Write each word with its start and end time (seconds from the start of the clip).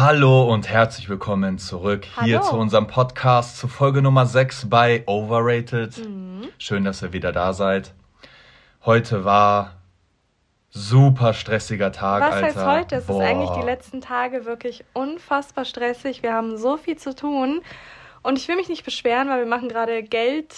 Hallo 0.00 0.44
und 0.44 0.68
herzlich 0.68 1.08
willkommen 1.08 1.58
zurück 1.58 2.06
hier 2.22 2.38
Hallo. 2.38 2.50
zu 2.50 2.56
unserem 2.56 2.86
Podcast 2.86 3.58
zu 3.58 3.66
Folge 3.66 4.00
Nummer 4.00 4.26
6 4.26 4.70
bei 4.70 5.02
Overrated. 5.06 5.98
Mhm. 5.98 6.50
Schön, 6.56 6.84
dass 6.84 7.02
ihr 7.02 7.12
wieder 7.12 7.32
da 7.32 7.52
seid. 7.52 7.94
Heute 8.84 9.24
war 9.24 9.72
super 10.70 11.34
stressiger 11.34 11.90
Tag, 11.90 12.22
Was 12.22 12.32
Alter. 12.32 12.46
heißt 12.46 12.66
heute? 12.66 12.94
Es 12.94 13.06
Boah. 13.06 13.20
ist 13.20 13.28
eigentlich 13.28 13.50
die 13.50 13.66
letzten 13.66 14.00
Tage 14.00 14.44
wirklich 14.44 14.84
unfassbar 14.92 15.64
stressig. 15.64 16.22
Wir 16.22 16.32
haben 16.32 16.56
so 16.58 16.76
viel 16.76 16.96
zu 16.96 17.12
tun. 17.12 17.60
Und 18.22 18.38
ich 18.38 18.46
will 18.46 18.54
mich 18.54 18.68
nicht 18.68 18.84
beschweren, 18.84 19.28
weil 19.28 19.40
wir 19.40 19.48
machen 19.48 19.68
gerade 19.68 20.04
Geld, 20.04 20.54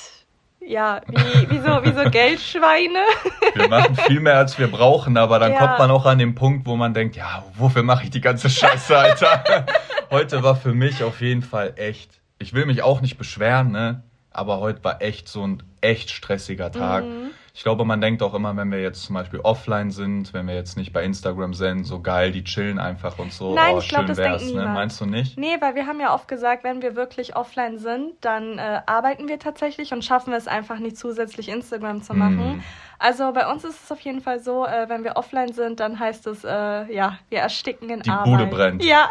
ja, 0.66 1.00
wie, 1.08 1.50
wie, 1.50 1.58
so, 1.58 1.82
wie 1.84 1.92
so 1.92 2.10
Geldschweine. 2.10 3.00
Wir 3.54 3.68
machen 3.68 3.96
viel 3.96 4.20
mehr, 4.20 4.36
als 4.38 4.58
wir 4.58 4.68
brauchen, 4.68 5.16
aber 5.16 5.38
dann 5.38 5.52
Ja. 5.52 5.58
kommt 5.58 5.78
man 5.78 5.90
auch 5.90 6.06
an 6.06 6.18
den 6.18 6.34
Punkt, 6.34 6.66
wo 6.66 6.76
man 6.76 6.94
denkt, 6.94 7.16
ja, 7.16 7.44
wofür 7.56 7.82
mache 7.82 8.04
ich 8.04 8.10
die 8.10 8.20
ganze 8.20 8.48
Scheiße, 8.50 8.96
Alter? 8.96 9.66
heute 10.10 10.42
war 10.42 10.54
für 10.56 10.72
mich 10.74 11.02
auf 11.02 11.20
jeden 11.20 11.42
Fall 11.42 11.72
echt, 11.76 12.20
ich 12.38 12.52
will 12.52 12.66
mich 12.66 12.82
auch 12.82 13.00
nicht 13.00 13.18
beschweren, 13.18 13.70
ne? 13.72 14.02
Aber 14.30 14.60
heute 14.60 14.84
war 14.84 15.02
echt 15.02 15.28
so 15.28 15.44
ein 15.44 15.62
echt 15.80 16.10
stressiger 16.10 16.70
Tag. 16.70 17.04
Mhm. 17.04 17.30
Ich 17.54 17.62
glaube, 17.62 17.84
man 17.84 18.00
denkt 18.00 18.22
auch 18.22 18.34
immer, 18.34 18.56
wenn 18.56 18.70
wir 18.70 18.80
jetzt 18.80 19.02
zum 19.02 19.14
Beispiel 19.14 19.40
offline 19.40 19.90
sind, 19.90 20.32
wenn 20.32 20.46
wir 20.46 20.54
jetzt 20.54 20.76
nicht 20.76 20.92
bei 20.92 21.04
Instagram 21.04 21.54
sind, 21.54 21.84
so 21.84 22.00
geil, 22.00 22.32
die 22.32 22.44
chillen 22.44 22.78
einfach 22.78 23.18
und 23.18 23.32
so. 23.32 23.54
Nein, 23.54 23.74
oh, 23.74 23.78
ich 23.78 23.88
glaub, 23.88 24.02
schön 24.02 24.08
das 24.08 24.18
wär's, 24.18 24.42
denkt 24.42 24.54
ne? 24.54 24.60
niemand. 24.60 24.74
Meinst 24.74 25.00
du 25.00 25.06
nicht? 25.06 25.38
Nee, 25.38 25.56
weil 25.60 25.74
wir 25.74 25.86
haben 25.86 26.00
ja 26.00 26.14
oft 26.14 26.28
gesagt, 26.28 26.64
wenn 26.64 26.82
wir 26.82 26.96
wirklich 26.96 27.36
offline 27.36 27.78
sind, 27.78 28.12
dann 28.20 28.58
äh, 28.58 28.80
arbeiten 28.86 29.28
wir 29.28 29.38
tatsächlich 29.38 29.92
und 29.92 30.04
schaffen 30.04 30.32
es 30.32 30.46
einfach 30.46 30.78
nicht 30.78 30.96
zusätzlich 30.96 31.48
Instagram 31.48 32.02
zu 32.02 32.14
machen. 32.14 32.56
Mhm. 32.56 32.62
Also 32.98 33.32
bei 33.32 33.50
uns 33.50 33.64
ist 33.64 33.84
es 33.84 33.90
auf 33.90 34.00
jeden 34.00 34.20
Fall 34.20 34.40
so, 34.40 34.66
äh, 34.66 34.88
wenn 34.88 35.04
wir 35.04 35.16
offline 35.16 35.52
sind, 35.52 35.80
dann 35.80 35.98
heißt 35.98 36.26
es, 36.26 36.44
äh, 36.44 36.48
ja, 36.92 37.18
wir 37.30 37.38
ersticken 37.38 37.88
in 37.88 38.00
Die 38.00 38.10
Arbeit. 38.10 38.24
Bude 38.24 38.46
brennt. 38.46 38.84
Ja, 38.84 39.08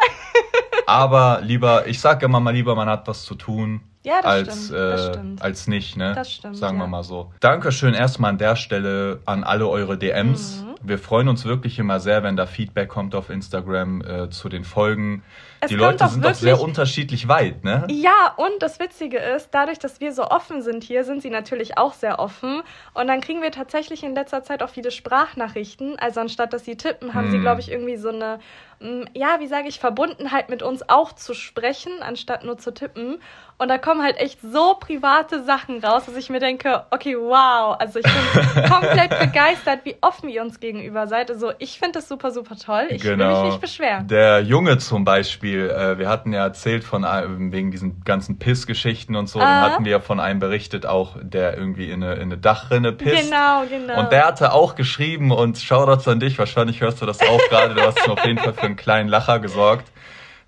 Aber 0.86 1.40
lieber, 1.42 1.86
ich 1.86 2.00
sag 2.00 2.22
immer 2.22 2.40
mal 2.40 2.52
lieber, 2.52 2.74
man 2.74 2.88
hat 2.88 3.06
was 3.06 3.24
zu 3.24 3.34
tun. 3.34 3.80
Ja, 4.02 4.22
das 4.22 4.24
als, 4.24 4.64
stimmt, 4.64 4.78
das 4.78 5.00
äh, 5.00 5.12
stimmt. 5.12 5.42
als 5.42 5.66
nicht, 5.66 5.96
ne? 5.96 6.14
Das 6.14 6.32
stimmt, 6.32 6.56
Sagen 6.56 6.78
wir 6.78 6.84
ja. 6.84 6.90
mal 6.90 7.02
so. 7.02 7.32
Dankeschön 7.40 7.92
erstmal 7.92 8.30
an 8.30 8.38
der 8.38 8.56
Stelle 8.56 9.20
an 9.26 9.44
alle 9.44 9.68
eure 9.68 9.98
DMs. 9.98 10.64
Mhm. 10.64 10.74
Wir 10.82 10.98
freuen 10.98 11.28
uns 11.28 11.44
wirklich 11.44 11.78
immer 11.78 12.00
sehr, 12.00 12.22
wenn 12.22 12.36
da 12.36 12.46
Feedback 12.46 12.88
kommt 12.88 13.14
auf 13.14 13.28
Instagram 13.28 14.00
äh, 14.00 14.30
zu 14.30 14.48
den 14.48 14.64
Folgen. 14.64 15.22
Es 15.62 15.68
Die 15.68 15.74
Leute 15.76 16.08
sind 16.08 16.24
doch 16.24 16.32
sehr 16.34 16.52
wirklich- 16.52 16.64
unterschiedlich 16.66 17.28
weit, 17.28 17.64
ne? 17.64 17.86
Ja, 17.90 18.32
und 18.36 18.52
das 18.60 18.80
Witzige 18.80 19.18
ist, 19.18 19.50
dadurch, 19.52 19.78
dass 19.78 20.00
wir 20.00 20.12
so 20.12 20.24
offen 20.26 20.62
sind 20.62 20.82
hier, 20.84 21.04
sind 21.04 21.20
sie 21.20 21.28
natürlich 21.30 21.76
auch 21.76 21.92
sehr 21.92 22.18
offen. 22.18 22.62
Und 22.94 23.08
dann 23.08 23.20
kriegen 23.20 23.42
wir 23.42 23.50
tatsächlich 23.52 24.02
in 24.02 24.14
letzter 24.14 24.42
Zeit 24.42 24.62
auch 24.62 24.70
viele 24.70 24.90
Sprachnachrichten. 24.90 25.98
Also 25.98 26.20
anstatt 26.20 26.52
dass 26.52 26.64
sie 26.64 26.76
tippen, 26.76 27.14
haben 27.14 27.30
sie, 27.30 27.36
Hm. 27.36 27.42
glaube 27.42 27.60
ich, 27.60 27.70
irgendwie 27.70 27.96
so 27.96 28.08
eine, 28.08 28.38
mm, 28.80 29.02
ja, 29.14 29.36
wie 29.40 29.46
sage 29.48 29.68
ich, 29.68 29.78
Verbundenheit 29.80 30.48
mit 30.48 30.62
uns 30.62 30.88
auch 30.88 31.12
zu 31.12 31.34
sprechen, 31.34 31.92
anstatt 32.00 32.44
nur 32.44 32.56
zu 32.58 32.72
tippen. 32.72 33.20
Und 33.58 33.68
da 33.68 33.76
kommen 33.76 34.02
halt 34.02 34.16
echt 34.16 34.40
so 34.40 34.76
private 34.80 35.44
Sachen 35.44 35.84
raus, 35.84 36.04
dass 36.06 36.16
ich 36.16 36.30
mir 36.30 36.40
denke, 36.40 36.86
okay, 36.90 37.14
wow. 37.18 37.76
Also 37.78 37.98
ich 37.98 38.06
bin 38.06 38.64
komplett 38.70 39.10
begeistert, 39.18 39.80
wie 39.84 39.96
offen 40.00 40.30
ihr 40.30 40.40
uns 40.40 40.60
gegenüber 40.60 41.06
seid. 41.06 41.30
Also 41.30 41.52
ich 41.58 41.78
finde 41.78 41.98
das 41.98 42.08
super, 42.08 42.30
super 42.30 42.56
toll. 42.56 42.86
Ich 42.88 43.04
will 43.04 43.18
mich 43.18 43.42
nicht 43.42 43.60
beschweren. 43.60 44.08
Der 44.08 44.40
Junge 44.40 44.78
zum 44.78 45.04
Beispiel, 45.04 45.49
äh, 45.56 45.98
wir 45.98 46.08
hatten 46.08 46.32
ja 46.32 46.42
erzählt 46.44 46.84
von 46.84 47.04
einem, 47.04 47.52
wegen 47.52 47.70
diesen 47.70 48.02
ganzen 48.04 48.38
Pissgeschichten 48.38 49.16
und 49.16 49.28
so, 49.28 49.38
dann 49.38 49.48
Ah. 49.48 49.62
hatten 49.70 49.84
wir 49.84 49.92
ja 49.92 50.00
von 50.00 50.20
einem 50.20 50.40
berichtet, 50.40 50.86
auch 50.86 51.16
der 51.20 51.56
irgendwie 51.56 51.90
in 51.90 52.02
eine, 52.02 52.14
in 52.14 52.22
eine 52.22 52.38
Dachrinne 52.38 52.92
pisst. 52.92 53.30
Genau, 53.30 53.64
genau. 53.68 54.00
Und 54.00 54.12
der 54.12 54.26
hatte 54.26 54.52
auch 54.52 54.74
geschrieben 54.74 55.30
und 55.30 55.58
Shoutouts 55.58 56.08
an 56.08 56.20
dich, 56.20 56.38
wahrscheinlich 56.38 56.80
hörst 56.80 57.00
du 57.02 57.06
das 57.06 57.20
auch 57.20 57.40
gerade, 57.48 57.74
du 57.74 57.82
hast 57.82 58.08
auf 58.08 58.24
jeden 58.24 58.38
Fall 58.38 58.54
für 58.54 58.62
einen 58.66 58.76
kleinen 58.76 59.08
Lacher 59.08 59.38
gesorgt. 59.40 59.86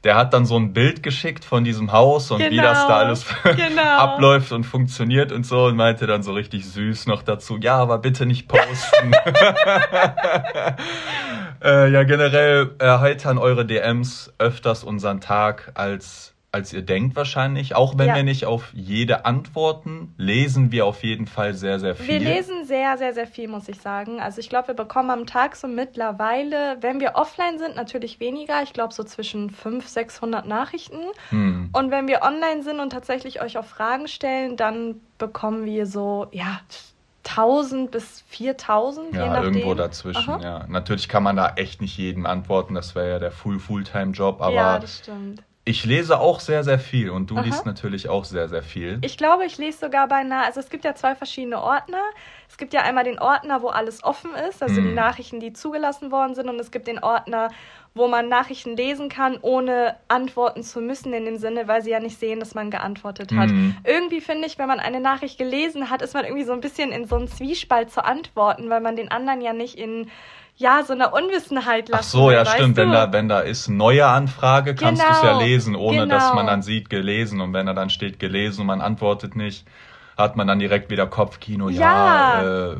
Der 0.04 0.16
hat 0.16 0.34
dann 0.34 0.46
so 0.46 0.56
ein 0.58 0.72
Bild 0.72 1.04
geschickt 1.04 1.44
von 1.44 1.62
diesem 1.62 1.92
Haus 1.92 2.32
und 2.32 2.40
wie 2.40 2.48
Genau, 2.56 2.62
das 2.64 2.88
da 2.88 2.96
alles 2.96 3.24
genau. 3.44 3.82
abläuft 3.98 4.50
und 4.50 4.64
funktioniert 4.64 5.30
und 5.30 5.46
so 5.46 5.66
und 5.66 5.76
meinte 5.76 6.08
dann 6.08 6.24
so 6.24 6.32
richtig 6.32 6.66
süß 6.66 7.06
noch 7.06 7.22
dazu, 7.22 7.56
ja, 7.60 7.76
aber 7.76 7.98
bitte 7.98 8.26
nicht 8.26 8.48
posten. 8.48 9.12
äh, 11.64 11.90
ja, 11.90 12.02
generell 12.04 12.70
erheitern 12.78 13.38
eure 13.38 13.64
DMs 13.66 14.32
öfters 14.38 14.84
unseren 14.84 15.20
Tag 15.20 15.72
als, 15.74 16.34
als 16.50 16.72
ihr 16.72 16.82
denkt 16.82 17.16
wahrscheinlich. 17.16 17.74
Auch 17.74 17.96
wenn 17.96 18.08
Ja. 18.08 18.16
wir 18.16 18.22
nicht 18.24 18.44
auf 18.46 18.70
jede 18.74 19.24
antworten, 19.24 20.14
lesen 20.18 20.70
wir 20.72 20.84
auf 20.86 21.02
jeden 21.02 21.26
Fall 21.26 21.54
sehr, 21.54 21.78
sehr 21.80 21.94
viel. 21.94 22.20
Wir 22.20 22.34
lesen 22.34 22.64
sehr, 22.64 22.98
sehr, 22.98 23.14
sehr 23.14 23.26
viel, 23.26 23.48
muss 23.48 23.68
ich 23.68 23.80
sagen. 23.80 24.20
Also 24.20 24.40
ich 24.40 24.48
glaube, 24.48 24.68
wir 24.68 24.74
bekommen 24.74 25.10
am 25.10 25.26
Tag 25.26 25.56
so 25.56 25.66
mittlerweile, 25.68 26.76
wenn 26.80 27.00
wir 27.00 27.12
offline 27.14 27.58
sind, 27.58 27.76
natürlich 27.76 28.20
weniger. 28.20 28.62
Ich 28.62 28.72
glaube 28.72 28.92
so 28.92 29.02
zwischen 29.04 29.50
500, 29.50 29.88
600 29.88 30.46
Nachrichten. 30.46 31.00
Hm. 31.30 31.70
Und 31.72 31.90
wenn 31.90 32.08
wir 32.08 32.22
online 32.22 32.62
sind 32.62 32.80
und 32.80 32.90
tatsächlich 32.90 33.40
euch 33.40 33.56
auch 33.56 33.64
Fragen 33.64 34.08
stellen, 34.08 34.56
dann 34.56 34.96
bekommen 35.18 35.64
wir 35.64 35.86
so, 35.86 36.26
ja, 36.32 36.60
1000 37.24 37.90
bis 37.90 38.22
4000, 38.28 39.12
je 39.14 39.18
Ja, 39.18 39.40
irgendwo 39.42 39.74
dazwischen, 39.74 40.34
Aha. 40.34 40.42
ja. 40.42 40.66
Natürlich 40.68 41.08
kann 41.08 41.22
man 41.22 41.36
da 41.36 41.52
echt 41.56 41.80
nicht 41.80 41.96
jedem 41.96 42.26
antworten, 42.26 42.74
das 42.74 42.94
wäre 42.94 43.10
ja 43.10 43.18
der 43.18 43.30
Full 43.32 43.58
Fulltime-Job, 43.58 44.40
aber 44.40 44.54
ja, 44.54 44.78
das 44.78 44.98
stimmt. 44.98 45.42
ich 45.64 45.84
lese 45.84 46.18
auch 46.18 46.40
sehr, 46.40 46.64
sehr 46.64 46.78
viel 46.80 47.10
und 47.10 47.30
du 47.30 47.36
Aha. 47.36 47.44
liest 47.44 47.64
natürlich 47.66 48.08
auch 48.08 48.24
sehr, 48.24 48.48
sehr 48.48 48.62
viel. 48.64 48.98
Ich 49.02 49.16
glaube, 49.16 49.44
ich 49.44 49.56
lese 49.58 49.78
sogar 49.78 50.08
beinahe, 50.08 50.44
also 50.44 50.58
es 50.60 50.68
gibt 50.70 50.84
ja 50.84 50.94
zwei 50.96 51.14
verschiedene 51.14 51.60
Ordner. 51.62 52.02
Es 52.48 52.58
gibt 52.58 52.74
ja 52.74 52.82
einmal 52.82 53.04
den 53.04 53.18
Ordner, 53.18 53.62
wo 53.62 53.68
alles 53.68 54.02
offen 54.04 54.34
ist, 54.48 54.62
also 54.62 54.80
Mhm. 54.80 54.84
die 54.88 54.92
Nachrichten, 54.92 55.40
die 55.40 55.52
zugelassen 55.52 56.10
worden 56.10 56.34
sind, 56.34 56.48
und 56.48 56.58
es 56.60 56.70
gibt 56.70 56.86
den 56.88 56.98
Ordner, 56.98 57.50
wo 57.94 58.08
man 58.08 58.28
Nachrichten 58.28 58.76
lesen 58.76 59.08
kann, 59.08 59.38
ohne 59.42 59.96
antworten 60.08 60.62
zu 60.62 60.80
müssen, 60.80 61.12
in 61.12 61.26
dem 61.26 61.36
Sinne, 61.36 61.68
weil 61.68 61.82
sie 61.82 61.90
ja 61.90 62.00
nicht 62.00 62.18
sehen, 62.18 62.40
dass 62.40 62.54
man 62.54 62.70
geantwortet 62.70 63.32
hat. 63.32 63.50
Mhm. 63.50 63.76
Irgendwie 63.84 64.20
finde 64.20 64.46
ich, 64.46 64.58
wenn 64.58 64.68
man 64.68 64.80
eine 64.80 65.00
Nachricht 65.00 65.36
gelesen 65.36 65.90
hat, 65.90 66.00
ist 66.00 66.14
man 66.14 66.24
irgendwie 66.24 66.44
so 66.44 66.52
ein 66.52 66.60
bisschen 66.60 66.90
in 66.90 67.06
so 67.06 67.16
einem 67.16 67.28
Zwiespalt 67.28 67.90
zu 67.90 68.04
antworten, 68.04 68.70
weil 68.70 68.80
man 68.80 68.96
den 68.96 69.10
anderen 69.10 69.42
ja 69.42 69.52
nicht 69.52 69.74
in 69.74 70.10
ja, 70.56 70.82
so 70.84 70.92
einer 70.92 71.12
Unwissenheit 71.12 71.88
lassen 71.88 72.00
Ach 72.00 72.10
so, 72.10 72.30
ja, 72.30 72.44
stimmt. 72.44 72.76
du? 72.76 72.82
Wenn 72.82 72.92
da, 72.92 73.12
wenn 73.12 73.28
da 73.28 73.40
ist 73.40 73.68
neue 73.68 74.06
Anfrage, 74.06 74.74
kannst 74.74 75.02
du 75.02 75.06
es 75.06 75.22
ja 75.22 75.32
Genau, 75.32 75.40
lesen, 75.42 75.76
ohne 75.76 76.06
dass 76.06 76.24
genau. 76.24 76.34
man 76.34 76.46
dann 76.46 76.62
sieht, 76.62 76.90
gelesen. 76.90 77.40
Und 77.40 77.52
wenn 77.52 77.66
da 77.66 77.72
dann 77.72 77.90
steht 77.90 78.18
gelesen 78.18 78.62
und 78.62 78.66
man 78.66 78.80
antwortet 78.80 79.34
nicht, 79.34 79.66
hat 80.16 80.36
man 80.36 80.46
dann 80.46 80.58
direkt 80.58 80.90
wieder 80.90 81.06
Kopfkino. 81.06 81.68
Ja, 81.68 82.42
Ja. 82.42 82.72
äh, 82.72 82.76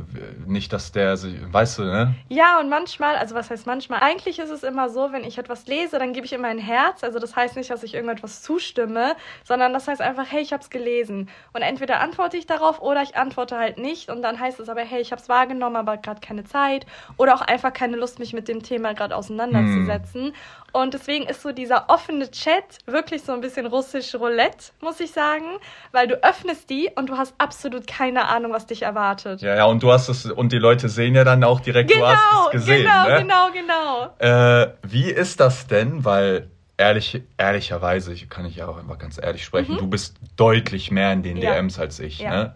nicht, 0.47 0.73
dass 0.73 0.93
der, 0.93 1.17
sich- 1.17 1.37
weißt 1.53 1.79
du, 1.79 1.83
ne? 1.85 2.15
Ja, 2.29 2.61
und 2.61 2.69
manchmal, 2.69 3.17
also 3.17 3.35
was 3.35 3.51
heißt 3.51 3.67
manchmal? 3.67 4.01
Eigentlich 4.01 4.39
ist 4.39 4.51
es 4.51 4.63
immer 4.63 4.89
so, 4.91 5.13
wenn 5.13 5.25
ich 5.25 5.39
etwas 5.39 5.67
lese, 5.67 5.99
dann 5.99 6.13
gebe 6.13 6.27
ich 6.27 6.33
immer 6.33 6.49
ein 6.49 6.59
Herz. 6.59 7.03
Also 7.05 7.19
das 7.19 7.35
heißt 7.35 7.57
nicht, 7.57 7.71
dass 7.71 7.83
ich 7.83 7.95
irgendetwas 7.95 8.43
zustimme, 8.43 9.17
sondern 9.45 9.73
das 9.73 9.89
heißt 9.89 10.01
einfach, 10.01 10.27
hey, 10.31 10.41
ich 10.43 10.53
habe 10.53 10.63
es 10.63 10.71
gelesen. 10.71 11.29
Und 11.53 11.63
entweder 11.63 12.01
antworte 12.01 12.37
ich 12.37 12.47
darauf 12.47 12.81
oder 12.83 13.03
ich 13.03 13.17
antworte 13.17 13.57
halt 13.59 13.79
nicht. 13.79 14.11
Und 14.11 14.23
dann 14.23 14.39
heißt 14.39 14.61
es 14.61 14.69
aber, 14.69 14.83
hey, 14.83 15.01
ich 15.01 15.13
habe 15.13 15.21
es 15.23 15.29
wahrgenommen, 15.29 15.77
aber 15.77 15.97
gerade 15.97 16.21
keine 16.21 16.45
Zeit. 16.45 16.87
Oder 17.17 17.35
auch 17.35 17.41
einfach 17.43 17.73
keine 17.73 17.97
Lust, 17.97 18.19
mich 18.19 18.33
mit 18.33 18.49
dem 18.49 18.63
Thema 18.63 18.93
gerade 18.95 19.17
auseinanderzusetzen. 19.17 20.35
Und 20.73 20.95
deswegen 20.95 21.27
ist 21.27 21.43
so 21.43 21.53
dieser 21.53 21.91
offene 21.91 22.31
Chat 22.31 22.79
wirklich 22.87 23.23
so 23.23 23.33
ein 23.33 23.41
bisschen 23.43 23.67
russisch 23.67 24.15
Roulette, 24.15 24.73
muss 24.81 25.01
ich 25.01 25.11
sagen. 25.13 25.45
Weil 25.93 26.09
du 26.09 26.15
öffnest 26.25 26.71
die 26.71 26.91
und 26.95 27.11
du 27.11 27.17
hast 27.19 27.35
absolut 27.39 27.87
keine 27.87 28.27
Ahnung, 28.29 28.53
was 28.53 28.67
dich 28.67 28.83
erwartet. 28.83 29.43
Ja, 29.43 29.55
ja, 29.55 29.65
und 29.67 29.83
du 29.83 29.93
hast 29.93 30.09
es, 30.09 30.25
und 30.27 30.51
die 30.53 30.59
Leute 30.59 30.89
sehen 30.89 31.15
ja 31.15 31.25
dann 31.25 31.45
auch 31.45 31.61
direkt, 31.61 31.95
du 31.95 32.05
hast 32.07 32.19
Genau, 32.31 32.47
es 32.47 32.51
gesehen, 32.53 32.85
genau, 32.85 33.09
ne? 33.09 33.19
genau, 33.19 34.11
genau. 34.19 34.63
Äh, 34.65 34.73
wie 34.83 35.11
ist 35.11 35.41
das 35.41 35.67
denn? 35.67 36.05
Weil 36.07 36.49
ehrlich, 36.79 37.23
ehrlicherweise, 37.37 38.13
ich 38.15 38.29
kann 38.31 38.47
ich 38.47 38.57
ja 38.57 38.67
auch 38.67 38.79
einfach 38.79 38.99
ganz 38.99 39.19
ehrlich 39.23 39.45
sprechen, 39.45 39.77
du 39.77 39.87
bist 39.87 40.17
deutlich 40.37 40.91
mehr 40.91 41.13
in 41.13 41.23
den 41.23 41.37
Mhm. 41.37 41.43
Ja. 41.43 41.53
DMs 41.55 41.79
als 41.79 42.01
ich. 42.01 42.19
Ja. 42.21 42.31
Ne? 42.31 42.55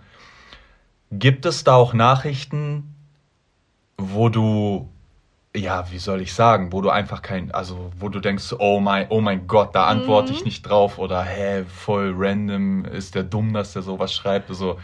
Gibt 1.12 1.44
es 1.46 1.64
da 1.64 1.74
auch 1.74 1.92
Nachrichten, 1.92 2.94
wo 3.98 4.28
du, 4.28 4.88
ja, 5.56 5.90
wie 5.90 5.98
soll 5.98 6.20
ich 6.20 6.34
sagen, 6.34 6.72
wo 6.72 6.82
du 6.82 6.90
einfach 6.90 7.22
kein, 7.22 7.50
also 7.52 7.90
wo 7.98 8.08
du 8.10 8.20
denkst, 8.20 8.54
oh 8.58 8.78
mein, 8.80 9.06
oh 9.08 9.20
mein 9.22 9.46
Gott, 9.46 9.74
da 9.74 9.86
antworte 9.86 10.32
Mhm. 10.32 10.38
ich 10.38 10.44
nicht 10.44 10.62
drauf 10.62 10.98
oder 10.98 11.22
hä, 11.22 11.64
voll 11.64 12.12
random, 12.14 12.84
ist 12.84 13.14
der 13.14 13.22
dumm, 13.24 13.54
dass 13.54 13.72
der 13.72 13.82
sowas 13.82 14.12
schreibt? 14.12 14.50
Also 14.50 14.78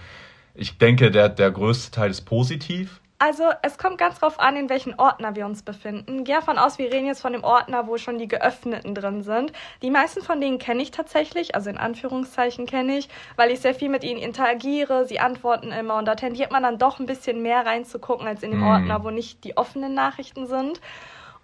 ich 0.54 0.78
denke, 0.78 1.10
der, 1.10 1.28
der 1.28 1.50
größte 1.50 1.90
Teil 1.90 2.10
ist 2.10 2.22
positiv. 2.22 3.01
Also, 3.24 3.44
es 3.62 3.78
kommt 3.78 3.98
ganz 3.98 4.18
drauf 4.18 4.40
an, 4.40 4.56
in 4.56 4.68
welchen 4.68 4.98
Ordner 4.98 5.36
wir 5.36 5.46
uns 5.46 5.62
befinden. 5.62 6.24
Geh 6.24 6.32
davon 6.32 6.58
aus, 6.58 6.78
wir 6.78 6.92
reden 6.92 7.06
jetzt 7.06 7.20
von 7.20 7.32
dem 7.32 7.44
Ordner, 7.44 7.86
wo 7.86 7.96
schon 7.96 8.18
die 8.18 8.26
geöffneten 8.26 8.96
drin 8.96 9.22
sind. 9.22 9.52
Die 9.80 9.92
meisten 9.92 10.22
von 10.22 10.40
denen 10.40 10.58
kenne 10.58 10.82
ich 10.82 10.90
tatsächlich, 10.90 11.54
also 11.54 11.70
in 11.70 11.78
Anführungszeichen 11.78 12.66
kenne 12.66 12.98
ich, 12.98 13.08
weil 13.36 13.52
ich 13.52 13.60
sehr 13.60 13.76
viel 13.76 13.90
mit 13.90 14.02
ihnen 14.02 14.18
interagiere. 14.18 15.06
Sie 15.06 15.20
antworten 15.20 15.70
immer 15.70 15.98
und 15.98 16.06
da 16.06 16.16
tendiert 16.16 16.50
man 16.50 16.64
dann 16.64 16.78
doch 16.78 16.98
ein 16.98 17.06
bisschen 17.06 17.42
mehr 17.42 17.64
reinzugucken 17.64 18.26
als 18.26 18.42
in 18.42 18.50
dem 18.50 18.62
Mhm. 18.62 18.66
Ordner, 18.66 19.04
wo 19.04 19.10
nicht 19.10 19.44
die 19.44 19.56
offenen 19.56 19.94
Nachrichten 19.94 20.48
sind. 20.48 20.80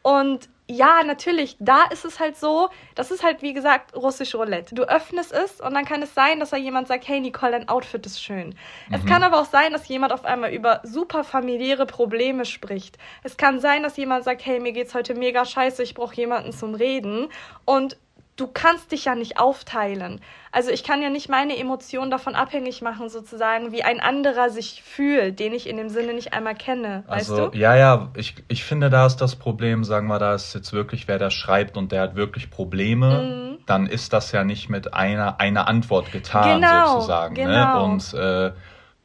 Und 0.03 0.49
ja, 0.71 1.03
natürlich, 1.03 1.57
da 1.61 1.85
ist 1.85 2.05
es 2.05 2.21
halt 2.21 2.37
so, 2.37 2.69
das 2.95 3.11
ist 3.11 3.23
halt 3.23 3.41
wie 3.41 3.55
gesagt 3.55 3.97
russisch 3.97 4.35
Roulette. 4.35 4.75
Du 4.75 4.83
öffnest 4.83 5.33
es 5.33 5.61
und 5.61 5.73
dann 5.73 5.87
kann 5.87 6.03
es 6.03 6.15
sein, 6.15 6.41
dass 6.41 6.51
da 6.51 6.59
jemand 6.59 6.89
sagt, 6.89 7.09
hey 7.09 7.21
Nicole, 7.21 7.53
dein 7.53 7.69
Outfit 7.69 8.05
ist 8.05 8.23
schön. 8.23 8.55
Es 8.91 9.05
kann 9.07 9.23
aber 9.23 9.41
auch 9.41 9.47
sein, 9.47 9.73
dass 9.73 9.89
jemand 9.89 10.13
auf 10.13 10.27
einmal 10.27 10.53
über 10.53 10.81
super 10.85 11.25
familiäre 11.25 11.87
Probleme 11.87 12.45
spricht. 12.45 12.99
Es 13.23 13.39
kann 13.39 13.61
sein, 13.61 13.83
dass 13.83 13.97
jemand 13.97 14.25
sagt, 14.25 14.45
hey, 14.45 14.61
mir 14.61 14.73
geht's 14.73 14.95
heute 14.95 15.15
mega 15.15 15.47
scheiße, 15.47 15.83
ich 15.83 15.95
brauche 15.95 16.15
jemanden 16.17 16.53
zum 16.53 16.75
Reden. 16.75 17.29
Und 17.65 17.97
du 18.39 18.47
kannst 18.47 18.93
dich 18.93 19.05
ja 19.05 19.15
nicht 19.15 19.39
aufteilen. 19.39 20.21
Also 20.53 20.71
ich 20.71 20.83
kann 20.85 21.03
ja 21.03 21.11
nicht 21.11 21.29
meine 21.29 21.59
Emotionen 21.59 22.11
davon 22.11 22.35
abhängig 22.35 22.81
machen, 22.81 23.11
sozusagen, 23.11 23.71
wie 23.73 23.83
ein 23.83 24.01
anderer 24.01 24.49
sich 24.49 24.83
fühlt, 24.83 25.39
den 25.41 25.53
ich 25.53 25.69
in 25.69 25.77
dem 25.77 25.91
Sinne 25.91 26.15
nicht 26.15 26.33
einmal 26.33 26.55
kenne. 26.55 27.05
Also, 27.07 27.37
weißt 27.37 27.55
du? 27.55 27.59
ja, 27.59 27.77
ja, 27.77 28.09
ich, 28.15 28.37
ich 28.49 28.65
finde, 28.65 28.89
da 28.89 29.05
ist 29.05 29.17
das 29.19 29.37
Problem, 29.37 29.85
sagen 29.85 30.07
wir, 30.07 30.19
da 30.19 30.35
ist 30.35 30.55
jetzt 30.55 30.73
wirklich, 30.73 31.07
wer 31.09 31.19
da 31.19 31.31
schreibt 31.31 31.77
und 31.77 31.93
der 31.93 32.01
hat 32.01 32.17
wirklich 32.17 32.51
Probleme, 32.51 33.23
Mhm. 33.59 33.59
dann 33.67 33.87
ist 33.87 34.13
das 34.15 34.33
ja 34.33 34.45
nicht 34.45 34.71
mit 34.71 34.95
einer, 34.95 35.39
einer 35.41 35.69
Antwort 35.69 36.11
getan, 36.13 36.63
Genau, 36.63 36.95
sozusagen. 36.95 37.35
Ne? 37.35 37.43
genau. 37.45 37.85
Und 37.85 38.15
äh, 38.15 38.53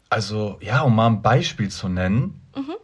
also, 0.10 0.58
ja, 0.62 0.82
um 0.82 0.96
mal 0.96 1.08
ein 1.08 1.22
Beispiel 1.22 1.70
zu 1.70 1.90
nennen, 1.90 2.40
Mhm. 2.56 2.76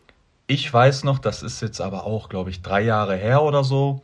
ich 0.47 0.73
weiß 0.73 1.03
noch, 1.03 1.19
das 1.19 1.43
ist 1.43 1.61
jetzt 1.61 1.79
aber 1.79 2.03
auch, 2.05 2.27
glaube 2.27 2.49
ich, 2.49 2.61
drei 2.63 2.81
Jahre 2.81 3.15
her 3.15 3.43
oder 3.43 3.63
so. 3.63 4.01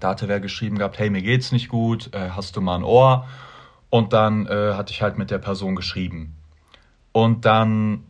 Da 0.00 0.10
hatte 0.10 0.28
wer 0.28 0.40
geschrieben 0.40 0.78
gehabt, 0.78 0.98
hey, 0.98 1.10
mir 1.10 1.22
geht's 1.22 1.52
nicht 1.52 1.68
gut, 1.68 2.12
äh, 2.14 2.30
hast 2.30 2.56
du 2.56 2.60
mal 2.60 2.76
ein 2.76 2.84
Ohr? 2.84 3.26
Und 3.90 4.12
dann 4.12 4.46
äh, 4.46 4.74
hatte 4.74 4.92
ich 4.92 5.00
halt 5.02 5.16
mit 5.16 5.30
der 5.30 5.38
Person 5.38 5.74
geschrieben. 5.76 6.36
Und 7.12 7.44
dann 7.44 8.04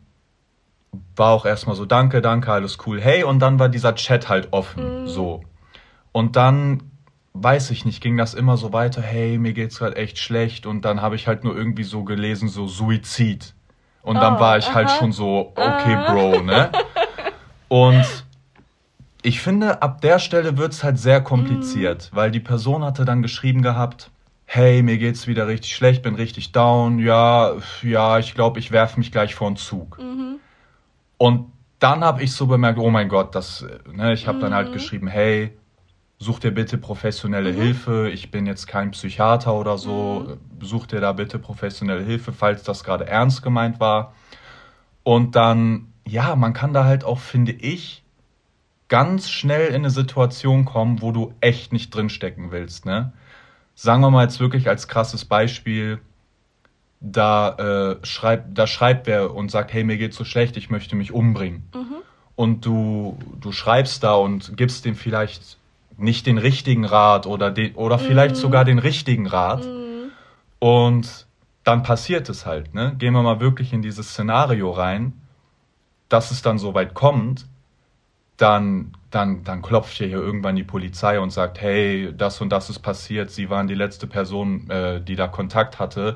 war 1.15 1.31
auch 1.31 1.45
erstmal 1.45 1.75
so, 1.75 1.85
danke, 1.85 2.21
danke, 2.21 2.51
alles 2.51 2.77
cool, 2.85 2.99
hey, 3.01 3.23
und 3.23 3.39
dann 3.39 3.59
war 3.59 3.69
dieser 3.69 3.95
Chat 3.95 4.29
halt 4.29 4.49
offen, 4.51 5.03
Mhm. 5.03 5.07
so. 5.07 5.43
Und 6.11 6.35
dann, 6.35 6.91
weiß 7.33 7.69
ich 7.71 7.85
nicht, 7.85 8.01
ging 8.01 8.17
das 8.17 8.33
immer 8.33 8.57
so 8.57 8.73
weiter, 8.73 9.01
hey, 9.01 9.37
mir 9.37 9.53
geht's 9.53 9.77
gerade 9.79 9.95
echt 9.95 10.17
schlecht. 10.17 10.65
Und 10.65 10.83
dann 10.83 11.01
habe 11.01 11.15
ich 11.15 11.27
halt 11.27 11.43
nur 11.43 11.55
irgendwie 11.55 11.83
so 11.83 12.03
gelesen, 12.03 12.49
so 12.49 12.67
Suizid. 12.67 13.53
Und 14.01 14.15
dann 14.15 14.37
Oh, 14.37 14.39
war 14.39 14.57
ich 14.57 14.73
halt 14.73 14.89
aha. 14.89 14.97
schon 14.97 15.11
so, 15.11 15.53
okay, 15.55 15.95
Aha. 15.95 16.11
Bro, 16.11 16.41
ne? 16.43 16.71
Und 17.67 18.25
ich 19.27 19.41
finde, 19.41 19.81
ab 19.81 19.99
der 19.99 20.19
Stelle 20.19 20.57
wird's 20.57 20.85
halt 20.85 20.97
sehr 20.97 21.19
kompliziert, 21.19 22.09
weil 22.13 22.31
die 22.31 22.39
Person 22.39 22.85
hatte 22.85 23.03
dann 23.03 23.21
geschrieben 23.21 23.61
gehabt, 23.61 24.09
hey, 24.45 24.81
mir 24.81 24.97
geht's 24.97 25.27
wieder 25.27 25.47
richtig 25.47 25.75
schlecht, 25.75 26.01
bin 26.01 26.15
richtig 26.15 26.53
down, 26.53 26.97
ja, 26.97 27.57
ja, 27.81 28.19
ich 28.19 28.35
glaube, 28.35 28.59
ich 28.59 28.71
werfe 28.71 28.97
mich 28.97 29.11
gleich 29.11 29.35
vor 29.35 29.49
den 29.49 29.57
Zug. 29.57 29.99
Mhm. 29.99 30.37
Und 31.17 31.51
dann 31.79 32.05
habe 32.05 32.23
ich 32.23 32.31
so 32.31 32.47
bemerkt, 32.47 32.79
oh 32.79 32.89
mein 32.89 33.09
Gott, 33.09 33.35
das, 33.35 33.65
ne, 33.91 34.13
ich 34.13 34.27
habe 34.27 34.39
dann 34.39 34.53
halt 34.53 34.69
Mhm. 34.69 34.71
geschrieben, 34.71 35.07
hey, 35.07 35.57
such 36.19 36.39
dir 36.39 36.51
bitte 36.51 36.77
professionelle 36.77 37.51
Mhm. 37.51 37.55
Hilfe, 37.55 38.09
ich 38.09 38.31
bin 38.31 38.45
jetzt 38.45 38.65
kein 38.65 38.91
Psychiater 38.91 39.53
oder 39.55 39.77
so, 39.77 40.37
such 40.61 40.87
dir 40.87 41.01
da 41.01 41.11
bitte 41.11 41.37
professionelle 41.37 42.05
Hilfe, 42.05 42.31
falls 42.31 42.63
das 42.63 42.85
gerade 42.85 43.07
ernst 43.07 43.43
gemeint 43.43 43.81
war. 43.81 44.13
Und 45.03 45.35
dann, 45.35 45.91
ja, 46.07 46.37
man 46.37 46.53
kann 46.53 46.71
da 46.71 46.85
halt 46.85 47.03
auch, 47.03 47.19
finde 47.19 47.51
ich, 47.51 48.05
ganz 48.89 49.29
schnell 49.29 49.67
in 49.69 49.75
eine 49.75 49.89
Situation 49.89 50.65
kommen, 50.65 51.01
wo 51.01 51.11
du 51.11 51.33
echt 51.41 51.73
nicht 51.73 51.93
drinstecken 51.93 52.51
willst, 52.51 52.85
ne? 52.85 53.13
Sagen 53.75 54.01
wir 54.01 54.09
mal 54.09 54.23
jetzt 54.23 54.39
wirklich 54.39 54.69
als 54.69 54.87
krasses 54.87 55.25
Beispiel, 55.25 55.99
da, 56.99 57.97
äh, 58.01 58.05
schreibt, 58.05 58.57
da 58.57 58.65
schreibt 58.65 59.05
wer 59.05 59.33
und 59.35 59.51
sagt, 59.51 59.71
hey, 59.71 59.83
mir 59.83 59.97
geht's 59.97 60.15
so 60.17 60.23
schlecht, 60.23 60.57
ich 60.57 60.69
möchte 60.69 60.95
mich 60.95 61.11
umbringen. 61.11 61.67
Mhm. 61.73 61.95
Und 62.35 62.65
du, 62.65 63.17
du 63.39 63.51
schreibst 63.51 64.03
da 64.03 64.15
und 64.15 64.57
gibst 64.57 64.85
dem 64.85 64.95
vielleicht 64.95 65.57
nicht 65.97 66.25
den 66.25 66.37
richtigen 66.37 66.85
Rat 66.85 67.27
oder, 67.27 67.51
den, 67.51 67.75
oder 67.75 67.99
vielleicht 67.99 68.35
Mhm. 68.35 68.39
sogar 68.39 68.65
den 68.65 68.79
richtigen 68.79 69.27
Rat. 69.27 69.65
Mhm. 69.65 70.11
Und 70.59 71.27
dann 71.63 71.83
passiert 71.83 72.29
es 72.29 72.45
halt, 72.45 72.73
ne? 72.73 72.95
Gehen 72.97 73.13
wir 73.13 73.21
mal 73.21 73.39
wirklich 73.39 73.73
in 73.73 73.81
dieses 73.81 74.09
Szenario 74.09 74.71
rein, 74.71 75.13
dass 76.09 76.31
es 76.31 76.41
dann 76.41 76.57
so 76.57 76.73
weit 76.73 76.93
kommt, 76.93 77.45
dann, 78.37 78.93
dann, 79.11 79.43
dann 79.43 79.61
klopft 79.61 79.97
hier 79.97 80.09
irgendwann 80.09 80.55
die 80.55 80.63
Polizei 80.63 81.19
und 81.19 81.31
sagt, 81.31 81.59
hey, 81.61 82.13
das 82.15 82.39
und 82.41 82.49
das 82.49 82.69
ist 82.69 82.79
passiert, 82.79 83.31
Sie 83.31 83.49
waren 83.49 83.67
die 83.67 83.75
letzte 83.75 84.07
Person, 84.07 84.69
äh, 84.69 85.01
die 85.01 85.15
da 85.15 85.27
Kontakt 85.27 85.79
hatte. 85.79 86.15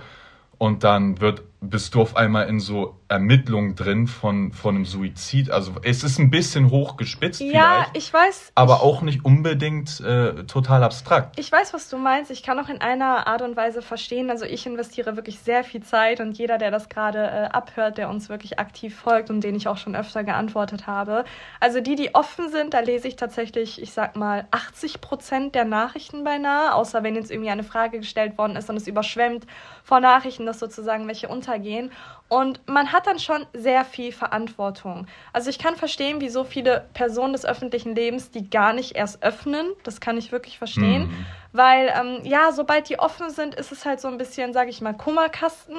Und 0.58 0.84
dann 0.84 1.20
wird, 1.20 1.44
bist 1.62 1.96
du 1.96 2.02
auf 2.02 2.16
einmal 2.16 2.48
in 2.48 2.60
so 2.60 3.00
Ermittlungen 3.12 3.76
drin 3.76 4.08
von, 4.08 4.54
von 4.54 4.76
einem 4.76 4.86
Suizid. 4.86 5.52
Also 5.52 5.74
es 5.84 6.04
ist 6.04 6.18
ein 6.18 6.32
bisschen 6.32 6.72
hochgespitzt 6.72 7.42
Ja, 7.42 7.86
ich 7.94 8.12
weiß. 8.12 8.54
aber 8.56 8.76
ich, 8.78 8.82
auch 8.82 9.02
nicht 9.02 9.26
unbedingt 9.26 10.00
äh, 10.00 10.46
total 10.46 10.84
abstrakt. 10.84 11.38
Ich 11.38 11.52
weiß, 11.52 11.74
was 11.74 11.90
du 11.90 11.98
meinst. 11.98 12.32
Ich 12.32 12.42
kann 12.42 12.58
auch 12.58 12.70
in 12.70 12.80
einer 12.80 13.28
Art 13.28 13.42
und 13.42 13.58
Weise 13.58 13.82
verstehen. 13.82 14.30
Also 14.30 14.46
ich 14.46 14.66
investiere 14.66 15.18
wirklich 15.18 15.40
sehr 15.40 15.64
viel 15.66 15.84
Zeit 15.84 16.22
und 16.22 16.38
jeder, 16.38 16.58
der 16.58 16.72
das 16.72 16.88
gerade 16.88 17.20
äh, 17.20 17.50
abhört, 17.52 17.98
der 17.98 18.10
uns 18.10 18.30
wirklich 18.30 18.60
aktiv 18.60 18.96
folgt 18.96 19.30
und 19.30 19.44
den 19.44 19.56
ich 19.56 19.68
auch 19.68 19.78
schon 19.78 19.96
öfter 19.96 20.24
geantwortet 20.24 20.88
habe. 20.88 21.26
Also 21.60 21.82
die, 21.82 21.96
die 21.96 22.16
offen 22.16 22.50
sind, 22.50 22.74
da 22.74 22.80
lese 22.80 23.10
ich 23.10 23.18
tatsächlich, 23.18 23.82
ich 23.82 23.92
sag 23.92 24.16
mal, 24.16 24.48
80 24.52 25.02
Prozent 25.02 25.54
der 25.54 25.66
Nachrichten 25.66 26.24
beinahe, 26.24 26.74
außer 26.74 27.04
wenn 27.04 27.16
jetzt 27.16 27.30
irgendwie 27.30 27.50
eine 27.50 27.64
Frage 27.64 28.00
gestellt 28.00 28.38
worden 28.38 28.56
ist 28.56 28.70
und 28.70 28.78
es 28.78 28.88
überschwemmt 28.88 29.46
vor 29.84 30.00
Nachrichten, 30.00 30.46
dass 30.46 30.60
sozusagen 30.60 31.08
welche 31.08 31.28
untergehen. 31.28 31.92
Und 32.30 32.62
man 32.66 32.94
hat 32.94 33.01
dann 33.08 33.20
schon 33.20 33.46
sehr 33.54 33.86
viel 33.86 34.12
Verantwortung. 34.12 35.08
Also 35.34 35.50
ich 35.50 35.60
kann 35.60 35.76
verstehen, 35.76 36.22
wie 36.22 36.30
so 36.30 36.44
viele 36.44 36.88
Personen 36.94 37.34
des 37.34 37.46
öffentlichen 37.46 37.96
Lebens 37.96 38.32
die 38.32 38.50
gar 38.50 38.74
nicht 38.74 38.96
erst 38.96 39.24
öffnen. 39.24 39.68
Das 39.84 40.00
kann 40.00 40.18
ich 40.18 40.32
wirklich 40.32 40.58
verstehen. 40.58 41.08
Mhm. 41.08 41.26
Weil, 41.54 41.94
ähm, 41.96 42.20
ja, 42.24 42.52
sobald 42.52 42.90
die 42.90 43.00
offen 43.00 43.30
sind, 43.30 43.56
ist 43.56 43.72
es 43.72 43.86
halt 43.86 44.00
so 44.00 44.08
ein 44.08 44.18
bisschen, 44.18 44.54
sag 44.54 44.70
ich 44.70 44.82
mal, 44.82 44.94
Kummerkasten. 44.94 45.76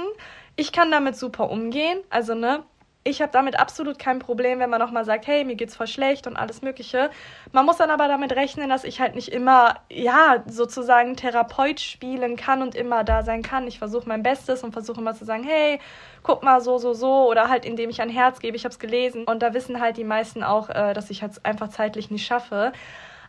Ich 0.56 0.72
kann 0.72 0.90
damit 0.90 1.16
super 1.16 1.50
umgehen. 1.50 2.00
Also, 2.10 2.34
ne, 2.34 2.62
ich 3.04 3.20
habe 3.20 3.32
damit 3.32 3.58
absolut 3.58 3.98
kein 3.98 4.20
Problem, 4.20 4.60
wenn 4.60 4.70
man 4.70 4.80
nochmal 4.80 5.04
sagt, 5.04 5.26
hey, 5.26 5.44
mir 5.44 5.56
geht's 5.56 5.74
voll 5.74 5.88
schlecht 5.88 6.26
und 6.26 6.36
alles 6.36 6.62
Mögliche. 6.62 7.10
Man 7.50 7.66
muss 7.66 7.76
dann 7.78 7.90
aber 7.90 8.06
damit 8.06 8.32
rechnen, 8.36 8.68
dass 8.68 8.84
ich 8.84 9.00
halt 9.00 9.14
nicht 9.16 9.28
immer, 9.28 9.74
ja, 9.90 10.42
sozusagen 10.46 11.16
Therapeut 11.16 11.80
spielen 11.80 12.36
kann 12.36 12.62
und 12.62 12.74
immer 12.76 13.02
da 13.02 13.22
sein 13.24 13.42
kann. 13.42 13.66
Ich 13.66 13.78
versuche 13.78 14.08
mein 14.08 14.22
Bestes 14.22 14.62
und 14.62 14.72
versuche 14.72 15.00
immer 15.00 15.14
zu 15.14 15.24
sagen, 15.24 15.42
hey, 15.42 15.80
guck 16.22 16.42
mal 16.44 16.60
so, 16.60 16.78
so, 16.78 16.94
so. 16.94 17.28
Oder 17.28 17.48
halt, 17.48 17.64
indem 17.64 17.90
ich 17.90 18.00
ein 18.00 18.08
Herz 18.08 18.38
gebe, 18.38 18.56
ich 18.56 18.64
habe 18.64 18.72
es 18.72 18.78
gelesen. 18.78 19.24
Und 19.24 19.42
da 19.42 19.52
wissen 19.52 19.80
halt 19.80 19.96
die 19.96 20.04
meisten 20.04 20.44
auch, 20.44 20.68
äh, 20.70 20.92
dass 20.94 21.10
ich 21.10 21.22
halt 21.22 21.44
einfach 21.44 21.68
zeitlich 21.70 22.10
nicht 22.10 22.24
schaffe. 22.24 22.72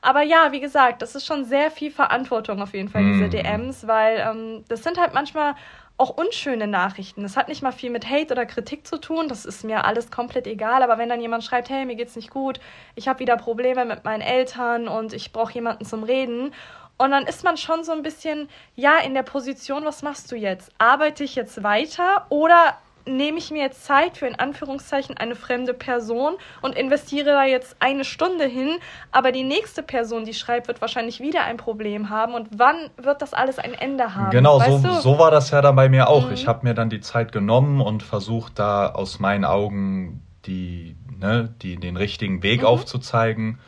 Aber 0.01 0.21
ja, 0.21 0.51
wie 0.51 0.59
gesagt, 0.59 1.01
das 1.01 1.15
ist 1.15 1.25
schon 1.25 1.45
sehr 1.45 1.71
viel 1.71 1.89
Verantwortung 1.89 2.61
auf 2.61 2.73
jeden 2.73 2.89
Fall, 2.89 3.05
diese 3.05 3.25
Mhm. 3.25 3.29
DMs, 3.29 3.87
weil 3.87 4.17
ähm, 4.19 4.65
das 4.67 4.83
sind 4.83 4.97
halt 4.99 5.13
manchmal 5.13 5.55
auch 6.03 6.17
unschöne 6.17 6.67
Nachrichten. 6.67 7.23
Das 7.23 7.37
hat 7.37 7.47
nicht 7.47 7.63
mal 7.63 7.71
viel 7.71 7.89
mit 7.89 8.09
Hate 8.09 8.33
oder 8.33 8.45
Kritik 8.45 8.85
zu 8.85 8.97
tun. 8.97 9.29
Das 9.29 9.45
ist 9.45 9.63
mir 9.63 9.85
alles 9.85 10.11
komplett 10.11 10.47
egal. 10.47 10.83
Aber 10.83 10.97
wenn 10.97 11.07
dann 11.07 11.21
jemand 11.21 11.45
schreibt, 11.45 11.69
hey, 11.69 11.85
mir 11.85 11.95
geht's 11.95 12.17
nicht 12.17 12.29
gut, 12.29 12.59
ich 12.95 13.07
habe 13.07 13.19
wieder 13.19 13.37
Probleme 13.37 13.85
mit 13.85 14.03
meinen 14.03 14.21
Eltern 14.21 14.89
und 14.89 15.13
ich 15.13 15.31
brauche 15.31 15.53
jemanden 15.53 15.85
zum 15.85 16.03
Reden. 16.03 16.53
Und 16.97 17.11
dann 17.11 17.25
ist 17.25 17.45
man 17.45 17.55
schon 17.55 17.85
so 17.85 17.93
ein 17.93 18.03
bisschen, 18.03 18.49
ja, 18.75 18.97
in 18.99 19.13
der 19.13 19.23
Position, 19.23 19.85
was 19.85 20.03
machst 20.03 20.29
du 20.31 20.35
jetzt? 20.35 20.71
Arbeite 20.77 21.23
ich 21.23 21.35
jetzt 21.35 21.63
weiter 21.63 22.25
oder 22.29 22.77
nehme 23.05 23.37
ich 23.37 23.51
mir 23.51 23.61
jetzt 23.61 23.85
Zeit 23.85 24.17
für 24.17 24.27
in 24.27 24.35
Anführungszeichen 24.39 25.17
eine 25.17 25.35
fremde 25.35 25.73
Person 25.73 26.35
und 26.61 26.75
investiere 26.75 27.31
da 27.31 27.43
jetzt 27.45 27.75
eine 27.79 28.05
Stunde 28.05 28.45
hin, 28.45 28.77
aber 29.11 29.31
die 29.31 29.43
nächste 29.43 29.83
Person, 29.83 30.25
die 30.25 30.33
schreibt, 30.33 30.67
wird 30.67 30.81
wahrscheinlich 30.81 31.19
wieder 31.19 31.43
ein 31.43 31.57
Problem 31.57 32.09
haben 32.09 32.33
und 32.33 32.47
wann 32.57 32.75
wird 32.97 33.21
das 33.21 33.33
alles 33.33 33.59
ein 33.59 33.73
Ende 33.73 34.15
haben? 34.15 34.31
Genau, 34.31 34.59
so, 34.59 34.79
du? 34.79 34.93
so 35.01 35.19
war 35.19 35.31
das 35.31 35.51
ja 35.51 35.61
dann 35.61 35.75
bei 35.75 35.89
mir 35.89 36.07
auch. 36.07 36.27
Mhm. 36.27 36.33
Ich 36.33 36.47
habe 36.47 36.65
mir 36.65 36.73
dann 36.73 36.89
die 36.89 37.01
Zeit 37.01 37.31
genommen 37.31 37.81
und 37.81 38.03
versucht, 38.03 38.57
da 38.59 38.87
aus 38.89 39.19
meinen 39.19 39.45
Augen 39.45 40.21
die, 40.45 40.95
ne, 41.19 41.53
die, 41.61 41.77
den 41.77 41.97
richtigen 41.97 42.43
Weg 42.43 42.61
Mhm. 42.61 42.67
aufzuzeigen. 42.67 43.59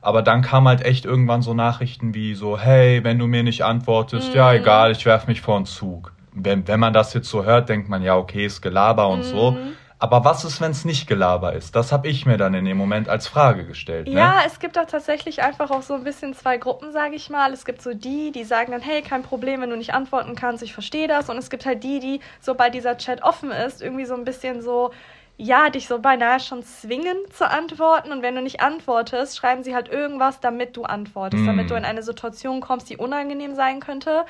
Aber 0.00 0.22
dann 0.22 0.42
kam 0.42 0.68
halt 0.68 0.82
echt 0.84 1.04
irgendwann 1.04 1.42
so 1.42 1.54
Nachrichten 1.54 2.14
wie 2.14 2.34
so, 2.34 2.58
hey, 2.58 3.02
wenn 3.02 3.18
du 3.18 3.26
mir 3.26 3.42
nicht 3.42 3.62
antwortest, 3.62 4.30
Mhm. 4.30 4.36
ja 4.36 4.52
egal, 4.52 4.92
ich 4.92 5.04
werf 5.04 5.26
mich 5.26 5.40
vor 5.40 5.58
den 5.58 5.66
Zug. 5.66 6.12
Wenn, 6.44 6.66
wenn 6.68 6.80
man 6.80 6.92
das 6.92 7.14
jetzt 7.14 7.28
so 7.28 7.44
hört, 7.44 7.68
denkt 7.68 7.88
man, 7.88 8.02
ja, 8.02 8.16
okay, 8.16 8.46
ist 8.46 8.60
Gelaber 8.62 9.08
und 9.08 9.22
so. 9.22 9.52
Mhm. 9.52 9.76
Aber 10.00 10.24
was 10.24 10.44
ist, 10.44 10.60
wenn 10.60 10.70
es 10.70 10.84
nicht 10.84 11.08
Gelaber 11.08 11.54
ist? 11.54 11.74
Das 11.74 11.90
habe 11.90 12.06
ich 12.06 12.24
mir 12.24 12.36
dann 12.36 12.54
in 12.54 12.64
dem 12.64 12.76
Moment 12.76 13.08
als 13.08 13.26
Frage 13.26 13.64
gestellt. 13.66 14.06
Ne? 14.06 14.14
Ja, 14.14 14.42
es 14.46 14.60
gibt 14.60 14.76
da 14.76 14.84
tatsächlich 14.84 15.42
einfach 15.42 15.72
auch 15.72 15.82
so 15.82 15.94
ein 15.94 16.04
bisschen 16.04 16.34
zwei 16.34 16.56
Gruppen, 16.56 16.92
sage 16.92 17.16
ich 17.16 17.30
mal. 17.30 17.52
Es 17.52 17.64
gibt 17.64 17.82
so 17.82 17.92
die, 17.94 18.30
die 18.30 18.44
sagen 18.44 18.70
dann, 18.70 18.80
hey, 18.80 19.02
kein 19.02 19.24
Problem, 19.24 19.60
wenn 19.60 19.70
du 19.70 19.76
nicht 19.76 19.94
antworten 19.94 20.36
kannst, 20.36 20.62
ich 20.62 20.72
verstehe 20.72 21.08
das. 21.08 21.28
Und 21.28 21.36
es 21.36 21.50
gibt 21.50 21.66
halt 21.66 21.82
die, 21.82 21.98
die, 21.98 22.20
sobald 22.40 22.74
dieser 22.74 22.96
Chat 22.96 23.24
offen 23.24 23.50
ist, 23.50 23.82
irgendwie 23.82 24.04
so 24.04 24.14
ein 24.14 24.24
bisschen 24.24 24.62
so, 24.62 24.92
ja, 25.36 25.68
dich 25.68 25.88
so 25.88 25.98
beinahe 25.98 26.38
schon 26.38 26.62
zwingen 26.62 27.16
zu 27.32 27.50
antworten. 27.50 28.12
Und 28.12 28.22
wenn 28.22 28.36
du 28.36 28.42
nicht 28.42 28.60
antwortest, 28.60 29.36
schreiben 29.36 29.64
sie 29.64 29.74
halt 29.74 29.88
irgendwas, 29.88 30.38
damit 30.38 30.76
du 30.76 30.84
antwortest, 30.84 31.42
Mm. 31.42 31.46
damit 31.46 31.70
du 31.70 31.74
in 31.74 31.84
eine 31.84 32.04
Situation 32.04 32.60
kommst, 32.60 32.88
die 32.88 32.98
unangenehm 32.98 33.56
sein 33.56 33.80
könnte. 33.80 34.24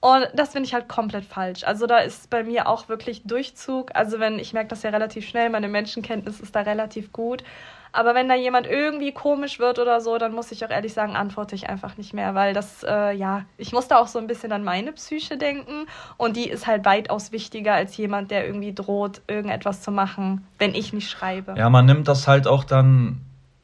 Und 0.00 0.28
das 0.34 0.52
finde 0.52 0.66
ich 0.66 0.74
halt 0.74 0.88
komplett 0.88 1.26
falsch. 1.26 1.64
Also 1.64 1.86
da 1.86 1.98
ist 1.98 2.30
bei 2.30 2.42
mir 2.42 2.68
auch 2.68 2.88
wirklich 2.88 3.22
Durchzug. 3.24 3.90
Also 3.94 4.18
wenn, 4.18 4.38
ich 4.38 4.54
merke 4.54 4.68
das 4.68 4.82
ja 4.82 4.90
relativ 4.90 5.28
schnell, 5.28 5.50
meine 5.50 5.68
Menschenkenntnis 5.68 6.40
ist 6.40 6.56
da 6.56 6.60
relativ 6.60 7.12
gut. 7.12 7.44
Aber 7.92 8.14
wenn 8.14 8.28
da 8.28 8.34
jemand 8.34 8.66
irgendwie 8.66 9.12
komisch 9.12 9.58
wird 9.58 9.78
oder 9.78 10.00
so, 10.00 10.16
dann 10.16 10.32
muss 10.32 10.52
ich 10.52 10.64
auch 10.64 10.70
ehrlich 10.70 10.92
sagen, 10.92 11.16
antworte 11.16 11.54
ich 11.54 11.68
einfach 11.68 11.96
nicht 11.96 12.14
mehr, 12.14 12.34
weil 12.34 12.54
das, 12.54 12.84
äh, 12.84 13.12
ja, 13.12 13.44
ich 13.58 13.72
muss 13.72 13.88
da 13.88 13.98
auch 13.98 14.06
so 14.06 14.18
ein 14.18 14.28
bisschen 14.28 14.52
an 14.52 14.62
meine 14.62 14.92
Psyche 14.92 15.36
denken 15.36 15.86
und 16.16 16.36
die 16.36 16.48
ist 16.48 16.66
halt 16.66 16.84
weitaus 16.84 17.32
wichtiger 17.32 17.74
als 17.74 17.96
jemand, 17.96 18.30
der 18.30 18.46
irgendwie 18.46 18.72
droht, 18.72 19.22
irgendetwas 19.26 19.82
zu 19.82 19.90
machen, 19.90 20.46
wenn 20.58 20.74
ich 20.74 20.92
nicht 20.92 21.10
schreibe. 21.10 21.54
Ja, 21.58 21.68
man 21.68 21.84
nimmt 21.84 22.06
das 22.06 22.28
halt 22.28 22.46
auch 22.46 22.62
dann 22.62 23.22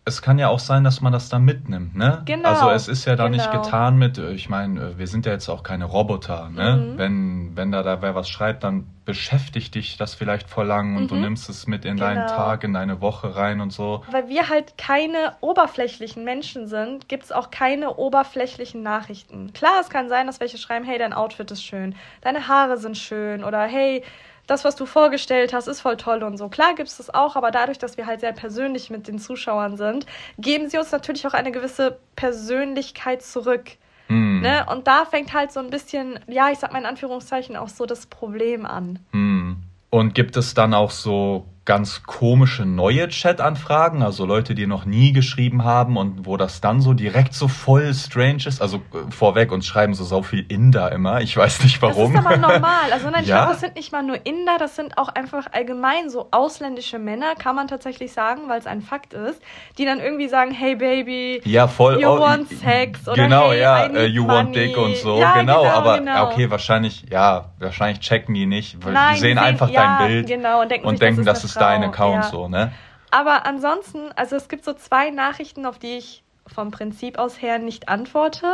es 0.08 0.22
kann 0.22 0.38
ja 0.38 0.48
auch 0.48 0.60
sein, 0.60 0.84
dass 0.84 1.00
man 1.00 1.12
das 1.12 1.28
da 1.28 1.40
mitnimmt, 1.40 1.96
ne? 1.96 2.22
Genau, 2.26 2.48
Also 2.48 2.70
es 2.70 2.86
ist 2.86 3.06
ja 3.06 3.16
da 3.16 3.28
nicht 3.28 3.50
genau. 3.50 3.60
getan 3.64 3.98
mit, 3.98 4.18
äh, 4.18 4.30
ich 4.30 4.48
meine, 4.48 4.80
äh, 4.80 4.98
wir 4.98 5.08
sind 5.08 5.26
ja 5.26 5.32
jetzt 5.32 5.48
auch 5.48 5.64
keine 5.64 5.84
Roboter, 5.84 6.48
ne? 6.48 6.76
Mhm. 6.94 6.98
Wenn, 6.98 7.56
wenn 7.56 7.72
da, 7.72 7.82
da 7.82 8.00
wer 8.02 8.14
was 8.14 8.28
schreibt, 8.28 8.62
dann 8.62 8.86
beschäftigt 9.04 9.74
dich 9.74 9.96
das 9.96 10.14
vielleicht 10.14 10.48
voll 10.48 10.66
lang 10.66 10.94
und 10.96 11.10
du 11.10 11.16
Mhm. 11.16 11.22
nimmst 11.22 11.48
es 11.50 11.66
mit 11.66 11.84
in 11.84 11.96
deinen 11.96 12.24
Genau. 12.26 12.36
Tag, 12.36 12.62
in 12.62 12.72
deine 12.72 13.00
Woche 13.00 13.34
rein 13.34 13.60
und 13.60 13.72
so. 13.72 14.04
Weil 14.08 14.28
wir 14.28 14.48
halt 14.48 14.78
keine 14.78 15.32
oberflächlichen 15.40 16.22
Menschen 16.22 16.68
sind, 16.68 17.08
gibt 17.08 17.24
es 17.24 17.32
auch 17.32 17.50
keine 17.50 17.96
oberflächlichen 17.96 18.84
Nachrichten. 18.84 19.52
Klar, 19.54 19.80
es 19.80 19.90
kann 19.90 20.08
sein, 20.08 20.28
dass 20.28 20.38
welche 20.38 20.56
schreiben, 20.58 20.84
hey, 20.84 20.98
dein 20.98 21.14
Outfit 21.14 21.50
ist 21.50 21.64
schön, 21.64 21.96
deine 22.20 22.46
Haare 22.46 22.78
sind 22.78 22.96
schön 22.96 23.42
oder 23.42 23.62
hey, 23.64 24.04
das, 24.46 24.64
was 24.64 24.76
du 24.76 24.86
vorgestellt 24.86 25.52
hast, 25.52 25.66
ist 25.66 25.80
voll 25.80 25.96
toll 25.96 26.22
und 26.22 26.36
so. 26.36 26.48
Klar 26.48 26.74
gibt 26.74 26.88
es 26.88 26.98
das 26.98 27.12
auch, 27.12 27.36
aber 27.36 27.50
dadurch, 27.50 27.78
dass 27.78 27.96
wir 27.96 28.06
halt 28.06 28.20
sehr 28.20 28.32
persönlich 28.32 28.90
mit 28.90 29.08
den 29.08 29.18
Zuschauern 29.18 29.76
sind, 29.76 30.06
geben 30.38 30.68
sie 30.68 30.78
uns 30.78 30.92
natürlich 30.92 31.26
auch 31.26 31.34
eine 31.34 31.52
gewisse 31.52 31.98
Persönlichkeit 32.14 33.22
zurück. 33.22 33.72
Hm. 34.08 34.40
Ne? 34.40 34.64
Und 34.70 34.86
da 34.86 35.04
fängt 35.04 35.34
halt 35.34 35.52
so 35.52 35.60
ein 35.60 35.70
bisschen, 35.70 36.20
ja, 36.28 36.50
ich 36.50 36.58
sag 36.58 36.72
mal 36.72 36.78
in 36.78 36.86
Anführungszeichen, 36.86 37.56
auch 37.56 37.68
so 37.68 37.86
das 37.86 38.06
Problem 38.06 38.64
an. 38.64 39.00
Hm. 39.12 39.56
Und 39.90 40.14
gibt 40.14 40.36
es 40.36 40.54
dann 40.54 40.74
auch 40.74 40.90
so 40.90 41.46
ganz 41.66 42.04
komische 42.04 42.64
neue 42.64 43.08
Chat-Anfragen, 43.08 44.02
also 44.02 44.24
Leute, 44.24 44.54
die 44.54 44.66
noch 44.66 44.84
nie 44.86 45.12
geschrieben 45.12 45.64
haben 45.64 45.96
und 45.96 46.24
wo 46.24 46.36
das 46.36 46.60
dann 46.60 46.80
so 46.80 46.94
direkt 46.94 47.34
so 47.34 47.48
voll 47.48 47.92
strange 47.92 48.46
ist? 48.46 48.62
Also 48.62 48.76
äh, 48.94 49.10
vorweg, 49.10 49.52
uns 49.52 49.66
schreiben 49.66 49.92
so 49.92 50.04
so 50.04 50.22
viel 50.22 50.46
Inder 50.48 50.92
immer. 50.92 51.20
Ich 51.20 51.36
weiß 51.36 51.62
nicht 51.64 51.82
warum. 51.82 52.12
Das 52.14 52.22
ist 52.22 52.26
aber 52.26 52.36
normal. 52.38 52.92
Also 52.92 53.10
nein, 53.10 53.22
ich 53.24 53.28
Ja? 53.36 53.38
glaube, 53.38 53.52
das 53.52 53.60
sind 53.60 53.74
nicht 53.74 53.92
mal 53.92 54.02
nur 54.04 54.24
Inder, 54.24 54.56
das 54.58 54.76
sind 54.76 54.96
auch 54.96 55.08
einfach 55.08 55.48
allgemein 55.52 56.08
so 56.08 56.28
ausländische 56.30 56.98
Männer, 57.00 57.34
kann 57.36 57.56
man 57.56 57.66
tatsächlich 57.66 58.12
sagen, 58.12 58.42
weil 58.48 58.60
es 58.60 58.66
ein 58.66 58.80
Fakt 58.80 59.12
ist, 59.12 59.42
die 59.76 59.84
dann 59.84 59.98
irgendwie 59.98 60.28
sagen, 60.28 60.52
hey 60.52 60.76
Baby, 60.76 61.40
Ja, 61.44 61.66
voll. 61.66 62.00
You 62.00 62.08
oh, 62.10 62.20
want 62.20 62.48
sex 62.48 63.08
oder 63.08 63.16
Genau, 63.24 63.50
hey, 63.50 63.60
ja, 63.60 63.86
äh, 63.86 64.06
you 64.06 64.24
want 64.26 64.50
money. 64.50 64.68
dick 64.68 64.76
und 64.78 64.96
so. 64.96 65.18
Ja, 65.18 65.34
genau, 65.34 65.62
genau, 65.62 65.74
aber 65.74 65.98
genau. 65.98 66.26
okay, 66.26 66.48
wahrscheinlich, 66.48 67.06
ja, 67.10 67.46
wahrscheinlich 67.58 67.98
checken 68.00 68.34
die 68.34 68.46
nicht, 68.46 68.84
weil 68.84 68.92
Nein, 68.92 69.14
die 69.14 69.20
sehen 69.20 69.36
sehen- 69.36 69.44
einfach 69.44 69.68
ja, 69.68 69.98
dein 69.98 70.06
Bild 70.08 70.26
genau, 70.28 70.62
und 70.62 70.70
denken 70.70 70.88
sich, 70.90 70.98
denken, 71.00 71.24
das 71.24 71.42
ist 71.42 71.55
ist 71.56 71.62
dein 71.62 71.82
Account 71.84 72.24
ja. 72.24 72.30
so, 72.30 72.48
ne? 72.48 72.72
Aber 73.10 73.46
ansonsten, 73.46 74.10
also 74.16 74.36
es 74.36 74.48
gibt 74.48 74.64
so 74.64 74.72
zwei 74.74 75.10
Nachrichten, 75.10 75.64
auf 75.66 75.78
die 75.78 75.96
ich 75.98 76.22
vom 76.46 76.70
Prinzip 76.70 77.18
aus 77.18 77.40
her 77.40 77.58
nicht 77.58 77.88
antworte. 77.88 78.46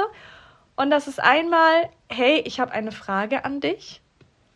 Und 0.77 0.91
das 0.91 1.09
ist 1.09 1.21
einmal, 1.21 1.89
hey, 2.09 2.43
ich 2.47 2.61
habe 2.61 2.73
eine 2.73 2.93
Frage 2.93 3.45
an 3.45 3.61
dich, 3.61 4.01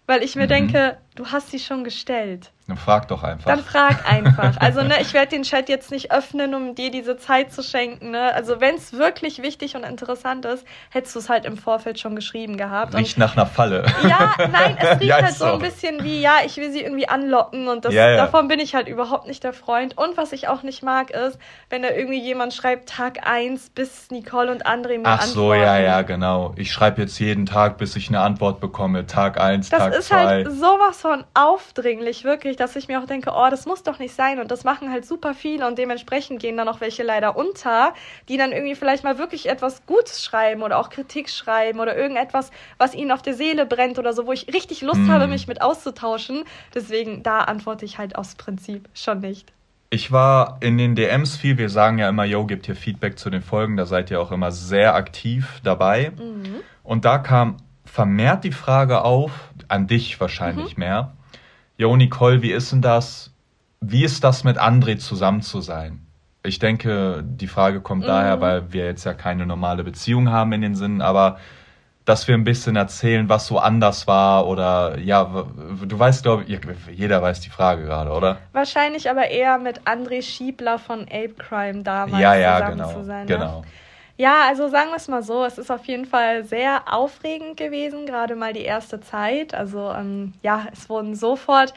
weil 0.07 0.23
ich 0.23 0.37
mir 0.37 0.45
Mhm. 0.45 0.49
denke, 0.49 0.99
du 1.17 1.27
hast 1.27 1.51
sie 1.51 1.59
schon 1.59 1.83
gestellt. 1.85 2.53
Dann 2.69 2.77
frag 2.77 3.07
doch 3.07 3.23
einfach. 3.23 3.49
Dann 3.49 3.63
frag 3.63 4.11
einfach. 4.11 4.57
Also, 4.61 4.83
ne, 4.83 4.95
ich 5.01 5.15
werde 5.15 5.29
den 5.29 5.45
Chat 5.45 5.69
jetzt 5.69 5.93
nicht 5.93 6.11
öffnen, 6.11 6.53
um 6.53 6.75
dir 6.75 6.91
diese 6.91 7.17
Zeit 7.17 7.53
zu 7.53 7.63
schenken. 7.63 8.11
Ne? 8.11 8.35
Also, 8.35 8.61
wenn 8.61 8.75
es 8.75 8.93
wirklich 8.93 9.41
wichtig 9.41 9.77
und 9.77 9.85
interessant 9.85 10.45
ist, 10.45 10.65
hättest 10.91 11.15
du 11.15 11.21
es 11.21 11.29
halt 11.29 11.45
im 11.45 11.57
Vorfeld 11.57 12.01
schon 12.01 12.17
geschrieben 12.17 12.57
gehabt. 12.57 12.93
Und 12.95 13.01
Riecht 13.01 13.19
nach 13.19 13.37
einer 13.37 13.47
Falle. 13.47 13.85
ja, 14.09 14.35
nein, 14.51 14.77
es 14.81 14.91
riecht 15.01 15.03
Ja, 15.05 15.23
halt 15.23 15.35
so 15.35 15.45
ein 15.45 15.59
bisschen 15.61 16.03
wie, 16.03 16.21
ja, 16.21 16.39
ich 16.45 16.57
will 16.57 16.73
sie 16.73 16.81
irgendwie 16.83 17.09
anlocken 17.09 17.69
und 17.69 17.85
das, 17.85 17.95
Ja, 17.95 18.11
ja. 18.11 18.17
davon 18.17 18.49
bin 18.49 18.59
ich 18.59 18.75
halt 18.75 18.89
überhaupt 18.89 19.29
nicht 19.29 19.45
der 19.45 19.53
Freund. 19.53 19.97
Und 19.97 20.17
was 20.17 20.33
ich 20.33 20.49
auch 20.49 20.65
nicht 20.65 20.83
mag, 20.83 21.11
ist, 21.13 21.39
wenn 21.71 21.83
da 21.83 21.91
irgendwie 21.91 22.21
jemand 22.21 22.53
schreibt, 22.53 22.89
Tag 22.89 23.29
1, 23.29 23.71
bis 23.71 24.11
Nicole 24.11 24.51
und 24.51 24.67
André 24.67 24.99
mir 24.99 25.05
Ach 25.05 25.23
so, 25.23 25.53
antworten. 25.53 25.63
ja, 25.63 25.79
ja, 25.79 26.03
genau. 26.03 26.53
Ich 26.57 26.73
schreibe 26.73 27.01
jetzt 27.03 27.17
jeden 27.21 27.47
Tag, 27.47 27.79
bis 27.79 27.95
ich 27.95 28.09
eine 28.09 28.21
Antwort 28.21 28.59
bekomme. 28.61 29.07
Tag 29.07 29.41
1, 29.41 29.69
Das 29.69 29.79
Tag 29.79 29.95
ist 29.95 30.09
2. 30.09 30.17
halt 30.27 30.53
sowas 30.53 31.05
von 31.07 31.25
aufdringlich, 31.35 32.25
wirklich, 32.25 32.57
dass 32.57 32.75
ich 32.75 32.89
mir 32.89 33.01
auch 33.01 33.07
denke, 33.07 33.31
oh, 33.33 33.47
das 33.49 33.65
muss 33.65 33.85
doch 33.85 34.01
nicht 34.01 34.15
sein. 34.15 34.41
Und 34.41 34.51
das 34.51 34.65
machen 34.65 34.91
halt 34.91 35.07
super 35.07 35.35
viele 35.35 35.67
und 35.67 35.79
dementsprechend 35.79 36.41
gehen 36.41 36.57
dann 36.57 36.69
auch 36.69 36.81
welche 36.81 37.05
leider 37.05 37.37
unter, 37.37 37.95
die 38.29 38.37
dann 38.37 38.51
irgendwie 38.51 38.75
vielleicht 38.75 39.05
mal 39.05 39.17
wirklich 39.17 39.49
etwas 39.49 39.87
Gutes 39.87 40.25
schreiben 40.25 40.63
oder 40.63 40.79
auch 40.79 40.91
Kritik 40.91 41.31
schreiben 41.31 41.79
oder 41.79 41.97
irgendetwas, 41.97 42.51
was 42.79 42.95
ihnen 42.95 43.13
auf 43.13 43.23
der 43.23 43.35
Seele 43.35 43.67
brennt 43.67 44.01
oder 44.01 44.13
so, 44.13 44.27
wo 44.27 44.33
ich 44.33 44.53
richtig 44.53 44.83
Lust 44.83 44.97
Hm. 44.97 45.13
habe, 45.13 45.29
mich 45.29 45.47
mit 45.47 45.63
auszutauschen. 45.63 46.43
Deswegen, 46.75 47.23
da 47.23 47.39
antworte 47.41 47.85
ich 47.85 47.99
halt 47.99 48.17
aus 48.17 48.35
Prinzip 48.35 48.89
schon 48.93 49.21
nicht. 49.21 49.53
Ich 49.91 50.11
war 50.11 50.59
in 50.61 50.77
den 50.77 50.97
DMs 50.97 51.37
viel. 51.37 51.57
Wir 51.59 51.69
sagen 51.69 51.99
ja 51.99 52.09
immer, 52.09 52.25
yo, 52.25 52.45
gebt 52.45 52.67
hier 52.67 52.75
Feedback 52.75 53.17
zu 53.17 53.31
den 53.31 53.43
Folgen. 53.43 53.77
Da 53.77 53.87
seid 53.87 54.11
ihr 54.11 54.21
auch 54.21 54.33
immer 54.33 54.51
sehr 54.51 54.97
aktiv 54.97 55.61
dabei. 55.63 56.11
Mhm. 56.19 56.57
Und 56.83 57.05
da 57.05 57.19
kam 57.19 57.59
vermehrt 57.87 58.45
die 58.45 58.53
Frage 58.53 59.03
auf, 59.03 59.33
an 59.69 59.87
dich 59.87 60.21
wahrscheinlich 60.21 60.77
mehr. 60.77 61.13
Jo, 61.79 61.97
Nicole, 61.97 62.43
wie 62.43 62.53
ist 62.53 62.73
denn 62.73 62.83
das? 62.83 63.33
Wie 63.81 64.05
ist 64.05 64.25
das 64.25 64.45
mit 64.45 64.59
André 64.59 64.99
zusammen 64.99 65.43
zu 65.43 65.61
sein? 65.61 66.07
Ich 66.43 66.59
denke, 66.59 67.25
die 67.25 67.49
Frage 67.49 67.81
kommt 67.81 68.03
Mhm. 68.03 68.09
daher, 68.09 68.41
weil 68.41 68.73
wir 68.73 68.85
jetzt 68.87 69.05
ja 69.05 69.15
keine 69.15 69.47
normale 69.47 69.85
Beziehung 69.85 70.31
haben 70.31 70.53
in 70.53 70.61
den 70.61 70.75
Sinn, 70.75 71.01
aber 71.03 71.39
dass 72.05 72.29
wir 72.29 72.37
ein 72.37 72.45
bisschen 72.45 72.77
erzählen, 72.77 73.29
was 73.29 73.49
so 73.49 73.59
anders 73.59 74.07
war 74.07 74.47
oder 74.47 74.97
ja, 74.99 75.25
du 75.85 75.99
weißt, 75.99 76.23
glaube 76.23 76.45
ich, 76.45 76.61
jeder 76.93 77.21
weiß 77.21 77.41
die 77.41 77.51
Frage 77.51 77.85
gerade, 77.85 78.13
oder? 78.13 78.39
Wahrscheinlich 78.53 79.11
aber 79.11 79.29
eher 79.29 79.59
mit 79.59 79.81
André 79.83 80.23
Schiebler 80.23 80.79
von 80.79 81.03
Ape 81.03 81.35
Crime 81.37 81.83
damals 81.83 82.23
ja, 82.23 82.37
ja, 82.37 82.59
zusammen 82.59 82.77
genau. 82.79 82.93
zu 82.93 83.05
sein. 83.05 83.27
Ne? 83.27 83.63
Ja, 84.19 84.47
also 84.49 84.69
sagen 84.69 84.91
wir 84.91 84.97
es 84.97 85.09
mal 85.09 85.23
so, 85.23 85.45
es 85.45 85.59
ist 85.59 85.71
auf 85.71 85.85
jeden 85.87 86.07
Fall 86.07 86.43
sehr 86.45 86.85
aufregend 86.93 87.59
gewesen, 87.59 88.07
gerade 88.07 88.35
mal 88.35 88.55
die 88.55 88.63
erste 88.63 89.01
Zeit. 89.01 89.53
Also 89.53 89.91
ähm, 89.93 90.33
ja, 90.43 90.67
es 90.73 90.89
wurden 90.89 91.15
sofort 91.15 91.75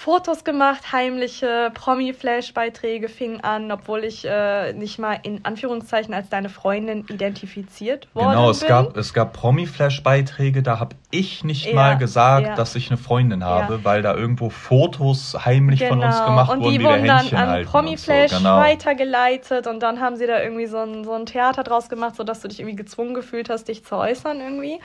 Fotos 0.00 0.44
gemacht, 0.44 0.92
heimliche 0.92 1.72
Promi-Flash-Beiträge 1.74 3.08
fingen 3.08 3.40
an, 3.40 3.72
obwohl 3.72 4.04
ich 4.04 4.24
äh, 4.24 4.72
nicht 4.72 5.00
mal 5.00 5.18
in 5.24 5.44
Anführungszeichen 5.44 6.14
als 6.14 6.28
deine 6.28 6.50
Freundin 6.50 7.04
identifiziert 7.08 8.06
worden 8.14 8.28
Genau, 8.30 8.50
es 8.50 8.60
bin. 8.60 8.68
gab, 8.68 8.96
es 8.96 9.12
gab 9.12 9.32
Promi-Flash-Beiträge, 9.32 10.62
da 10.62 10.78
habe 10.78 10.94
ich 11.10 11.42
nicht 11.42 11.66
Ja, 11.66 11.74
mal 11.74 11.98
gesagt, 11.98 12.46
ja. 12.46 12.54
dass 12.54 12.76
ich 12.76 12.90
eine 12.90 12.96
Freundin 12.96 13.42
habe, 13.42 13.74
Ja. 13.74 13.84
weil 13.84 14.02
da 14.02 14.14
irgendwo 14.14 14.50
Fotos 14.50 15.36
heimlich 15.44 15.84
von 15.84 16.00
uns 16.00 16.24
gemacht 16.24 16.52
Genau. 16.52 16.58
und 16.58 16.60
wurden, 16.60 16.72
die 16.74 16.78
wir 16.78 16.90
wurden 16.90 17.04
dann 17.04 17.18
Händchen 17.18 17.38
an 17.38 17.64
Promiflash 17.64 18.30
so. 18.30 18.38
Genau. 18.38 18.56
weitergeleitet 18.58 19.66
und 19.66 19.80
dann 19.82 20.00
haben 20.00 20.14
sie 20.14 20.28
da 20.28 20.40
irgendwie 20.40 20.66
so 20.66 20.78
ein, 20.78 21.02
so 21.02 21.12
ein 21.14 21.26
Theater 21.26 21.64
draus 21.64 21.88
gemacht, 21.88 22.14
sodass 22.14 22.40
du 22.40 22.46
dich 22.46 22.60
irgendwie 22.60 22.76
gezwungen 22.76 23.14
gefühlt 23.14 23.50
hast, 23.50 23.64
dich 23.66 23.84
zu 23.84 23.96
äußern 23.96 24.40
irgendwie. 24.40 24.78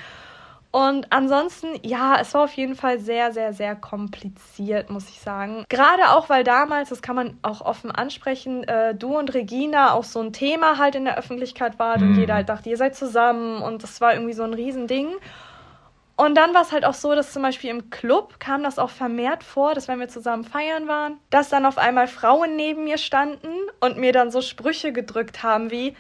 Und 0.76 1.06
ansonsten, 1.12 1.68
ja, 1.84 2.18
es 2.20 2.34
war 2.34 2.46
auf 2.46 2.54
jeden 2.54 2.74
Fall 2.74 2.98
sehr, 2.98 3.32
sehr, 3.32 3.54
sehr 3.54 3.76
kompliziert, 3.76 4.90
muss 4.90 5.08
ich 5.08 5.20
sagen. 5.20 5.66
Gerade 5.70 6.10
auch, 6.10 6.30
weil 6.30 6.44
damals, 6.44 6.90
das 6.90 7.04
kann 7.04 7.16
man 7.16 7.38
auch 7.44 7.62
offen 7.62 7.92
ansprechen, 7.92 8.64
äh, 8.64 8.96
du 8.96 9.16
und 9.16 9.36
Regina 9.36 9.94
auch 9.94 10.04
so 10.04 10.20
ein 10.20 10.34
Thema 10.34 10.80
halt 10.80 10.96
in 10.96 11.06
der 11.06 11.16
Öffentlichkeit 11.16 11.78
wart 11.78 12.02
und 12.02 12.10
Mhm. 12.14 12.16
jeder 12.16 12.34
halt 12.34 12.50
dachte, 12.50 12.72
ihr 12.72 12.78
seid 12.78 12.96
zusammen 12.96 13.62
und 13.62 13.84
das 13.84 14.02
war 14.02 14.14
irgendwie 14.16 14.34
so 14.34 14.42
ein 14.42 14.56
Riesending. 14.56 15.10
Und 16.16 16.34
dann 16.34 16.56
war 16.56 16.64
es 16.64 16.72
halt 16.72 16.86
auch 16.86 16.96
so, 16.96 17.14
dass 17.14 17.34
zum 17.34 17.44
Beispiel 17.44 17.70
im 17.70 17.92
Club 17.92 18.40
kam 18.40 18.64
das 18.64 18.80
auch 18.80 18.90
vermehrt 18.90 19.44
vor, 19.44 19.76
dass 19.76 19.88
wenn 19.88 20.00
wir 20.00 20.08
zusammen 20.08 20.44
feiern 20.44 20.88
waren, 20.88 21.20
dass 21.30 21.50
dann 21.50 21.68
auf 21.68 21.78
einmal 21.78 22.08
Frauen 22.08 22.56
neben 22.56 22.86
mir 22.86 22.98
standen 22.98 23.54
und 23.80 23.98
mir 23.98 24.12
dann 24.12 24.32
so 24.32 24.42
Sprüche 24.42 24.92
gedrückt 24.92 25.44
haben 25.44 25.70
wie, 25.70 25.96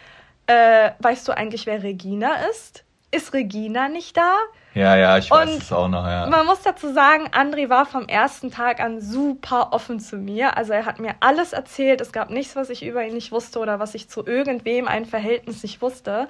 äh, 0.47 0.89
weißt 0.97 1.27
du 1.27 1.31
eigentlich, 1.37 1.67
wer 1.67 1.83
Regina 1.83 2.37
ist? 2.49 2.85
Ist 3.11 3.33
Regina 3.33 3.87
nicht 3.87 4.17
da? 4.17 4.33
Ja, 4.73 4.95
ja, 4.95 5.17
ich 5.17 5.29
weiß 5.29 5.49
Und 5.49 5.61
es 5.61 5.71
auch 5.71 5.87
noch, 5.87 6.05
ja. 6.05 6.27
Man 6.27 6.45
muss 6.45 6.61
dazu 6.61 6.91
sagen, 6.91 7.27
André 7.27 7.69
war 7.69 7.85
vom 7.85 8.07
ersten 8.07 8.49
Tag 8.49 8.79
an 8.79 9.01
super 9.01 9.71
offen 9.71 9.99
zu 9.99 10.17
mir. 10.17 10.57
Also 10.57 10.73
er 10.73 10.85
hat 10.85 10.99
mir 10.99 11.13
alles 11.19 11.53
erzählt. 11.53 12.01
Es 12.01 12.11
gab 12.11 12.31
nichts, 12.31 12.55
was 12.55 12.69
ich 12.69 12.83
über 12.83 13.05
ihn 13.05 13.13
nicht 13.13 13.31
wusste 13.31 13.59
oder 13.59 13.79
was 13.79 13.93
ich 13.93 14.09
zu 14.09 14.25
irgendwem 14.25 14.87
ein 14.87 15.05
Verhältnis 15.05 15.61
nicht 15.61 15.81
wusste. 15.81 16.27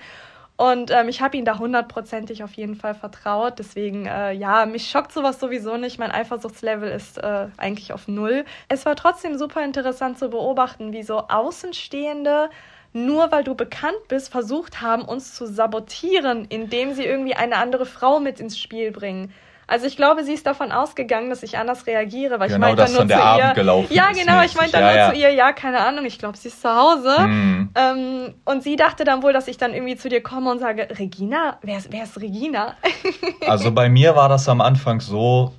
Und 0.55 0.91
ähm, 0.91 1.09
ich 1.09 1.21
habe 1.21 1.37
ihn 1.37 1.45
da 1.45 1.57
hundertprozentig 1.57 2.43
auf 2.43 2.53
jeden 2.53 2.75
Fall 2.75 2.93
vertraut. 2.93 3.57
Deswegen, 3.59 4.05
äh, 4.05 4.33
ja, 4.33 4.65
mich 4.65 4.89
schockt 4.89 5.11
sowas 5.11 5.39
sowieso 5.39 5.77
nicht. 5.77 5.97
Mein 5.97 6.11
Eifersuchtslevel 6.11 6.91
ist 6.91 7.17
äh, 7.17 7.47
eigentlich 7.57 7.91
auf 7.93 8.07
Null. 8.07 8.45
Es 8.67 8.85
war 8.85 8.95
trotzdem 8.95 9.37
super 9.37 9.63
interessant 9.63 10.19
zu 10.19 10.29
beobachten, 10.29 10.91
wie 10.91 11.03
so 11.03 11.27
Außenstehende 11.27 12.49
nur 12.93 13.31
weil 13.31 13.43
du 13.43 13.55
bekannt 13.55 14.07
bist, 14.07 14.29
versucht 14.29 14.81
haben, 14.81 15.03
uns 15.03 15.33
zu 15.33 15.45
sabotieren, 15.45 16.45
indem 16.45 16.93
sie 16.93 17.03
irgendwie 17.03 17.35
eine 17.35 17.57
andere 17.57 17.85
Frau 17.85 18.19
mit 18.19 18.39
ins 18.39 18.57
Spiel 18.57 18.91
bringen. 18.91 19.33
Also 19.65 19.87
ich 19.87 19.95
glaube, 19.95 20.23
sie 20.23 20.33
ist 20.33 20.45
davon 20.45 20.71
ausgegangen, 20.71 21.29
dass 21.29 21.41
ich 21.41 21.57
anders 21.57 21.87
reagiere, 21.87 22.39
weil 22.39 22.49
Genau, 22.49 22.67
ich 22.67 22.75
meinte 22.75 22.83
dann 22.83 22.93
nur 22.93 23.07
zu 23.07 23.13
ihr. 23.13 23.23
Abend 23.23 23.55
gelaufen 23.55 23.93
ja, 23.93 24.11
genau, 24.11 24.43
ich 24.43 24.55
meinte 24.55 24.73
dann 24.73 24.81
Ja, 24.81 24.87
nur 24.89 24.97
ja. 24.97 25.11
zu 25.11 25.15
ihr, 25.15 25.33
ja, 25.33 25.53
keine 25.53 25.79
Ahnung, 25.79 26.05
ich 26.05 26.19
glaube, 26.19 26.37
sie 26.37 26.49
ist 26.49 26.61
zu 26.61 26.69
Hause. 26.69 27.17
Hm. 27.17 27.69
Ähm, 27.73 28.33
und 28.45 28.61
sie 28.61 28.75
dachte 28.75 29.03
dann 29.05 29.23
wohl, 29.23 29.33
dass 29.33 29.47
ich 29.47 29.57
dann 29.57 29.73
irgendwie 29.73 29.95
zu 29.95 30.09
dir 30.09 30.21
komme 30.21 30.51
und 30.51 30.59
sage, 30.59 30.87
Regina? 30.99 31.57
Wer 31.61 31.77
ist, 31.77 31.91
wer 31.91 32.03
ist 32.03 32.19
Regina? 32.19 32.75
Also 33.47 33.71
bei 33.71 33.89
mir 33.89 34.15
war 34.15 34.29
das 34.29 34.47
am 34.47 34.61
Anfang 34.61 34.99
so, 35.01 35.53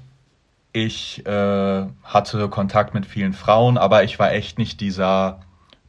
ich 0.72 1.24
äh, 1.26 1.86
hatte 2.04 2.48
Kontakt 2.48 2.94
mit 2.94 3.06
vielen 3.06 3.32
Frauen, 3.32 3.78
aber 3.78 4.04
ich 4.04 4.18
war 4.18 4.32
echt 4.32 4.58
nicht 4.58 4.80
dieser 4.80 5.40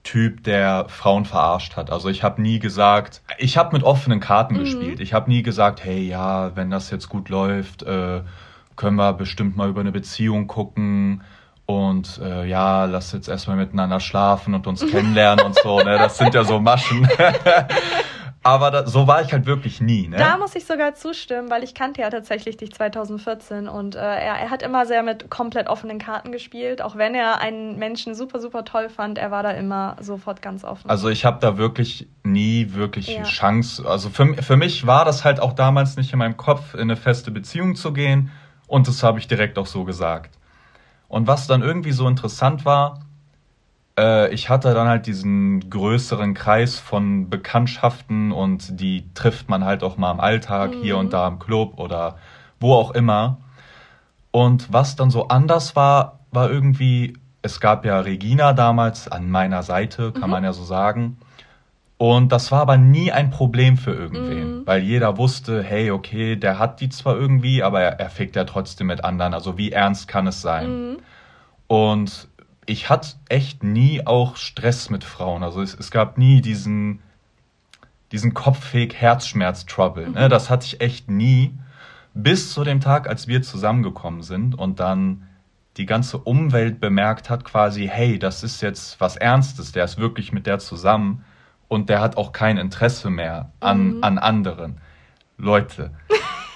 Typ, 0.05 0.43
der 0.45 0.85
Frauen 0.87 1.25
verarscht 1.25 1.75
hat. 1.75 1.89
Also 1.91 2.07
ich 2.09 2.23
habe 2.23 2.41
nie 2.41 2.59
gesagt, 2.59 3.21
ich 3.39 3.57
habe 3.57 3.75
mit 3.75 3.83
offenen 3.83 4.19
Karten 4.21 4.53
Mhm. 4.53 4.59
gespielt. 4.59 4.99
Ich 5.01 5.13
habe 5.13 5.29
nie 5.29 5.41
gesagt, 5.43 5.83
hey 5.83 5.99
ja, 6.01 6.55
wenn 6.55 6.69
das 6.69 6.91
jetzt 6.91 7.09
gut 7.09 7.27
läuft, 7.27 7.83
äh, 7.83 8.21
können 8.77 8.95
wir 8.97 9.11
bestimmt 9.13 9.57
mal 9.57 9.67
über 9.67 9.81
eine 9.81 9.91
Beziehung 9.91 10.47
gucken. 10.47 11.23
Und 11.65 12.21
äh, 12.23 12.45
ja, 12.45 12.85
lass 12.85 13.11
jetzt 13.13 13.27
erstmal 13.27 13.57
miteinander 13.57 13.99
schlafen 13.99 14.53
und 14.53 14.67
uns 14.67 14.85
kennenlernen 14.91 15.43
und 15.43 15.55
so. 15.59 15.79
Ne? 15.79 15.97
Das 15.97 16.17
sind 16.19 16.33
ja 16.35 16.43
so 16.43 16.59
Maschen. 16.59 17.07
Aber 18.45 18.69
da, 18.69 18.85
so 18.85 19.07
war 19.07 19.23
ich 19.23 19.33
halt 19.33 19.47
wirklich 19.47 19.81
nie. 19.81 20.07
Ne? 20.07 20.17
Da 20.17 20.37
muss 20.37 20.55
ich 20.55 20.65
sogar 20.65 20.93
zustimmen, 20.93 21.49
weil 21.49 21.63
ich 21.63 21.73
kannte 21.73 22.01
ja 22.01 22.11
tatsächlich 22.11 22.57
dich 22.57 22.71
2014 22.71 23.67
und 23.67 23.95
äh, 23.95 23.97
er, 23.97 24.35
er 24.35 24.51
hat 24.51 24.61
immer 24.61 24.85
sehr 24.85 25.01
mit 25.01 25.31
komplett 25.31 25.67
offenen 25.67 25.97
Karten 25.97 26.31
gespielt. 26.31 26.79
Auch 26.83 26.95
wenn 26.95 27.15
er 27.15 27.41
einen 27.41 27.79
Menschen 27.79 28.13
super, 28.13 28.39
super 28.39 28.63
toll 28.63 28.89
fand, 28.89 29.17
er 29.17 29.31
war 29.31 29.41
da 29.41 29.49
immer 29.49 29.95
sofort 29.99 30.43
ganz 30.43 30.63
offen. 30.63 30.87
Also 30.87 31.09
ich 31.09 31.25
habe 31.25 31.39
da 31.41 31.57
wirklich 31.57 32.07
nie 32.21 32.75
wirklich 32.75 33.07
ja. 33.07 33.23
Chance. 33.23 33.83
Also 33.89 34.09
für, 34.09 34.35
für 34.35 34.57
mich 34.57 34.85
war 34.85 35.05
das 35.05 35.25
halt 35.25 35.39
auch 35.39 35.53
damals 35.53 35.97
nicht 35.97 36.13
in 36.13 36.19
meinem 36.19 36.37
Kopf, 36.37 36.75
in 36.75 36.81
eine 36.81 36.97
feste 36.97 37.31
Beziehung 37.31 37.75
zu 37.75 37.93
gehen. 37.93 38.29
Und 38.67 38.87
das 38.87 39.01
habe 39.01 39.17
ich 39.17 39.27
direkt 39.27 39.57
auch 39.57 39.65
so 39.65 39.85
gesagt. 39.85 40.37
Und 41.07 41.25
was 41.25 41.47
dann 41.47 41.63
irgendwie 41.63 41.93
so 41.93 42.07
interessant 42.07 42.63
war, 42.63 42.99
äh, 43.97 44.33
ich 44.33 44.49
hatte 44.49 44.73
dann 44.73 44.87
halt 44.87 45.05
diesen 45.07 45.69
größeren 45.69 46.33
Kreis 46.33 46.77
von 46.77 47.29
Bekanntschaften 47.29 48.31
und 48.31 48.79
die 48.79 49.13
trifft 49.13 49.49
man 49.49 49.65
halt 49.65 49.83
auch 49.83 49.97
mal 49.97 50.11
im 50.11 50.19
Alltag, 50.19 50.71
mhm. 50.71 50.81
hier 50.81 50.97
und 50.97 51.13
da 51.13 51.27
im 51.27 51.39
Club 51.39 51.79
oder 51.79 52.17
wo 52.59 52.73
auch 52.73 52.91
immer. 52.91 53.37
Und 54.31 54.71
was 54.73 54.95
dann 54.95 55.09
so 55.09 55.29
anders 55.29 55.75
war, 55.75 56.19
war 56.31 56.49
irgendwie, 56.49 57.17
es 57.41 57.59
gab 57.59 57.85
ja 57.85 57.99
Regina 57.99 58.53
damals 58.53 59.07
an 59.07 59.29
meiner 59.29 59.63
Seite, 59.63 60.11
kann 60.11 60.25
mhm. 60.25 60.31
man 60.31 60.43
ja 60.43 60.53
so 60.53 60.63
sagen. 60.63 61.17
Und 61.97 62.33
das 62.33 62.51
war 62.51 62.59
aber 62.59 62.75
nie 62.75 63.13
ein 63.13 63.29
Problem 63.29 63.77
für 63.77 63.93
irgendwen, 63.93 64.59
mhm. 64.59 64.67
weil 64.67 64.81
jeder 64.83 65.17
wusste, 65.17 65.63
hey, 65.63 65.91
okay, 65.91 66.35
der 66.35 66.59
hat 66.59 66.81
die 66.81 66.89
zwar 66.89 67.15
irgendwie, 67.15 67.63
aber 67.63 67.81
er, 67.81 67.99
er 68.01 68.09
fickt 68.09 68.35
ja 68.35 68.43
trotzdem 68.43 68.87
mit 68.87 69.05
anderen. 69.05 69.33
Also 69.33 69.57
wie 69.57 69.71
ernst 69.71 70.09
kann 70.09 70.27
es 70.27 70.41
sein? 70.41 70.89
Mhm. 70.89 70.97
Und 71.67 72.27
ich 72.65 72.89
hatte 72.89 73.09
echt 73.29 73.63
nie 73.63 74.05
auch 74.05 74.35
Stress 74.37 74.89
mit 74.89 75.03
Frauen. 75.03 75.43
Also 75.43 75.61
es, 75.61 75.75
es 75.75 75.91
gab 75.91 76.17
nie 76.17 76.41
diesen, 76.41 77.01
diesen 78.11 78.33
Kopfweg-Herzschmerz-Trouble. 78.33 80.09
Ne? 80.09 80.25
Mhm. 80.25 80.29
Das 80.29 80.49
hatte 80.49 80.65
ich 80.65 80.81
echt 80.81 81.09
nie. 81.09 81.57
Bis 82.13 82.53
zu 82.53 82.63
dem 82.63 82.79
Tag, 82.79 83.09
als 83.09 83.27
wir 83.27 83.41
zusammengekommen 83.41 84.21
sind 84.21 84.57
und 84.57 84.79
dann 84.79 85.27
die 85.77 85.85
ganze 85.85 86.17
Umwelt 86.17 86.79
bemerkt 86.79 87.29
hat, 87.29 87.43
quasi, 87.43 87.89
hey, 87.91 88.17
das 88.17 88.43
ist 88.43 88.61
jetzt 88.61 89.01
was 89.01 89.17
Ernstes, 89.17 89.73
der 89.73 89.83
ist 89.83 89.97
wirklich 89.97 90.31
mit 90.31 90.47
der 90.47 90.59
zusammen 90.59 91.25
und 91.67 91.89
der 91.89 91.99
hat 91.99 92.15
auch 92.15 92.31
kein 92.31 92.57
Interesse 92.57 93.09
mehr 93.09 93.51
an, 93.59 93.97
mhm. 93.97 94.03
an 94.03 94.17
anderen. 94.17 94.81
Leute, 95.37 95.91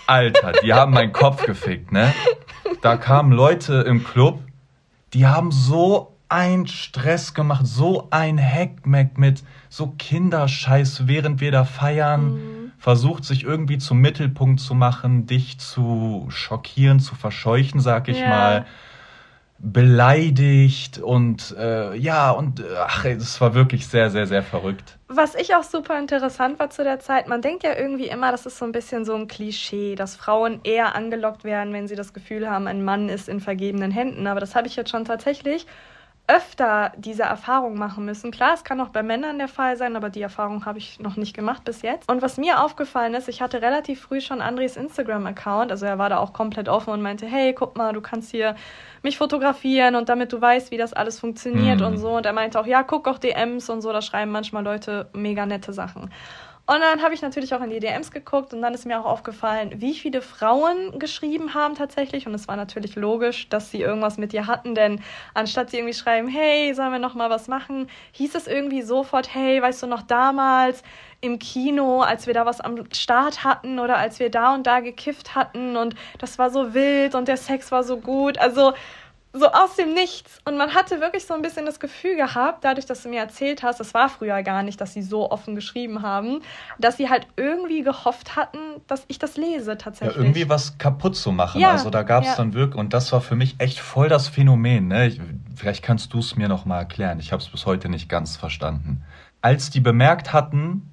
Alter, 0.08 0.54
die 0.64 0.74
haben 0.74 0.94
meinen 0.94 1.12
Kopf 1.12 1.46
gefickt, 1.46 1.92
ne? 1.92 2.14
Da 2.82 2.96
kamen 2.96 3.34
Leute 3.34 3.82
im 3.82 4.06
Club, 4.06 4.40
die 5.14 5.26
haben 5.26 5.52
so 5.52 6.16
ein 6.30 6.68
Stress 6.68 7.34
gemacht, 7.34 7.66
so 7.66 8.08
ein 8.12 8.38
Heckmeck 8.38 9.18
mit 9.18 9.44
so 9.68 9.94
Kinderscheiß, 9.98 11.08
während 11.08 11.42
wir 11.42 11.52
da 11.52 11.66
feiern, 11.66 12.34
mhm. 12.34 12.72
versucht 12.78 13.26
sich 13.26 13.44
irgendwie 13.44 13.80
zum 13.80 14.00
Mittelpunkt 14.00 14.60
zu 14.60 14.76
machen, 14.76 15.26
dich 15.26 15.58
zu 15.58 16.28
schockieren, 16.30 17.00
zu 17.00 17.16
verscheuchen, 17.16 17.80
sag 17.80 18.08
ich 18.08 18.20
ja. 18.20 18.30
mal 18.30 18.66
beleidigt 19.62 21.00
und 21.00 21.54
äh, 21.58 21.94
ja, 21.96 22.32
und 22.32 22.64
ach, 22.78 23.04
es 23.06 23.42
war 23.42 23.54
wirklich 23.54 23.88
sehr, 23.88 24.10
sehr, 24.10 24.26
sehr 24.26 24.42
verrückt. 24.42 24.98
Was 25.10 25.36
ich 25.36 25.54
auch 25.56 25.64
super 25.64 26.00
interessant 26.00 26.60
war 26.60 26.70
zu 26.70 26.84
der 26.84 27.00
Zeit, 27.00 27.28
man 27.28 27.42
denkt 27.42 27.64
ja 27.64 27.76
irgendwie 27.78 28.08
immer, 28.08 28.32
das 28.32 28.46
ist 28.46 28.58
so 28.58 28.66
ein 28.66 28.72
bisschen 28.72 29.04
so 29.04 29.16
ein 29.16 29.28
Klischee, 29.28 29.96
dass 29.96 30.16
Frauen 30.16 30.62
eher 30.64 30.96
angelockt 30.96 31.44
werden, 31.44 31.74
wenn 31.74 31.88
sie 31.88 31.96
das 31.96 32.14
Gefühl 32.14 32.50
haben, 32.50 32.68
ein 32.68 32.84
Mann 32.84 33.10
ist 33.10 33.28
in 33.28 33.42
vergebenen 33.42 33.92
Händen. 33.92 34.28
Aber 34.28 34.40
das 34.40 34.56
habe 34.56 34.68
ich 34.68 34.76
jetzt 34.76 34.92
schon 34.92 35.04
tatsächlich 35.04 35.66
öfter 36.30 36.94
diese 36.96 37.24
Erfahrung 37.24 37.76
machen 37.76 38.06
müssen. 38.06 38.30
Klar, 38.30 38.54
es 38.54 38.64
kann 38.64 38.80
auch 38.82 38.90
bei 38.90 39.02
Männern 39.02 39.40
der 39.40 39.48
Fall 39.48 39.78
sein, 39.78 39.96
aber 39.96 40.12
die 40.12 40.22
Erfahrung 40.22 40.64
habe 40.66 40.78
ich 40.78 41.00
noch 41.00 41.18
nicht 41.18 41.36
gemacht 41.36 41.66
bis 41.66 41.82
jetzt. 41.82 42.08
Und 42.08 42.22
was 42.22 42.38
mir 42.38 42.64
aufgefallen 42.64 43.16
ist, 43.16 43.28
ich 43.28 43.42
hatte 43.42 43.64
relativ 43.64 44.02
früh 44.02 44.22
schon 44.22 44.40
Andres 44.40 44.78
Instagram-Account, 44.78 45.72
also 45.72 45.88
er 45.88 45.98
war 45.98 46.10
da 46.10 46.20
auch 46.20 46.32
komplett 46.32 46.70
offen 46.70 46.94
und 46.94 47.02
meinte, 47.02 47.26
hey, 47.26 47.54
guck 47.54 47.76
mal, 47.78 47.94
du 47.94 48.02
kannst 48.02 48.30
hier 48.30 48.56
mich 49.02 49.18
fotografieren 49.18 49.96
und 49.96 50.08
damit 50.08 50.32
du 50.32 50.40
weißt, 50.40 50.70
wie 50.70 50.78
das 50.78 50.94
alles 50.94 51.20
funktioniert 51.20 51.80
mhm. 51.80 51.86
und 51.88 51.98
so. 51.98 52.12
Und 52.12 52.28
er 52.28 52.34
meinte 52.34 52.60
auch, 52.60 52.68
ja, 52.68 52.84
guck 52.84 53.08
auch 53.08 53.18
DMs 53.18 53.68
und 53.72 53.82
so, 53.82 53.92
da 53.92 54.04
schreiben 54.04 54.32
manchmal 54.32 54.64
Leute 54.64 55.10
mega 55.14 55.48
nette 55.48 55.74
Sachen. 55.74 56.12
Und 56.70 56.82
dann 56.82 57.02
habe 57.02 57.16
ich 57.16 57.24
natürlich 57.24 57.52
auch 57.56 57.62
in 57.62 57.72
die 57.72 57.80
DMs 57.80 58.12
geguckt 58.12 58.54
und 58.54 58.62
dann 58.62 58.76
ist 58.76 58.86
mir 58.86 59.00
auch 59.00 59.06
aufgefallen, 59.06 59.82
wie 59.82 59.96
viele 59.96 60.22
Frauen 60.22 61.00
geschrieben 61.00 61.56
haben 61.56 61.74
tatsächlich. 61.74 62.28
Und 62.28 62.36
es 62.36 62.48
war 62.48 62.58
natürlich 62.58 62.96
logisch, 62.96 63.50
dass 63.50 63.72
sie 63.72 63.82
irgendwas 63.82 64.20
mit 64.20 64.34
dir 64.34 64.46
hatten, 64.46 64.76
denn 64.76 65.02
anstatt 65.34 65.72
sie 65.72 65.78
irgendwie 65.78 65.96
schreiben, 65.96 66.28
hey, 66.28 66.72
sollen 66.76 66.92
wir 66.92 67.00
noch 67.00 67.16
mal 67.16 67.32
was 67.32 67.48
machen, 67.48 67.90
hieß 68.12 68.36
es 68.36 68.46
irgendwie 68.46 68.84
sofort, 68.84 69.34
hey, 69.34 69.60
weißt 69.60 69.82
du 69.82 69.88
noch 69.88 70.04
damals 70.04 70.84
im 71.22 71.40
Kino, 71.40 72.02
als 72.02 72.28
wir 72.28 72.36
da 72.36 72.46
was 72.46 72.62
am 72.62 72.86
Start 72.94 73.44
hatten 73.44 73.80
oder 73.80 73.98
als 73.98 74.20
wir 74.20 74.30
da 74.30 74.54
und 74.54 74.68
da 74.68 74.80
gekifft 74.80 75.34
hatten 75.34 75.76
und 75.76 75.96
das 76.20 76.38
war 76.38 76.52
so 76.52 76.76
wild 76.76 77.16
und 77.16 77.28
der 77.28 77.38
Sex 77.38 77.72
war 77.72 77.84
so 77.84 77.98
gut. 77.98 78.38
Also 78.38 78.74
so 79.32 79.48
aus 79.52 79.76
dem 79.76 79.94
Nichts. 79.94 80.40
Und 80.46 80.58
man 80.58 80.74
hatte 80.74 81.02
wirklich 81.02 81.26
so 81.26 81.36
ein 81.36 81.42
bisschen 81.42 81.66
das 81.66 81.80
Gefühl 81.80 82.16
gehabt, 82.16 82.64
dadurch, 82.64 82.86
dass 82.88 83.04
du 83.04 83.10
mir 83.10 83.20
erzählt 83.20 83.62
hast, 83.62 83.80
das 83.80 83.94
war 83.94 84.10
früher 84.10 84.42
gar 84.42 84.64
nicht, 84.64 84.82
dass 84.82 84.94
sie 84.94 85.04
so 85.04 85.30
offen 85.30 85.54
geschrieben 85.56 86.02
haben, 86.02 86.42
dass 86.80 86.98
sie 86.98 87.10
halt 87.10 87.28
irgendwie 87.36 87.84
gehofft 87.84 88.36
hatten, 88.36 88.58
dass 88.88 89.06
ich 89.08 89.20
das 89.20 89.38
lese 89.38 89.78
tatsächlich. 89.78 90.18
Ja, 90.18 90.24
irgendwie 90.24 90.50
was 90.50 90.78
kaputt 90.80 91.16
zu 91.16 91.32
machen. 91.32 91.62
Ja, 91.62 91.72
also 91.72 91.92
da 91.92 92.02
gab 92.04 92.24
es 92.24 92.30
ja. 92.30 92.36
dann 92.36 92.54
wirklich, 92.54 92.80
und 92.80 92.94
das 92.94 93.12
war 93.12 93.22
für 93.22 93.36
mich 93.36 93.56
echt 93.60 93.80
voll 93.80 94.10
das 94.10 94.28
Phänomen. 94.28 94.88
Ne? 94.88 95.08
Ich, 95.08 95.22
vielleicht 95.56 95.84
kannst 95.84 96.14
du 96.14 96.20
es 96.20 96.36
mir 96.36 96.48
nochmal 96.48 96.80
erklären. 96.80 97.20
Ich 97.20 97.32
habe 97.32 97.42
es 97.42 97.50
bis 97.50 97.68
heute 97.68 97.88
nicht 97.88 98.10
ganz 98.10 98.36
verstanden. 98.36 99.04
Als 99.42 99.70
die 99.70 99.80
bemerkt 99.80 100.34
hatten, 100.34 100.90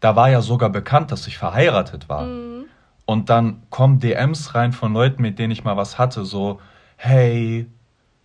da 0.00 0.14
war 0.14 0.28
ja 0.28 0.42
sogar 0.42 0.68
bekannt, 0.68 1.10
dass 1.10 1.26
ich 1.26 1.38
verheiratet 1.38 2.08
war. 2.10 2.24
Mhm. 2.26 2.64
Und 3.06 3.30
dann 3.30 3.62
kommen 3.70 3.98
DMs 3.98 4.54
rein 4.54 4.72
von 4.72 4.92
Leuten, 4.92 5.22
mit 5.22 5.38
denen 5.38 5.52
ich 5.52 5.64
mal 5.64 5.76
was 5.76 5.98
hatte, 5.98 6.24
so, 6.24 6.60
hey, 7.02 7.66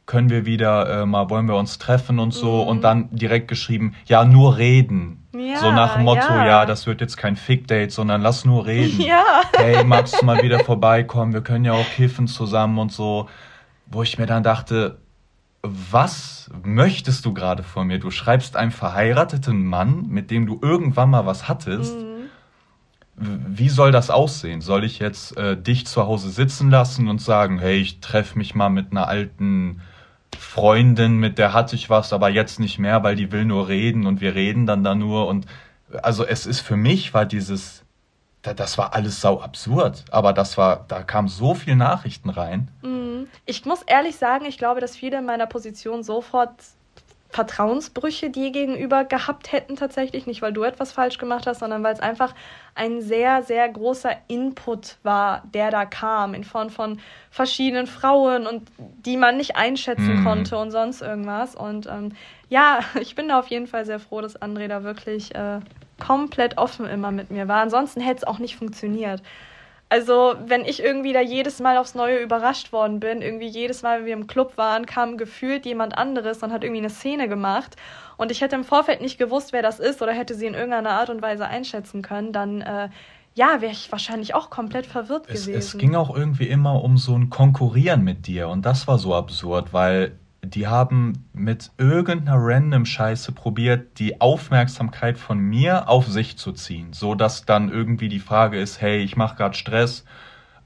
können 0.06 0.30
wir 0.30 0.46
wieder 0.46 1.02
äh, 1.02 1.06
mal, 1.08 1.32
wollen 1.32 1.48
wir 1.48 1.56
uns 1.56 1.80
treffen 1.80 2.20
und 2.20 2.32
so 2.32 2.62
mhm. 2.62 2.70
und 2.70 2.82
dann 2.84 3.10
direkt 3.10 3.48
geschrieben, 3.48 3.96
ja, 4.06 4.24
nur 4.24 4.58
reden. 4.58 5.28
Ja, 5.36 5.58
so 5.58 5.72
nach 5.72 5.96
dem 5.96 6.06
Motto, 6.06 6.30
ja. 6.30 6.46
ja. 6.46 6.66
das 6.66 6.86
wird 6.86 7.02
jetzt 7.02 7.18
kein 7.18 7.36
Fick-Date, 7.36 7.92
sondern 7.92 8.22
lass 8.22 8.46
nur 8.46 8.68
reden. 8.68 9.02
Ja. 9.08 9.42
Hey, 9.56 9.84
magst 9.84 10.22
du 10.22 10.26
mal 10.26 10.44
wieder 10.44 10.60
vorbeikommen? 10.60 11.34
Wir 11.34 11.42
können 11.42 11.66
ja 11.66 11.74
auch 11.74 11.90
kiffen 11.96 12.28
zusammen 12.28 12.78
und 12.78 12.92
so. 12.92 13.28
Wo 13.88 14.04
ich 14.04 14.20
mir 14.20 14.28
dann 14.28 14.44
dachte, 14.44 15.00
was 15.64 16.50
möchtest 16.64 17.26
du 17.26 17.34
gerade 17.34 17.64
von 17.64 17.88
mir? 17.88 18.00
Du 18.00 18.12
schreibst 18.12 18.56
einen 18.56 18.72
verheirateten 18.72 19.66
Mann, 19.66 20.06
mit 20.08 20.30
dem 20.30 20.46
du 20.46 20.60
irgendwann 20.62 21.10
mal 21.10 21.26
was 21.26 21.48
hattest. 21.48 21.98
Mhm 21.98 22.17
wie 23.18 23.70
soll 23.70 23.92
das 23.92 24.10
aussehen? 24.10 24.62
Soll 24.62 24.84
ich 24.84 25.00
jetzt 25.00 25.36
äh, 25.38 25.58
dich 25.58 25.88
zu 25.88 26.06
Hause 26.06 26.30
sitzen 26.30 26.70
lassen 26.70 27.08
und 27.08 27.20
sagen, 27.20 27.60
hey, 27.60 27.78
ich 27.78 28.00
treffe 28.00 28.38
mich 28.38 28.54
mal 28.54 28.70
mit 28.70 28.92
einer 28.92 29.08
alten 29.08 29.82
Freundin, 30.38 31.18
mit 31.18 31.40
der 31.40 31.54
hatte 31.54 31.76
ich 31.76 31.90
was, 31.90 32.14
aber 32.14 32.30
jetzt 32.30 32.60
nicht 32.60 32.78
mehr, 32.78 33.02
weil 33.04 33.16
die 33.16 33.32
will 33.32 33.46
nur 33.46 33.68
reden 33.68 34.06
und 34.06 34.22
wir 34.22 34.36
reden 34.36 34.68
dann 34.68 34.84
da 34.84 34.94
nur 34.94 35.28
und 35.28 35.48
also 36.04 36.26
es 36.26 36.46
ist 36.46 36.60
für 36.60 36.78
mich 36.78 37.14
war 37.14 37.26
dieses 37.26 37.84
das 38.44 38.78
war 38.78 38.94
alles 38.94 39.20
sau 39.20 39.42
absurd, 39.42 40.06
aber 40.10 40.32
das 40.32 40.58
war 40.58 40.86
da 40.88 41.04
kamen 41.04 41.28
so 41.28 41.54
viele 41.54 41.76
Nachrichten 41.76 42.30
rein. 42.30 42.70
Mhm. 42.82 43.28
Ich 43.46 43.66
muss 43.66 43.82
ehrlich 43.82 44.16
sagen, 44.16 44.46
ich 44.46 44.58
glaube, 44.58 44.80
dass 44.80 44.96
viele 44.96 45.18
in 45.18 45.26
meiner 45.26 45.48
Position 45.48 46.04
sofort 46.04 46.52
Vertrauensbrüche 47.38 48.32
dir 48.32 48.50
gegenüber 48.50 49.04
gehabt 49.04 49.52
hätten 49.52 49.76
tatsächlich. 49.76 50.26
Nicht, 50.26 50.42
weil 50.42 50.54
du 50.54 50.64
etwas 50.64 50.92
falsch 50.92 51.20
gemacht 51.20 51.46
hast, 51.46 51.60
sondern 51.60 51.84
weil 51.84 51.94
es 51.94 52.00
einfach 52.00 52.34
ein 52.74 53.00
sehr, 53.00 53.44
sehr 53.44 53.70
großer 53.70 54.10
Input 54.28 54.98
war, 55.04 55.44
der 55.54 55.70
da 55.70 55.86
kam, 55.86 56.34
in 56.34 56.44
Form 56.44 56.72
von 56.72 57.00
verschiedenen 57.30 57.86
Frauen 57.86 58.48
und 58.48 58.68
die 58.80 59.18
man 59.18 59.38
nicht 59.38 59.56
einschätzen 59.56 60.22
mhm. 60.22 60.24
konnte 60.24 60.58
und 60.58 60.72
sonst 60.72 61.04
irgendwas. 61.04 61.54
Und 61.54 61.86
ähm, 61.86 62.14
ja, 62.50 62.80
ich 63.00 63.14
bin 63.14 63.28
da 63.28 63.38
auf 63.38 63.50
jeden 63.50 63.68
Fall 63.68 63.86
sehr 63.86 64.00
froh, 64.00 64.22
dass 64.22 64.42
André 64.42 64.68
da 64.68 64.82
wirklich 64.82 65.36
äh, 65.36 65.60
komplett 66.04 66.58
offen 66.58 66.88
immer 66.88 67.12
mit 67.12 67.30
mir 67.30 67.48
war. 67.48 67.62
Ansonsten 67.62 68.02
hätte 68.02 68.18
es 68.18 68.24
auch 68.24 68.40
nicht 68.40 68.56
funktioniert. 68.56 69.22
Also, 69.90 70.36
wenn 70.46 70.66
ich 70.66 70.84
irgendwie 70.84 71.14
da 71.14 71.22
jedes 71.22 71.60
Mal 71.60 71.78
aufs 71.78 71.96
Neue 71.96 72.18
überrascht 72.18 72.74
worden 72.74 73.00
bin, 73.00 73.22
irgendwie 73.22 73.48
jedes 73.48 73.84
Mal, 73.84 74.00
wenn 74.00 74.06
wir 74.06 74.14
im 74.14 74.28
Club 74.28 74.58
waren, 74.58 74.86
kam 74.86 75.18
gefühlt 75.18 75.66
jemand 75.66 75.98
anderes 75.98 76.44
und 76.44 76.52
hat 76.52 76.64
irgendwie 76.64 76.82
eine 76.82 76.90
Szene 76.90 77.30
gemacht 77.30 77.78
und 78.18 78.30
ich 78.30 78.42
hätte 78.42 78.56
im 78.56 78.66
Vorfeld 78.66 79.00
nicht 79.00 79.18
gewusst, 79.18 79.54
wer 79.54 79.62
das 79.62 79.80
ist 79.80 80.02
oder 80.02 80.12
hätte 80.12 80.36
sie 80.36 80.46
in 80.46 80.56
irgendeiner 80.56 80.92
Art 80.92 81.10
und 81.10 81.22
Weise 81.22 81.48
einschätzen 81.48 82.02
können, 82.02 82.34
dann 82.34 82.62
äh, 82.62 82.90
ja, 83.34 83.62
wäre 83.62 83.72
ich 83.72 83.90
wahrscheinlich 83.92 84.34
auch 84.34 84.50
komplett 84.50 84.88
verwirrt 84.88 85.26
es, 85.30 85.46
gewesen. 85.46 85.58
Es 85.58 85.78
ging 85.78 85.96
auch 85.96 86.14
irgendwie 86.14 86.48
immer 86.48 86.84
um 86.84 86.98
so 86.98 87.16
ein 87.16 87.30
Konkurrieren 87.30 88.04
mit 88.04 88.28
dir 88.28 88.50
und 88.50 88.66
das 88.66 88.88
war 88.88 88.98
so 88.98 89.16
absurd, 89.16 89.72
weil 89.72 90.18
die 90.50 90.68
haben 90.68 91.26
mit 91.34 91.72
irgendeiner 91.78 92.38
random 92.40 92.86
Scheiße 92.86 93.32
probiert, 93.32 94.00
die 94.00 94.22
Aufmerksamkeit 94.22 95.18
von 95.18 95.40
mir 95.40 95.90
auf 95.90 96.08
sich 96.08 96.38
zu 96.38 96.52
ziehen, 96.52 96.94
so 96.94 97.16
dass 97.16 97.46
dann 97.46 97.70
irgendwie 97.70 98.10
die 98.10 98.20
Frage 98.20 98.60
ist, 98.60 98.82
hey, 98.82 99.00
ich 99.00 99.16
mache 99.16 99.36
gerade 99.36 99.56
Stress, 99.56 100.04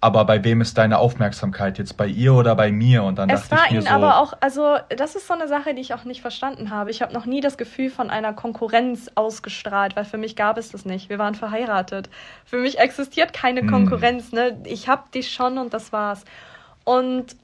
aber 0.04 0.26
bei 0.26 0.44
wem 0.44 0.62
ist 0.62 0.80
deine 0.80 0.98
Aufmerksamkeit 0.98 1.78
jetzt 1.78 1.96
bei 1.96 2.08
ihr 2.08 2.34
oder 2.34 2.56
bei 2.56 2.72
mir? 2.72 3.04
Und 3.04 3.20
dann 3.20 3.30
Es 3.30 3.48
dachte 3.48 3.52
war 3.52 3.65
ich 3.65 3.72
mir 3.72 3.78
ihnen 3.78 3.88
so, 3.88 3.94
aber 3.94 4.20
auch, 4.20 4.34
also 4.39 4.78
das 4.89 5.15
ist 5.15 5.28
so 5.28 5.36
eine 5.36 5.48
Sache, 5.48 5.76
die 5.76 5.82
ich 5.82 5.94
auch 5.94 6.06
nicht 6.06 6.22
verstanden 6.22 6.72
habe. 6.72 6.89
Ich 6.89 7.04
habe 7.04 7.13
noch 7.13 7.28
nie 7.28 7.39
das 7.39 7.56
Gefühl 7.56 7.91
von 7.91 8.10
einer 8.10 8.34
Konkurrenz 8.34 9.12
ausgestrahlt, 9.13 9.96
weil 9.96 10.06
für 10.06 10.17
mich 10.17 10.36
gab 10.36 10.58
es 10.58 10.72
das 10.72 10.86
nicht. 10.86 11.10
Wir 11.10 11.20
waren 11.20 11.36
verheiratet. 11.36 12.10
Für 12.46 12.58
mich 12.58 12.80
existiert 12.80 13.32
keine 13.32 13.62
Hm. 13.62 13.70
Konkurrenz. 13.70 14.32
Ne? 14.32 14.60
Ich 14.65 14.89
hab 14.89 15.12
dich 15.12 15.32
schon 15.32 15.60
und 15.60 15.72
das 15.72 15.94
war's. 15.94 16.26
Und 16.84 17.36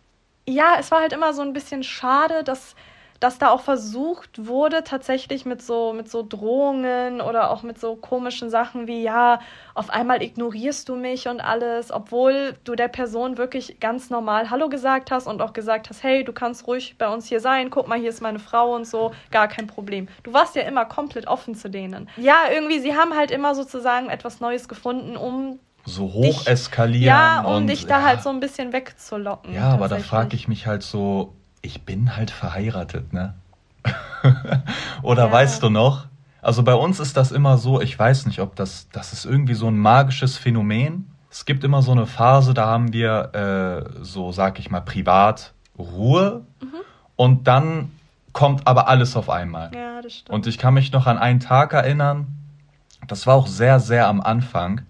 ja, 0.47 0.77
es 0.79 0.91
war 0.91 1.01
halt 1.01 1.13
immer 1.13 1.33
so 1.33 1.41
ein 1.41 1.53
bisschen 1.53 1.83
schade, 1.83 2.43
dass, 2.43 2.75
dass 3.19 3.37
da 3.37 3.49
auch 3.49 3.61
versucht 3.61 4.47
wurde, 4.47 4.83
tatsächlich 4.83 5.45
mit 5.45 5.61
so, 5.61 5.91
mit 5.91 6.09
so 6.09 6.25
Drohungen 6.27 7.19
oder 7.19 7.51
auch 7.51 7.63
mit 7.63 7.79
so 7.79 7.95
komischen 7.95 8.49
Sachen 8.49 8.87
wie, 8.87 9.03
ja, 9.03 9.39
auf 9.73 9.89
einmal 9.89 10.21
ignorierst 10.23 10.87
du 10.87 10.95
mich 10.95 11.27
und 11.27 11.41
alles, 11.41 11.91
obwohl 11.91 12.55
du 12.63 12.75
der 12.75 12.87
Person 12.87 13.37
wirklich 13.37 13.79
ganz 13.81 14.09
normal 14.09 14.49
Hallo 14.49 14.69
gesagt 14.69 15.11
hast 15.11 15.27
und 15.27 15.41
auch 15.41 15.51
gesagt 15.51 15.89
hast, 15.89 16.01
hey, 16.03 16.23
du 16.23 16.31
kannst 16.31 16.65
ruhig 16.65 16.95
bei 16.97 17.09
uns 17.09 17.27
hier 17.27 17.41
sein, 17.41 17.69
guck 17.69 17.87
mal, 17.87 17.99
hier 17.99 18.09
ist 18.09 18.21
meine 18.21 18.39
Frau 18.39 18.73
und 18.73 18.85
so, 18.85 19.11
gar 19.31 19.49
kein 19.49 19.67
Problem. 19.67 20.07
Du 20.23 20.31
warst 20.31 20.55
ja 20.55 20.61
immer 20.61 20.85
komplett 20.85 21.27
offen 21.27 21.55
zu 21.55 21.69
denen. 21.69 22.09
Ja, 22.15 22.43
irgendwie, 22.49 22.79
sie 22.79 22.95
haben 22.95 23.15
halt 23.15 23.31
immer 23.31 23.53
sozusagen 23.53 24.09
etwas 24.09 24.39
Neues 24.39 24.69
gefunden, 24.69 25.17
um 25.17 25.59
so 25.89 26.07
dich- 26.21 26.35
hoch 26.37 26.47
eskalieren. 26.47 27.05
ja, 27.07 27.41
um 27.41 27.55
und, 27.55 27.67
dich 27.67 27.85
da 27.87 27.99
ja. 27.99 28.05
halt 28.05 28.21
so 28.21 28.29
ein 28.29 28.39
bisschen 28.39 28.73
wegzulocken. 28.73 29.53
Ja, 29.53 29.69
aber 29.71 29.87
da 29.87 29.97
frage 29.99 30.35
ich 30.35 30.47
mich 30.47 30.67
halt 30.67 30.83
so, 30.83 31.33
ich 31.61 31.83
bin 31.83 32.15
halt 32.15 32.29
verheiratet, 32.31 33.13
ne? 33.13 33.35
Oder 35.01 35.25
Ja. 35.27 35.31
weißt 35.31 35.63
du 35.63 35.69
noch? 35.69 36.07
Also 36.41 36.63
bei 36.63 36.73
uns 36.75 36.99
ist 36.99 37.17
das 37.17 37.31
immer 37.31 37.57
so, 37.57 37.81
ich 37.81 37.97
weiß 37.97 38.25
nicht, 38.25 38.39
ob 38.41 38.55
das, 38.55 38.87
das 38.91 39.13
ist 39.13 39.25
irgendwie 39.25 39.53
so 39.53 39.67
ein 39.67 39.77
magisches 39.77 40.37
Phänomen. 40.37 41.09
Es 41.29 41.45
gibt 41.45 41.63
immer 41.63 41.81
so 41.81 41.91
eine 41.91 42.05
Phase, 42.05 42.53
da 42.53 42.65
haben 42.67 42.93
wir 42.93 43.85
äh, 43.97 44.03
so, 44.03 44.31
sag 44.31 44.59
ich 44.59 44.69
mal, 44.71 44.81
privat 44.81 45.53
Ruhe 45.77 46.45
Mhm. 46.61 46.67
und 47.15 47.47
dann 47.47 47.91
kommt 48.33 48.65
aber 48.67 48.87
alles 48.87 49.15
auf 49.15 49.29
einmal. 49.29 49.71
Ja, 49.73 50.01
das 50.01 50.13
stimmt. 50.13 50.29
Und 50.35 50.47
ich 50.47 50.57
kann 50.57 50.73
mich 50.73 50.91
noch 50.91 51.05
an 51.07 51.17
einen 51.17 51.39
Tag 51.39 51.73
erinnern, 51.73 52.27
das 53.07 53.27
war 53.27 53.35
auch 53.35 53.47
sehr, 53.47 53.79
sehr 53.79 54.07
am 54.07 54.21
Anfang. 54.21 54.81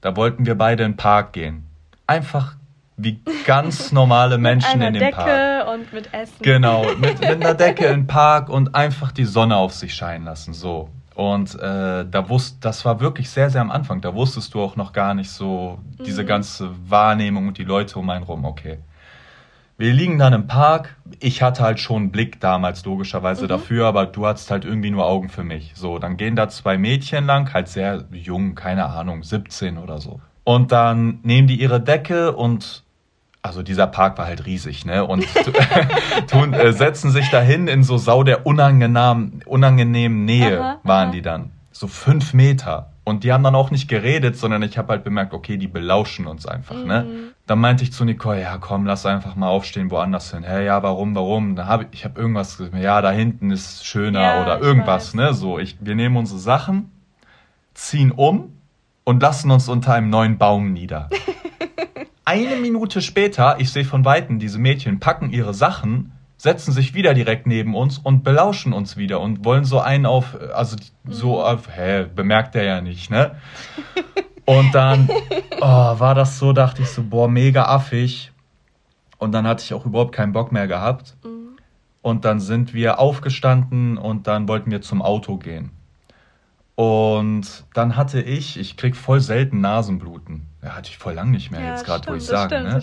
Da 0.00 0.16
wollten 0.16 0.46
wir 0.46 0.56
beide 0.56 0.84
in 0.84 0.92
den 0.92 0.96
Park 0.96 1.32
gehen. 1.32 1.66
Einfach 2.06 2.54
wie 2.96 3.20
ganz 3.46 3.92
normale 3.92 4.38
Menschen 4.48 4.80
in 4.80 4.92
den 4.94 5.02
Decke 5.02 5.16
Park. 5.16 5.68
und 5.74 5.92
mit 5.92 6.12
Essen. 6.12 6.34
Genau, 6.42 6.84
mit, 6.98 7.20
mit 7.20 7.30
einer 7.30 7.54
Decke 7.54 7.86
in 7.86 8.00
den 8.02 8.06
Park 8.06 8.48
und 8.48 8.74
einfach 8.74 9.12
die 9.12 9.24
Sonne 9.24 9.56
auf 9.56 9.72
sich 9.74 9.94
scheinen 9.94 10.24
lassen. 10.24 10.52
So. 10.54 10.88
Und 11.14 11.54
äh, 11.56 12.04
da 12.08 12.28
wusst, 12.28 12.64
das 12.64 12.84
war 12.84 13.00
wirklich 13.00 13.28
sehr, 13.28 13.50
sehr 13.50 13.60
am 13.60 13.72
Anfang. 13.72 14.00
Da 14.00 14.14
wusstest 14.14 14.54
du 14.54 14.60
auch 14.62 14.76
noch 14.76 14.92
gar 14.92 15.14
nicht 15.14 15.30
so 15.30 15.78
diese 16.06 16.22
Mhm. 16.22 16.26
ganze 16.28 16.70
Wahrnehmung 16.90 17.48
und 17.48 17.58
die 17.58 17.64
Leute 17.64 17.98
um 17.98 18.08
einen 18.10 18.22
rum. 18.24 18.44
Okay. 18.44 18.78
Wir 19.80 19.92
liegen 19.92 20.18
dann 20.18 20.32
im 20.32 20.48
Park. 20.48 20.96
Ich 21.20 21.40
hatte 21.40 21.62
halt 21.62 21.78
schon 21.78 21.96
einen 22.02 22.10
Blick 22.10 22.40
damals 22.40 22.84
logischerweise 22.84 23.44
Mhm. 23.44 23.48
dafür, 23.48 23.86
aber 23.86 24.06
du 24.06 24.26
hattest 24.26 24.50
halt 24.50 24.64
irgendwie 24.64 24.90
nur 24.90 25.06
Augen 25.06 25.28
für 25.28 25.44
mich. 25.44 25.70
So, 25.76 26.00
dann 26.00 26.16
gehen 26.16 26.34
da 26.34 26.48
zwei 26.48 26.76
Mädchen 26.76 27.26
lang, 27.26 27.54
halt 27.54 27.68
sehr 27.68 28.04
jung, 28.10 28.56
keine 28.56 28.86
Ahnung, 28.86 29.22
17 29.22 29.78
oder 29.78 29.98
so. 30.00 30.20
Und 30.42 30.72
dann 30.72 31.20
nehmen 31.22 31.46
die 31.46 31.60
ihre 31.60 31.80
Decke 31.80 32.32
und 32.34 32.82
also 33.40 33.62
dieser 33.62 33.86
Park 33.86 34.18
war 34.18 34.26
halt 34.26 34.46
riesig, 34.46 34.84
ne? 34.84 35.04
Und 35.04 35.24
tun, 36.26 36.54
äh, 36.54 36.72
setzen 36.72 37.12
sich 37.12 37.30
dahin 37.30 37.68
in 37.68 37.84
so 37.84 37.98
sau 37.98 38.24
der 38.24 38.46
unangenehmen, 38.46 39.42
unangenehmen 39.46 40.24
Nähe 40.24 40.60
Aha, 40.60 40.80
waren 40.82 41.06
aha. 41.08 41.12
die 41.12 41.22
dann. 41.22 41.50
So 41.70 41.86
fünf 41.86 42.34
Meter. 42.34 42.90
Und 43.08 43.24
die 43.24 43.32
haben 43.32 43.42
dann 43.42 43.54
auch 43.54 43.70
nicht 43.70 43.88
geredet, 43.88 44.36
sondern 44.36 44.62
ich 44.62 44.76
habe 44.76 44.92
halt 44.92 45.02
bemerkt, 45.02 45.32
okay, 45.32 45.56
die 45.56 45.66
belauschen 45.66 46.26
uns 46.26 46.44
einfach, 46.44 46.84
ne? 46.84 47.04
Mhm. 47.04 47.28
Dann 47.46 47.58
meinte 47.58 47.82
ich 47.82 47.92
zu 47.92 48.04
Nicole, 48.04 48.42
ja 48.42 48.58
komm, 48.58 48.84
lass 48.84 49.06
einfach 49.06 49.34
mal 49.34 49.48
aufstehen, 49.48 49.90
woanders 49.90 50.30
hin. 50.30 50.42
Hä, 50.42 50.66
ja, 50.66 50.82
warum, 50.82 51.14
warum? 51.14 51.56
Dann 51.56 51.66
habe 51.66 51.84
ich, 51.84 52.00
ich 52.00 52.04
habe 52.04 52.20
irgendwas 52.20 52.58
gesagt, 52.58 52.76
ja, 52.76 53.00
da 53.00 53.10
hinten 53.10 53.50
ist 53.50 53.86
schöner 53.86 54.20
Ja, 54.20 54.42
oder 54.42 54.60
irgendwas, 54.60 55.14
ne? 55.14 55.32
So, 55.32 55.58
ich, 55.58 55.78
wir 55.80 55.94
nehmen 55.94 56.18
unsere 56.18 56.38
Sachen, 56.38 56.90
ziehen 57.72 58.12
um 58.12 58.52
und 59.04 59.22
lassen 59.22 59.50
uns 59.50 59.70
unter 59.70 59.94
einem 59.94 60.10
neuen 60.10 60.36
Baum 60.36 60.74
nieder. 60.74 61.08
Eine 62.26 62.56
Minute 62.56 63.00
später, 63.00 63.56
ich 63.58 63.72
sehe 63.72 63.86
von 63.86 64.04
Weitem, 64.04 64.38
diese 64.38 64.58
Mädchen 64.58 65.00
packen 65.00 65.30
ihre 65.30 65.54
Sachen, 65.54 66.12
setzen 66.38 66.72
sich 66.72 66.94
wieder 66.94 67.14
direkt 67.14 67.46
neben 67.46 67.74
uns 67.74 67.98
und 67.98 68.22
belauschen 68.22 68.72
uns 68.72 68.96
wieder 68.96 69.20
und 69.20 69.44
wollen 69.44 69.64
so 69.64 69.80
einen 69.80 70.06
auf, 70.06 70.38
also 70.54 70.76
so 71.06 71.42
auf, 71.42 71.68
hä, 71.68 72.06
bemerkt 72.14 72.54
er 72.54 72.64
ja 72.64 72.80
nicht, 72.80 73.10
ne? 73.10 73.36
Und 74.46 74.74
dann 74.74 75.10
oh, 75.60 75.60
war 75.60 76.14
das 76.14 76.38
so, 76.38 76.52
dachte 76.52 76.82
ich 76.82 76.88
so, 76.88 77.02
boah, 77.02 77.28
mega 77.28 77.64
affig. 77.64 78.32
Und 79.18 79.32
dann 79.32 79.46
hatte 79.46 79.64
ich 79.64 79.74
auch 79.74 79.84
überhaupt 79.84 80.14
keinen 80.14 80.32
Bock 80.32 80.52
mehr 80.52 80.68
gehabt. 80.68 81.16
Mhm. 81.24 81.58
Und 82.02 82.24
dann 82.24 82.38
sind 82.38 82.72
wir 82.72 83.00
aufgestanden 83.00 83.98
und 83.98 84.28
dann 84.28 84.48
wollten 84.48 84.70
wir 84.70 84.80
zum 84.80 85.02
Auto 85.02 85.36
gehen. 85.36 85.72
Und 86.76 87.64
dann 87.74 87.96
hatte 87.96 88.22
ich, 88.22 88.56
ich 88.56 88.76
krieg 88.76 88.94
voll 88.94 89.20
selten 89.20 89.60
Nasenbluten. 89.60 90.46
Ja, 90.62 90.74
hatte 90.76 90.90
ich 90.90 90.98
voll 90.98 91.14
lang 91.14 91.30
nicht 91.30 91.50
mehr 91.50 91.60
Ja, 91.60 91.70
jetzt 91.70 91.84
gerade, 91.84 92.08
wo 92.10 92.14
ich 92.14 92.24
sage. 92.24 92.60
Ne? 92.60 92.82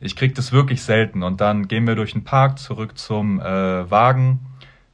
Ich 0.00 0.16
krieg 0.16 0.34
das 0.34 0.52
wirklich 0.52 0.82
selten. 0.82 1.22
Und 1.22 1.40
dann 1.40 1.68
gehen 1.68 1.86
wir 1.86 1.94
durch 1.94 2.12
den 2.12 2.24
Park 2.24 2.58
zurück 2.58 2.96
zum 2.98 3.40
äh, 3.40 3.90
Wagen, 3.90 4.40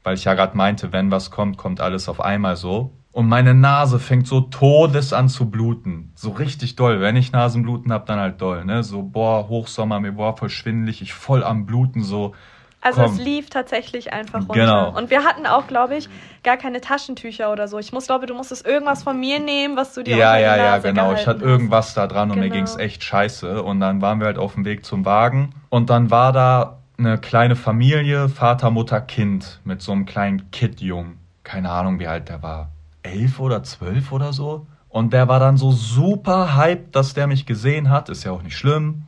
weil 0.03 0.15
ich 0.15 0.25
ja 0.25 0.35
gerade 0.35 0.57
meinte, 0.57 0.93
wenn 0.93 1.11
was 1.11 1.31
kommt, 1.31 1.57
kommt 1.57 1.81
alles 1.81 2.09
auf 2.09 2.21
einmal 2.21 2.57
so. 2.57 2.93
Und 3.13 3.27
meine 3.27 3.55
Nase 3.55 3.99
fängt 3.99 4.27
so 4.27 4.43
todes 4.43 5.13
an 5.13 5.29
zu 5.29 5.51
bluten. 5.51 6.13
So 6.15 6.31
richtig 6.31 6.77
doll. 6.77 7.01
Wenn 7.01 7.17
ich 7.17 7.33
Nasenbluten 7.33 7.93
hab, 7.93 8.07
dann 8.07 8.21
halt 8.21 8.41
doll. 8.41 8.65
Ne? 8.65 8.83
So, 8.85 9.03
boah, 9.03 9.49
Hochsommer, 9.49 9.99
mir 9.99 10.17
war 10.17 10.37
voll 10.37 10.51
schwindelig, 10.51 11.03
ich 11.03 11.15
voll 11.15 11.43
am 11.43 11.67
Bluten 11.67 12.03
so. 12.03 12.35
Also 12.81 13.03
Komm. 13.03 13.13
es 13.13 13.19
lief 13.19 13.51
tatsächlich 13.51 14.13
einfach 14.13 14.41
runter. 14.41 14.55
Genau. 14.55 14.97
Und 14.97 15.11
wir 15.11 15.25
hatten 15.25 15.47
auch, 15.47 15.67
glaube 15.67 15.97
ich, 15.97 16.09
gar 16.45 16.57
keine 16.57 16.81
Taschentücher 16.81 17.51
oder 17.53 17.67
so. 17.67 17.79
Ich 17.79 17.93
muss, 17.93 18.07
glaube, 18.07 18.27
du 18.27 18.35
musstest 18.35 18.65
irgendwas 18.67 19.03
von 19.03 19.19
mir 19.19 19.41
nehmen, 19.41 19.77
was 19.77 19.95
du 19.95 20.05
dir 20.05 20.17
Ja, 20.17 20.39
ja, 20.39 20.57
ja, 20.57 20.79
genau. 20.79 21.13
Ich 21.13 21.27
hatte 21.27 21.45
irgendwas 21.45 21.95
da 21.95 22.07
dran 22.07 22.31
und 22.31 22.39
mir 22.39 22.45
Genau. 22.45 22.55
ging's 22.55 22.77
echt 22.77 23.03
scheiße. 23.03 23.63
Und 23.63 23.81
dann 23.81 24.01
waren 24.01 24.21
wir 24.21 24.27
halt 24.27 24.39
auf 24.39 24.55
dem 24.55 24.65
Weg 24.65 24.85
zum 24.85 25.05
Wagen. 25.05 25.51
Und 25.71 25.91
dann 25.91 26.11
war 26.13 26.33
da 26.33 26.79
eine 26.99 27.19
kleine 27.19 27.57
Familie, 27.57 28.29
Vater, 28.29 28.71
Mutter, 28.71 29.01
Kind, 29.01 29.61
mit 29.65 29.83
so 29.83 29.93
einem 29.93 30.07
kleinen 30.07 30.51
Kid-Jungen. 30.53 31.19
Keine 31.43 31.71
Ahnung, 31.71 31.99
wie 31.99 32.07
alt 32.07 32.29
der 32.29 32.43
war. 32.43 32.69
Elf 33.03 33.41
oder 33.41 33.63
zwölf 33.65 34.13
oder 34.13 34.33
so. 34.33 34.67
Und 34.89 35.13
der 35.13 35.29
war 35.29 35.41
dann 35.41 35.57
so 35.57 35.73
super 35.73 36.57
hyped, 36.57 36.95
dass 36.95 37.13
der 37.15 37.27
mich 37.27 37.45
gesehen 37.45 37.91
hat. 37.91 38.09
Ist 38.09 38.25
ja 38.25 38.31
auch 38.33 38.43
nicht 38.43 38.57
schlimm. 38.57 39.03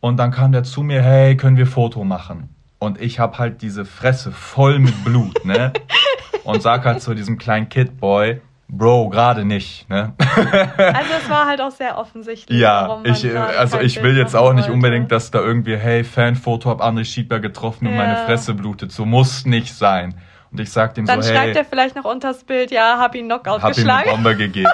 Und 0.00 0.16
dann 0.16 0.30
kam 0.32 0.52
der 0.52 0.64
zu 0.64 0.82
mir, 0.82 1.02
hey, 1.02 1.36
können 1.36 1.56
wir 1.56 1.66
Foto 1.66 2.04
machen? 2.04 2.48
Und 2.78 3.00
ich 3.00 3.18
hab 3.18 3.38
halt 3.38 3.60
diese 3.62 3.84
Fresse 3.84 4.30
voll 4.32 4.78
mit 4.78 5.04
Blut, 5.04 5.44
ne? 5.44 5.72
Und 6.44 6.62
sag 6.62 6.84
halt 6.84 7.02
zu 7.02 7.14
diesem 7.14 7.36
kleinen 7.38 7.68
Kid-Boy, 7.68 8.40
Bro, 8.70 9.08
gerade 9.08 9.46
nicht, 9.46 9.88
ne? 9.88 10.12
Also 10.18 11.10
es 11.22 11.30
war 11.30 11.46
halt 11.46 11.60
auch 11.62 11.70
sehr 11.70 11.96
offensichtlich. 11.96 12.58
Ja, 12.60 13.00
ich, 13.02 13.24
äh, 13.24 13.34
also 13.36 13.80
ich 13.80 14.02
will 14.02 14.14
jetzt 14.16 14.36
auch 14.36 14.52
nicht 14.52 14.64
wollte. 14.64 14.72
unbedingt, 14.74 15.10
dass 15.10 15.30
da 15.30 15.40
irgendwie, 15.40 15.74
hey, 15.76 16.04
Fanfoto, 16.04 16.68
hab 16.68 16.82
André 16.82 17.06
Schiedler 17.06 17.40
getroffen 17.40 17.86
und 17.86 17.94
Ja. 17.94 17.98
meine 17.98 18.16
Fresse 18.26 18.52
blutet. 18.52 18.92
So 18.92 19.06
muss 19.06 19.46
nicht 19.46 19.74
sein. 19.74 20.14
Und 20.52 20.60
ich 20.60 20.70
sag 20.70 20.94
dem 20.94 21.06
Dann 21.06 21.22
so, 21.22 21.30
schreibt 21.30 21.46
hey, 21.54 21.56
er 21.56 21.64
vielleicht 21.64 21.96
noch 21.96 22.04
unters 22.04 22.44
Bild, 22.44 22.70
ja, 22.70 22.98
hab 22.98 23.14
ihn 23.14 23.24
Knockout 23.24 23.62
hab 23.62 23.62
ihm 23.62 23.64
eine 23.64 23.74
geschlagen. 23.74 24.10
Bombe 24.10 24.36
gegeben. 24.36 24.70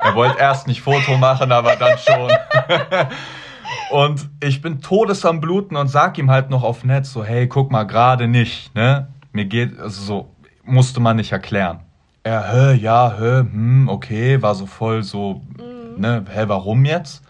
er 0.00 0.14
wollte 0.14 0.38
erst 0.38 0.66
nicht 0.66 0.80
Foto 0.80 1.18
machen, 1.18 1.52
aber 1.52 1.76
dann 1.76 1.98
schon. 1.98 2.30
und 3.92 4.28
ich 4.42 4.62
bin 4.62 4.80
todes 4.80 5.24
am 5.24 5.40
Bluten 5.40 5.76
und 5.76 5.88
sag 5.88 6.18
ihm 6.18 6.30
halt 6.30 6.50
noch 6.50 6.62
auf 6.62 6.84
Netz 6.84 7.12
so, 7.12 7.24
hey, 7.24 7.46
guck 7.46 7.70
mal, 7.70 7.84
gerade 7.84 8.28
nicht, 8.28 8.74
ne? 8.74 9.08
Mir 9.32 9.44
geht, 9.44 9.78
also 9.78 10.02
so, 10.02 10.30
musste 10.64 11.00
man 11.00 11.16
nicht 11.16 11.32
erklären. 11.32 11.80
Er, 12.22 12.52
hä, 12.52 12.74
ja, 12.74 13.14
hä, 13.18 13.40
hm, 13.40 13.88
okay, 13.88 14.42
war 14.42 14.54
so 14.54 14.66
voll 14.66 15.02
so, 15.02 15.42
Mhm. 15.58 16.00
ne, 16.00 16.24
hä, 16.28 16.44
warum 16.46 16.84
jetzt? 16.84 17.22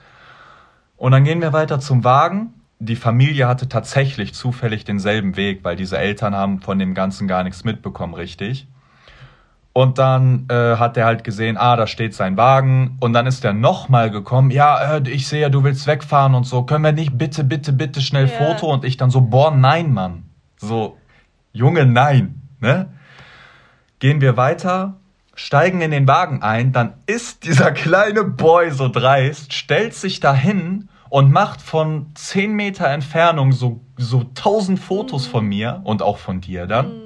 Und 0.97 1.13
dann 1.13 1.25
gehen 1.25 1.43
wir 1.43 1.53
weiter 1.53 1.79
zum 1.81 2.05
Wagen. 2.05 2.55
Die 2.79 2.97
Familie 2.97 3.47
hatte 3.49 3.69
tatsächlich 3.69 4.35
zufällig 4.35 4.85
denselben 4.85 5.37
Weg, 5.37 5.61
weil 5.65 5.77
diese 5.77 5.99
Eltern 5.99 6.35
haben 6.35 6.61
von 6.61 6.79
dem 6.79 6.95
Ganzen 6.95 7.29
gar 7.29 7.43
nichts 7.43 7.65
mitbekommen, 7.65 8.15
richtig. 8.15 8.67
Und 9.77 9.99
dann 9.99 10.47
äh, 10.49 10.77
hat 10.77 10.97
er 10.97 11.05
halt 11.05 11.23
gesehen, 11.23 11.59
ah, 11.59 11.77
da 11.77 11.87
steht 11.87 12.15
sein 12.15 12.39
Wagen. 12.39 12.97
Und 12.99 13.13
dann 13.13 13.27
ist 13.27 13.45
er 13.45 13.53
nochmal 13.53 14.11
gekommen, 14.11 14.51
ja, 14.51 14.97
äh, 14.97 15.03
ich 15.11 15.29
sehe 15.29 15.43
ja, 15.43 15.49
du 15.51 15.65
willst 15.65 15.87
wegfahren 15.87 16.35
und 16.35 16.45
so. 16.45 16.63
Können 16.63 16.83
wir 16.83 16.93
nicht 16.93 17.19
bitte, 17.19 17.45
bitte, 17.45 17.75
bitte 17.75 18.01
schnell 18.01 18.27
Ja. 18.27 18.39
Foto? 18.39 18.73
Und 18.73 18.87
ich 18.87 18.97
dann 18.97 19.11
so, 19.11 19.21
boah, 19.21 19.51
nein, 19.51 19.93
Mann. 19.93 20.31
So, 20.57 20.97
Junge, 21.53 21.85
nein. 21.85 22.41
Ne? 22.59 22.89
Gehen 23.99 24.23
wir 24.23 24.39
weiter, 24.39 24.95
steigen 25.35 25.83
in 25.83 25.91
den 25.91 26.09
Wagen 26.09 26.43
ein, 26.43 26.73
dann 26.73 26.95
ist 27.05 27.45
dieser 27.45 27.71
kleine 27.71 28.25
Boy 28.25 28.71
so 28.71 28.89
dreist, 28.89 29.53
stellt 29.53 29.93
sich 29.93 30.21
dahin 30.21 30.89
und 31.11 31.33
macht 31.33 31.61
von 31.61 32.13
10 32.15 32.55
Meter 32.55 32.89
Entfernung 32.89 33.53
so, 33.53 33.83
so 33.99 34.21
1000 34.21 34.81
Fotos 34.81 35.27
von 35.27 35.45
mir 35.45 35.83
und 35.85 36.01
auch 36.01 36.17
von 36.17 36.41
dir 36.41 36.67
dann 36.67 36.87
Mhm. 36.87 37.06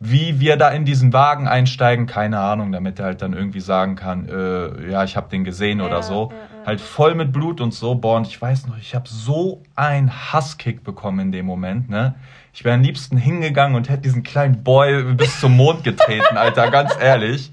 Wie 0.00 0.38
wir 0.40 0.56
da 0.56 0.68
in 0.70 0.84
diesen 0.84 1.12
Wagen 1.12 1.48
einsteigen, 1.48 2.06
keine 2.06 2.38
Ahnung, 2.40 2.72
damit 2.72 2.98
er 2.98 3.06
halt 3.06 3.22
dann 3.22 3.32
irgendwie 3.32 3.60
sagen 3.60 3.96
kann, 3.96 4.28
äh, 4.28 4.90
ja, 4.90 5.04
ich 5.04 5.16
habe 5.16 5.30
den 5.30 5.44
gesehen 5.44 5.80
oder 5.80 5.96
Ja, 5.96 6.02
so. 6.02 6.28
ja, 6.30 6.36
ja. 6.36 6.66
Halt 6.66 6.80
voll 6.80 7.14
mit 7.14 7.32
Blut 7.32 7.60
und 7.60 7.72
so. 7.72 7.94
Boah, 7.94 8.16
und 8.16 8.26
ich 8.26 8.40
weiß 8.40 8.66
noch, 8.66 8.78
ich 8.78 8.94
habe 8.94 9.08
so 9.08 9.62
einen 9.76 10.10
Hasskick 10.32 10.82
bekommen 10.82 11.20
in 11.20 11.32
dem 11.32 11.46
Moment, 11.46 11.88
ne? 11.88 12.14
Ich 12.52 12.64
wäre 12.64 12.74
am 12.74 12.82
liebsten 12.82 13.16
hingegangen 13.16 13.76
und 13.76 13.88
hätte 13.88 14.02
diesen 14.02 14.22
kleinen 14.22 14.62
Boy 14.62 15.14
bis 15.14 15.40
zum 15.40 15.56
Mond 15.56 15.84
getreten, 15.84 16.36
Alter, 16.36 16.70
ganz 16.70 16.92
ehrlich. 17.00 17.52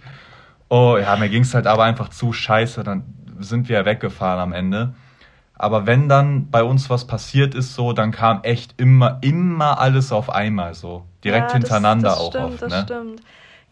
Oh, 0.69 0.97
ja, 0.97 1.15
mir 1.17 1.29
ging's 1.29 1.53
halt 1.53 1.67
aber 1.67 1.83
einfach 1.83 2.09
zu 2.09 2.31
scheiße, 2.33 2.83
dann 2.83 3.03
sind 3.39 3.67
wir 3.67 3.79
ja 3.79 3.85
weggefahren 3.85 4.39
am 4.39 4.53
Ende. 4.53 4.93
Aber 5.55 5.85
wenn 5.85 6.07
dann 6.09 6.49
bei 6.49 6.63
uns 6.63 6.89
was 6.89 7.05
passiert 7.07 7.53
ist, 7.55 7.75
so, 7.75 7.93
dann 7.93 8.11
kam 8.11 8.41
echt 8.43 8.79
immer, 8.79 9.17
immer 9.21 9.79
alles 9.79 10.11
auf 10.11 10.29
einmal 10.29 10.73
so. 10.73 11.05
Direkt 11.23 11.49
ja, 11.49 11.53
hintereinander 11.53 12.09
das, 12.09 12.17
das 12.17 12.27
auch 12.27 12.31
stimmt, 12.31 12.53
oft, 12.53 12.61
das 12.61 12.71
ne? 12.71 12.81
stimmt. 12.83 13.21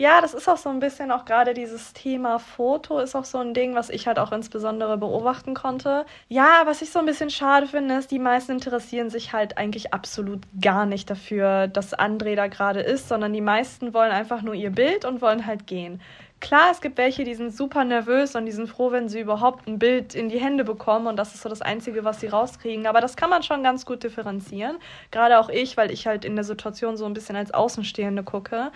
Ja, 0.02 0.22
das 0.22 0.34
ist 0.34 0.48
auch 0.48 0.56
so 0.56 0.70
ein 0.70 0.80
bisschen 0.80 1.12
auch 1.12 1.26
gerade 1.26 1.54
dieses 1.54 1.92
Thema 1.92 2.40
Foto 2.40 3.00
ist 3.00 3.18
auch 3.18 3.26
so 3.26 3.40
ein 3.40 3.54
Ding, 3.54 3.76
was 3.76 3.90
ich 3.90 4.08
halt 4.08 4.18
auch 4.18 4.32
insbesondere 4.32 4.98
beobachten 4.98 5.54
konnte. 5.56 6.06
Ja, 6.30 6.62
was 6.64 6.82
ich 6.82 6.90
so 6.92 7.00
ein 7.00 7.06
bisschen 7.06 7.30
schade 7.30 7.68
finde, 7.68 7.96
ist, 7.96 8.10
die 8.10 8.18
meisten 8.18 8.54
interessieren 8.54 9.10
sich 9.10 9.34
halt 9.34 9.58
eigentlich 9.58 9.94
absolut 9.94 10.40
gar 10.62 10.86
nicht 10.86 11.10
dafür, 11.10 11.68
dass 11.68 11.94
André 11.94 12.36
da 12.36 12.48
gerade 12.48 12.80
ist, 12.80 13.10
sondern 13.10 13.34
die 13.34 13.42
meisten 13.42 13.94
wollen 13.94 14.12
einfach 14.12 14.42
nur 14.42 14.54
ihr 14.54 14.72
Bild 14.72 15.04
und 15.04 15.22
wollen 15.22 15.46
halt 15.46 15.68
gehen. 15.68 16.00
Klar, 16.40 16.72
es 16.72 16.80
gibt 16.80 16.98
welche, 16.98 17.26
die 17.26 17.36
sind 17.36 17.54
super 17.54 17.84
nervös 17.84 18.36
und 18.36 18.46
die 18.46 18.54
sind 18.54 18.68
froh, 18.68 18.92
wenn 18.92 19.10
sie 19.10 19.20
überhaupt 19.20 19.68
ein 19.68 19.78
Bild 19.78 20.16
in 20.16 20.30
die 20.30 20.40
Hände 20.40 20.64
bekommen 20.64 21.08
und 21.08 21.18
das 21.18 21.36
ist 21.36 21.42
so 21.44 21.50
das 21.50 21.62
Einzige, 21.62 22.06
was 22.06 22.22
sie 22.22 22.28
rauskriegen. 22.28 22.88
Aber 22.88 23.02
das 23.02 23.18
kann 23.18 23.30
man 23.30 23.44
schon 23.44 23.62
ganz 23.62 23.86
gut 23.86 24.04
differenzieren. 24.04 24.78
Gerade 25.12 25.40
auch 25.40 25.50
ich, 25.50 25.76
weil 25.76 25.92
ich 25.92 26.08
halt 26.08 26.24
in 26.24 26.36
der 26.36 26.46
Situation 26.46 26.96
so 26.96 27.06
ein 27.06 27.14
bisschen 27.14 27.36
als 27.36 27.54
Außenstehende 27.54 28.24
gucke. 28.24 28.72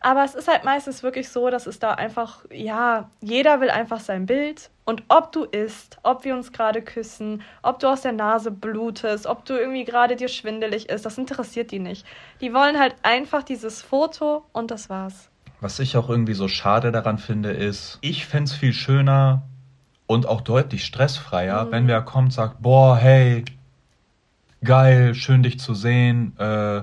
Aber 0.00 0.22
es 0.22 0.34
ist 0.34 0.48
halt 0.48 0.64
meistens 0.64 1.02
wirklich 1.02 1.28
so, 1.28 1.50
dass 1.50 1.66
es 1.66 1.78
da 1.78 1.92
einfach, 1.94 2.44
ja, 2.50 3.10
jeder 3.20 3.60
will 3.60 3.70
einfach 3.70 4.00
sein 4.00 4.26
Bild. 4.26 4.70
Und 4.84 5.02
ob 5.08 5.32
du 5.32 5.44
isst, 5.44 5.98
ob 6.02 6.24
wir 6.24 6.34
uns 6.34 6.52
gerade 6.52 6.82
küssen, 6.82 7.42
ob 7.62 7.78
du 7.80 7.88
aus 7.88 8.02
der 8.02 8.12
Nase 8.12 8.50
blutest, 8.50 9.26
ob 9.26 9.44
du 9.44 9.54
irgendwie 9.54 9.84
gerade 9.84 10.14
dir 10.14 10.28
schwindelig 10.28 10.88
ist, 10.88 11.04
das 11.04 11.18
interessiert 11.18 11.70
die 11.72 11.80
nicht. 11.80 12.06
Die 12.40 12.54
wollen 12.54 12.78
halt 12.78 12.94
einfach 13.02 13.42
dieses 13.42 13.82
Foto 13.82 14.44
und 14.52 14.70
das 14.70 14.88
war's. 14.88 15.27
Was 15.60 15.78
ich 15.80 15.96
auch 15.96 16.08
irgendwie 16.08 16.34
so 16.34 16.46
schade 16.46 16.92
daran 16.92 17.18
finde, 17.18 17.50
ist, 17.50 17.98
ich 18.00 18.26
fände 18.26 18.44
es 18.44 18.52
viel 18.52 18.72
schöner 18.72 19.42
und 20.06 20.26
auch 20.26 20.40
deutlich 20.40 20.84
stressfreier, 20.84 21.64
mhm. 21.64 21.70
wenn 21.72 21.88
wer 21.88 22.02
kommt, 22.02 22.32
sagt, 22.32 22.62
boah, 22.62 22.96
hey, 22.96 23.44
geil, 24.62 25.14
schön 25.14 25.42
dich 25.42 25.58
zu 25.58 25.74
sehen, 25.74 26.38
äh, 26.38 26.82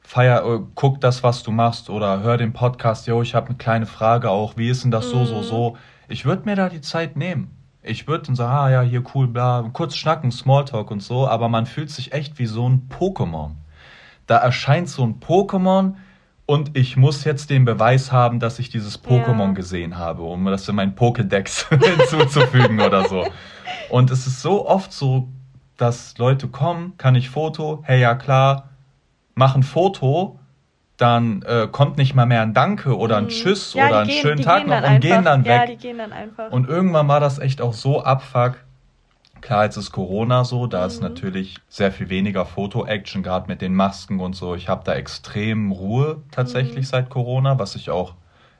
feier, 0.00 0.44
äh, 0.44 0.60
guck 0.74 1.00
das, 1.00 1.22
was 1.22 1.42
du 1.42 1.50
machst 1.50 1.90
oder 1.90 2.20
hör 2.20 2.38
den 2.38 2.52
Podcast, 2.52 3.06
yo, 3.06 3.20
ich 3.22 3.34
habe 3.34 3.48
eine 3.48 3.56
kleine 3.56 3.86
Frage 3.86 4.30
auch, 4.30 4.56
wie 4.56 4.70
ist 4.70 4.84
denn 4.84 4.90
das 4.90 5.06
mhm. 5.06 5.10
so, 5.10 5.24
so, 5.24 5.42
so. 5.42 5.76
Ich 6.08 6.24
würde 6.24 6.44
mir 6.44 6.56
da 6.56 6.68
die 6.68 6.80
Zeit 6.80 7.16
nehmen. 7.16 7.50
Ich 7.82 8.08
würde 8.08 8.26
dann 8.26 8.36
sagen, 8.36 8.52
ah 8.52 8.70
ja, 8.70 8.82
hier 8.82 9.04
cool, 9.14 9.28
bla, 9.28 9.68
kurz 9.72 9.94
schnacken, 9.94 10.32
Smalltalk 10.32 10.90
und 10.90 11.02
so, 11.02 11.28
aber 11.28 11.48
man 11.48 11.66
fühlt 11.66 11.90
sich 11.90 12.12
echt 12.12 12.38
wie 12.38 12.46
so 12.46 12.68
ein 12.68 12.88
Pokémon. 12.88 13.52
Da 14.26 14.38
erscheint 14.38 14.88
so 14.88 15.04
ein 15.04 15.20
Pokémon, 15.20 15.94
und 16.46 16.76
ich 16.76 16.96
muss 16.96 17.24
jetzt 17.24 17.50
den 17.50 17.64
Beweis 17.64 18.12
haben, 18.12 18.38
dass 18.38 18.60
ich 18.60 18.70
dieses 18.70 19.02
Pokémon 19.02 19.48
ja. 19.48 19.52
gesehen 19.52 19.98
habe, 19.98 20.22
um 20.22 20.44
das 20.46 20.68
in 20.68 20.76
meinen 20.76 20.94
Pokédex 20.94 21.68
hinzuzufügen 21.98 22.80
oder 22.80 23.08
so. 23.08 23.26
Und 23.90 24.10
es 24.12 24.28
ist 24.28 24.42
so 24.42 24.66
oft 24.66 24.92
so, 24.92 25.28
dass 25.76 26.16
Leute 26.18 26.46
kommen, 26.46 26.94
kann 26.98 27.16
ich 27.16 27.30
Foto? 27.30 27.82
Hey, 27.84 28.00
ja 28.00 28.14
klar, 28.14 28.70
machen 29.34 29.64
Foto, 29.64 30.38
dann 30.96 31.42
äh, 31.42 31.68
kommt 31.70 31.98
nicht 31.98 32.14
mal 32.14 32.26
mehr 32.26 32.42
ein 32.42 32.54
Danke 32.54 32.96
oder 32.96 33.16
ein 33.16 33.24
mhm. 33.24 33.28
Tschüss 33.28 33.74
ja, 33.74 33.88
oder 33.88 33.98
einen 33.98 34.08
gehen, 34.08 34.22
schönen 34.22 34.42
Tag 34.42 34.66
noch 34.66 34.76
und 34.76 34.84
einfach. 34.84 35.00
gehen 35.00 35.24
dann 35.24 35.44
weg. 35.44 35.50
Ja, 35.50 35.66
die 35.66 35.76
gehen 35.76 35.98
dann 35.98 36.12
einfach. 36.12 36.50
Und 36.52 36.68
irgendwann 36.68 37.08
war 37.08 37.20
das 37.20 37.38
echt 37.38 37.60
auch 37.60 37.74
so 37.74 38.02
abfuck, 38.02 38.54
Klar, 39.40 39.64
jetzt 39.64 39.76
ist 39.76 39.92
Corona 39.92 40.44
so, 40.44 40.66
da 40.66 40.80
mhm. 40.80 40.86
ist 40.86 41.02
natürlich 41.02 41.58
sehr 41.68 41.92
viel 41.92 42.08
weniger 42.08 42.46
Foto-Action, 42.46 43.22
gerade 43.22 43.48
mit 43.48 43.62
den 43.62 43.74
Masken 43.74 44.20
und 44.20 44.34
so. 44.34 44.54
Ich 44.54 44.68
habe 44.68 44.82
da 44.84 44.94
extrem 44.94 45.72
Ruhe 45.72 46.22
tatsächlich 46.30 46.86
mhm. 46.86 46.90
seit 46.90 47.10
Corona, 47.10 47.58
was 47.58 47.74
ich 47.76 47.90
auch 47.90 48.14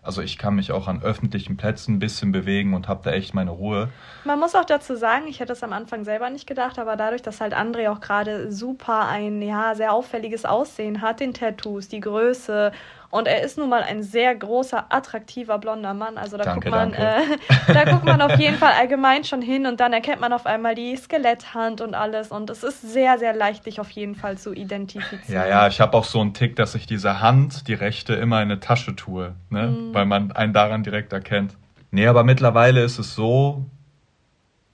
also 0.06 0.22
ich 0.22 0.38
kann 0.38 0.54
mich 0.54 0.70
auch 0.70 0.86
an 0.86 1.02
öffentlichen 1.02 1.56
Plätzen 1.56 1.96
ein 1.96 1.98
bisschen 1.98 2.30
bewegen 2.30 2.74
und 2.74 2.86
habe 2.86 3.00
da 3.02 3.10
echt 3.10 3.34
meine 3.34 3.50
Ruhe. 3.50 3.88
Man 4.24 4.38
muss 4.38 4.54
auch 4.54 4.64
dazu 4.64 4.94
sagen, 4.94 5.26
ich 5.26 5.40
hätte 5.40 5.52
es 5.52 5.64
am 5.64 5.72
Anfang 5.72 6.04
selber 6.04 6.30
nicht 6.30 6.46
gedacht, 6.46 6.78
aber 6.78 6.94
dadurch, 6.94 7.22
dass 7.22 7.40
halt 7.40 7.54
André 7.54 7.90
auch 7.90 8.00
gerade 8.00 8.52
super 8.52 9.08
ein 9.08 9.42
ja 9.42 9.74
sehr 9.74 9.92
auffälliges 9.92 10.44
Aussehen 10.44 11.02
hat, 11.02 11.18
den 11.18 11.34
Tattoos, 11.34 11.88
die 11.88 11.98
Größe 11.98 12.70
und 13.10 13.28
er 13.28 13.42
ist 13.42 13.58
nun 13.58 13.68
mal 13.68 13.82
ein 13.82 14.02
sehr 14.02 14.34
großer, 14.34 14.86
attraktiver, 14.90 15.58
blonder 15.58 15.94
Mann. 15.94 16.18
Also 16.18 16.36
da, 16.36 16.44
danke, 16.44 16.70
guckt, 16.70 16.76
man, 16.76 16.92
äh, 16.92 17.22
da 17.72 17.84
guckt 17.84 18.04
man 18.04 18.20
auf 18.20 18.34
jeden 18.38 18.56
Fall 18.56 18.72
allgemein 18.72 19.24
schon 19.24 19.42
hin 19.42 19.66
und 19.66 19.80
dann 19.80 19.92
erkennt 19.92 20.20
man 20.20 20.32
auf 20.32 20.46
einmal 20.46 20.74
die 20.74 20.96
Skeletthand 20.96 21.80
und 21.80 21.94
alles. 21.94 22.28
Und 22.28 22.50
es 22.50 22.62
ist 22.62 22.82
sehr, 22.82 23.18
sehr 23.18 23.34
leicht, 23.34 23.66
dich 23.66 23.80
auf 23.80 23.90
jeden 23.90 24.14
Fall 24.14 24.38
zu 24.38 24.52
identifizieren. 24.52 25.22
Ja, 25.28 25.46
ja, 25.46 25.66
ich 25.68 25.80
habe 25.80 25.96
auch 25.96 26.04
so 26.04 26.20
einen 26.20 26.34
Tick, 26.34 26.56
dass 26.56 26.74
ich 26.74 26.86
diese 26.86 27.20
Hand, 27.20 27.68
die 27.68 27.74
rechte, 27.74 28.14
immer 28.14 28.42
in 28.42 28.50
eine 28.50 28.60
Tasche 28.60 28.96
tue, 28.96 29.34
ne? 29.50 29.68
Mhm. 29.68 29.94
weil 29.94 30.06
man 30.06 30.32
einen 30.32 30.52
daran 30.52 30.82
direkt 30.82 31.12
erkennt. 31.12 31.56
Nee, 31.90 32.06
aber 32.06 32.24
mittlerweile 32.24 32.82
ist 32.82 32.98
es 32.98 33.14
so, 33.14 33.64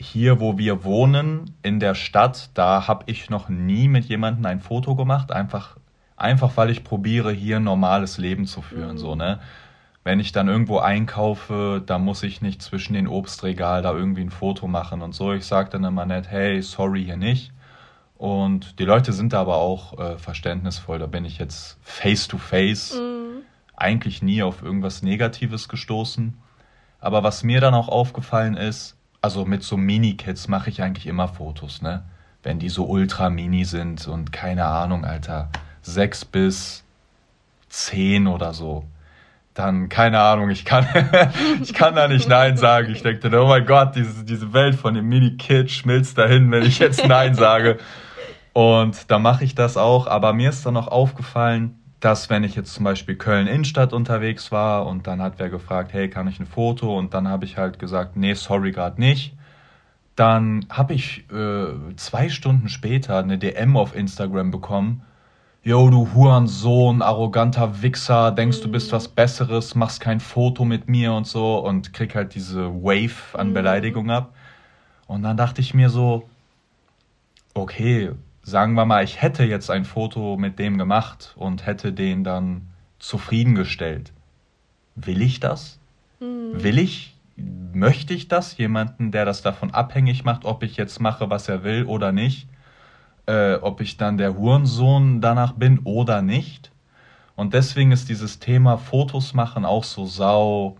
hier, 0.00 0.40
wo 0.40 0.58
wir 0.58 0.84
wohnen, 0.84 1.54
in 1.62 1.78
der 1.78 1.94
Stadt, 1.94 2.50
da 2.54 2.88
habe 2.88 3.04
ich 3.06 3.30
noch 3.30 3.48
nie 3.48 3.88
mit 3.88 4.04
jemandem 4.06 4.46
ein 4.46 4.60
Foto 4.60 4.96
gemacht, 4.96 5.30
einfach 5.30 5.76
Einfach 6.16 6.56
weil 6.56 6.70
ich 6.70 6.84
probiere, 6.84 7.32
hier 7.32 7.56
ein 7.56 7.64
normales 7.64 8.18
Leben 8.18 8.46
zu 8.46 8.62
führen. 8.62 8.92
Mhm. 8.92 8.98
So, 8.98 9.14
ne? 9.14 9.40
Wenn 10.04 10.18
ich 10.18 10.32
dann 10.32 10.48
irgendwo 10.48 10.78
einkaufe, 10.78 11.82
da 11.84 11.98
muss 11.98 12.22
ich 12.22 12.42
nicht 12.42 12.60
zwischen 12.60 12.94
den 12.94 13.06
Obstregal 13.06 13.82
da 13.82 13.92
irgendwie 13.92 14.22
ein 14.22 14.30
Foto 14.30 14.66
machen 14.66 15.00
und 15.00 15.14
so. 15.14 15.32
Ich 15.32 15.46
sage 15.46 15.70
dann 15.70 15.84
immer 15.84 16.06
nett, 16.06 16.28
hey, 16.28 16.60
sorry, 16.60 17.04
hier 17.04 17.16
nicht. 17.16 17.52
Und 18.16 18.78
die 18.78 18.84
Leute 18.84 19.12
sind 19.12 19.32
da 19.32 19.40
aber 19.40 19.56
auch 19.56 19.98
äh, 19.98 20.18
verständnisvoll. 20.18 20.98
Da 20.98 21.06
bin 21.06 21.24
ich 21.24 21.38
jetzt 21.38 21.78
face 21.82 22.28
to 22.28 22.38
face 22.38 22.94
mhm. 22.94 23.42
eigentlich 23.76 24.22
nie 24.22 24.42
auf 24.42 24.62
irgendwas 24.62 25.02
Negatives 25.02 25.68
gestoßen. 25.68 26.36
Aber 27.00 27.24
was 27.24 27.42
mir 27.42 27.60
dann 27.60 27.74
auch 27.74 27.88
aufgefallen 27.88 28.56
ist, 28.56 28.96
also 29.20 29.44
mit 29.44 29.62
so 29.62 29.76
Mini-Kids 29.76 30.48
mache 30.48 30.70
ich 30.70 30.82
eigentlich 30.82 31.06
immer 31.06 31.28
Fotos, 31.28 31.82
ne? 31.82 32.04
Wenn 32.44 32.58
die 32.58 32.68
so 32.68 32.86
ultra 32.86 33.30
mini 33.30 33.64
sind 33.64 34.06
und 34.08 34.32
keine 34.32 34.64
Ahnung, 34.64 35.04
Alter 35.04 35.50
sechs 35.82 36.24
bis 36.24 36.84
zehn 37.68 38.26
oder 38.26 38.54
so, 38.54 38.84
dann, 39.54 39.88
keine 39.88 40.20
Ahnung, 40.20 40.50
ich 40.50 40.64
kann, 40.64 40.86
ich 41.62 41.74
kann 41.74 41.94
da 41.94 42.08
nicht 42.08 42.28
Nein 42.28 42.56
sagen. 42.56 42.90
Ich 42.90 43.02
denke, 43.02 43.28
oh 43.40 43.46
mein 43.46 43.66
Gott, 43.66 43.94
diese, 43.96 44.24
diese 44.24 44.52
Welt 44.52 44.74
von 44.74 44.94
dem 44.94 45.08
Mini-Kid 45.08 45.70
schmilzt 45.70 46.16
dahin, 46.16 46.50
wenn 46.50 46.62
ich 46.62 46.78
jetzt 46.78 47.06
Nein 47.06 47.34
sage. 47.34 47.78
Und 48.54 49.10
da 49.10 49.18
mache 49.18 49.44
ich 49.44 49.54
das 49.54 49.76
auch. 49.76 50.06
Aber 50.06 50.32
mir 50.32 50.50
ist 50.50 50.64
dann 50.64 50.74
noch 50.74 50.88
aufgefallen, 50.88 51.78
dass 52.00 52.30
wenn 52.30 52.44
ich 52.44 52.56
jetzt 52.56 52.74
zum 52.74 52.84
Beispiel 52.84 53.16
Köln-Innenstadt 53.16 53.92
unterwegs 53.92 54.50
war 54.50 54.86
und 54.86 55.06
dann 55.06 55.22
hat 55.22 55.34
wer 55.36 55.50
gefragt, 55.50 55.92
hey, 55.92 56.08
kann 56.08 56.28
ich 56.28 56.40
ein 56.40 56.46
Foto? 56.46 56.98
Und 56.98 57.14
dann 57.14 57.28
habe 57.28 57.44
ich 57.44 57.58
halt 57.58 57.78
gesagt, 57.78 58.16
nee, 58.16 58.34
sorry, 58.34 58.72
gerade 58.72 59.00
nicht. 59.00 59.34
Dann 60.16 60.66
habe 60.68 60.94
ich 60.94 61.24
äh, 61.30 61.94
zwei 61.96 62.28
Stunden 62.28 62.68
später 62.68 63.18
eine 63.18 63.38
DM 63.38 63.76
auf 63.76 63.94
Instagram 63.94 64.50
bekommen 64.50 65.02
yo, 65.64 65.88
du 65.90 66.12
Hurensohn, 66.12 67.02
arroganter 67.02 67.82
Wichser, 67.82 68.32
denkst 68.32 68.60
du 68.60 68.70
bist 68.70 68.92
was 68.92 69.08
Besseres, 69.08 69.74
machst 69.74 70.00
kein 70.00 70.20
Foto 70.20 70.64
mit 70.64 70.88
mir 70.88 71.12
und 71.12 71.26
so 71.26 71.58
und 71.58 71.92
krieg 71.92 72.14
halt 72.14 72.34
diese 72.34 72.72
Wave 72.82 73.38
an 73.38 73.50
mhm. 73.50 73.54
Beleidigung 73.54 74.10
ab. 74.10 74.34
Und 75.06 75.22
dann 75.22 75.36
dachte 75.36 75.60
ich 75.60 75.72
mir 75.72 75.88
so, 75.88 76.28
okay, 77.54 78.10
sagen 78.42 78.74
wir 78.74 78.86
mal, 78.86 79.04
ich 79.04 79.22
hätte 79.22 79.44
jetzt 79.44 79.70
ein 79.70 79.84
Foto 79.84 80.36
mit 80.36 80.58
dem 80.58 80.78
gemacht 80.78 81.34
und 81.36 81.64
hätte 81.66 81.92
den 81.92 82.24
dann 82.24 82.68
zufriedengestellt. 82.98 84.12
Will 84.96 85.22
ich 85.22 85.38
das? 85.38 85.78
Mhm. 86.18 86.62
Will 86.62 86.78
ich, 86.78 87.14
möchte 87.36 88.14
ich 88.14 88.26
das? 88.26 88.56
Jemanden, 88.56 89.12
der 89.12 89.24
das 89.24 89.42
davon 89.42 89.70
abhängig 89.70 90.24
macht, 90.24 90.44
ob 90.44 90.64
ich 90.64 90.76
jetzt 90.76 90.98
mache, 90.98 91.30
was 91.30 91.48
er 91.48 91.62
will 91.62 91.84
oder 91.84 92.10
nicht? 92.10 92.48
Äh, 93.32 93.54
ob 93.62 93.80
ich 93.80 93.96
dann 93.96 94.18
der 94.18 94.36
Hurensohn 94.36 95.22
danach 95.22 95.52
bin 95.52 95.80
oder 95.84 96.20
nicht. 96.20 96.70
Und 97.34 97.54
deswegen 97.54 97.90
ist 97.90 98.10
dieses 98.10 98.40
Thema 98.40 98.76
Fotos 98.76 99.32
machen 99.32 99.64
auch 99.64 99.84
so 99.84 100.04
sau, 100.04 100.76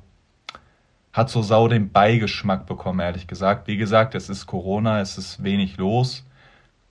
hat 1.15 1.31
so 1.31 1.41
sau 1.41 1.67
den 1.67 1.91
Beigeschmack 1.93 2.67
bekommen, 2.67 3.01
ehrlich 3.01 3.27
gesagt. 3.27 3.69
Wie 3.69 3.79
gesagt, 3.79 4.15
es 4.15 4.29
ist 4.29 4.47
Corona, 4.47 5.01
es 5.01 5.17
ist 5.17 5.43
wenig 5.43 5.79
los. 5.79 6.27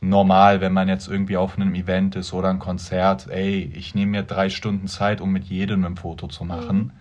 Normal, 0.02 0.62
wenn 0.62 0.74
man 0.74 0.90
jetzt 0.90 1.08
irgendwie 1.08 1.38
auf 1.38 1.58
einem 1.58 1.76
Event 1.76 2.16
ist 2.16 2.34
oder 2.34 2.50
ein 2.50 2.58
Konzert, 2.58 3.28
ey, 3.30 3.72
ich 3.76 3.94
nehme 3.94 4.14
mir 4.14 4.24
drei 4.24 4.50
Stunden 4.50 4.88
Zeit, 4.88 5.22
um 5.22 5.32
mit 5.32 5.44
jedem 5.44 5.86
ein 5.86 5.96
Foto 5.96 6.26
zu 6.26 6.44
machen. 6.44 6.78
Mhm. 6.78 6.92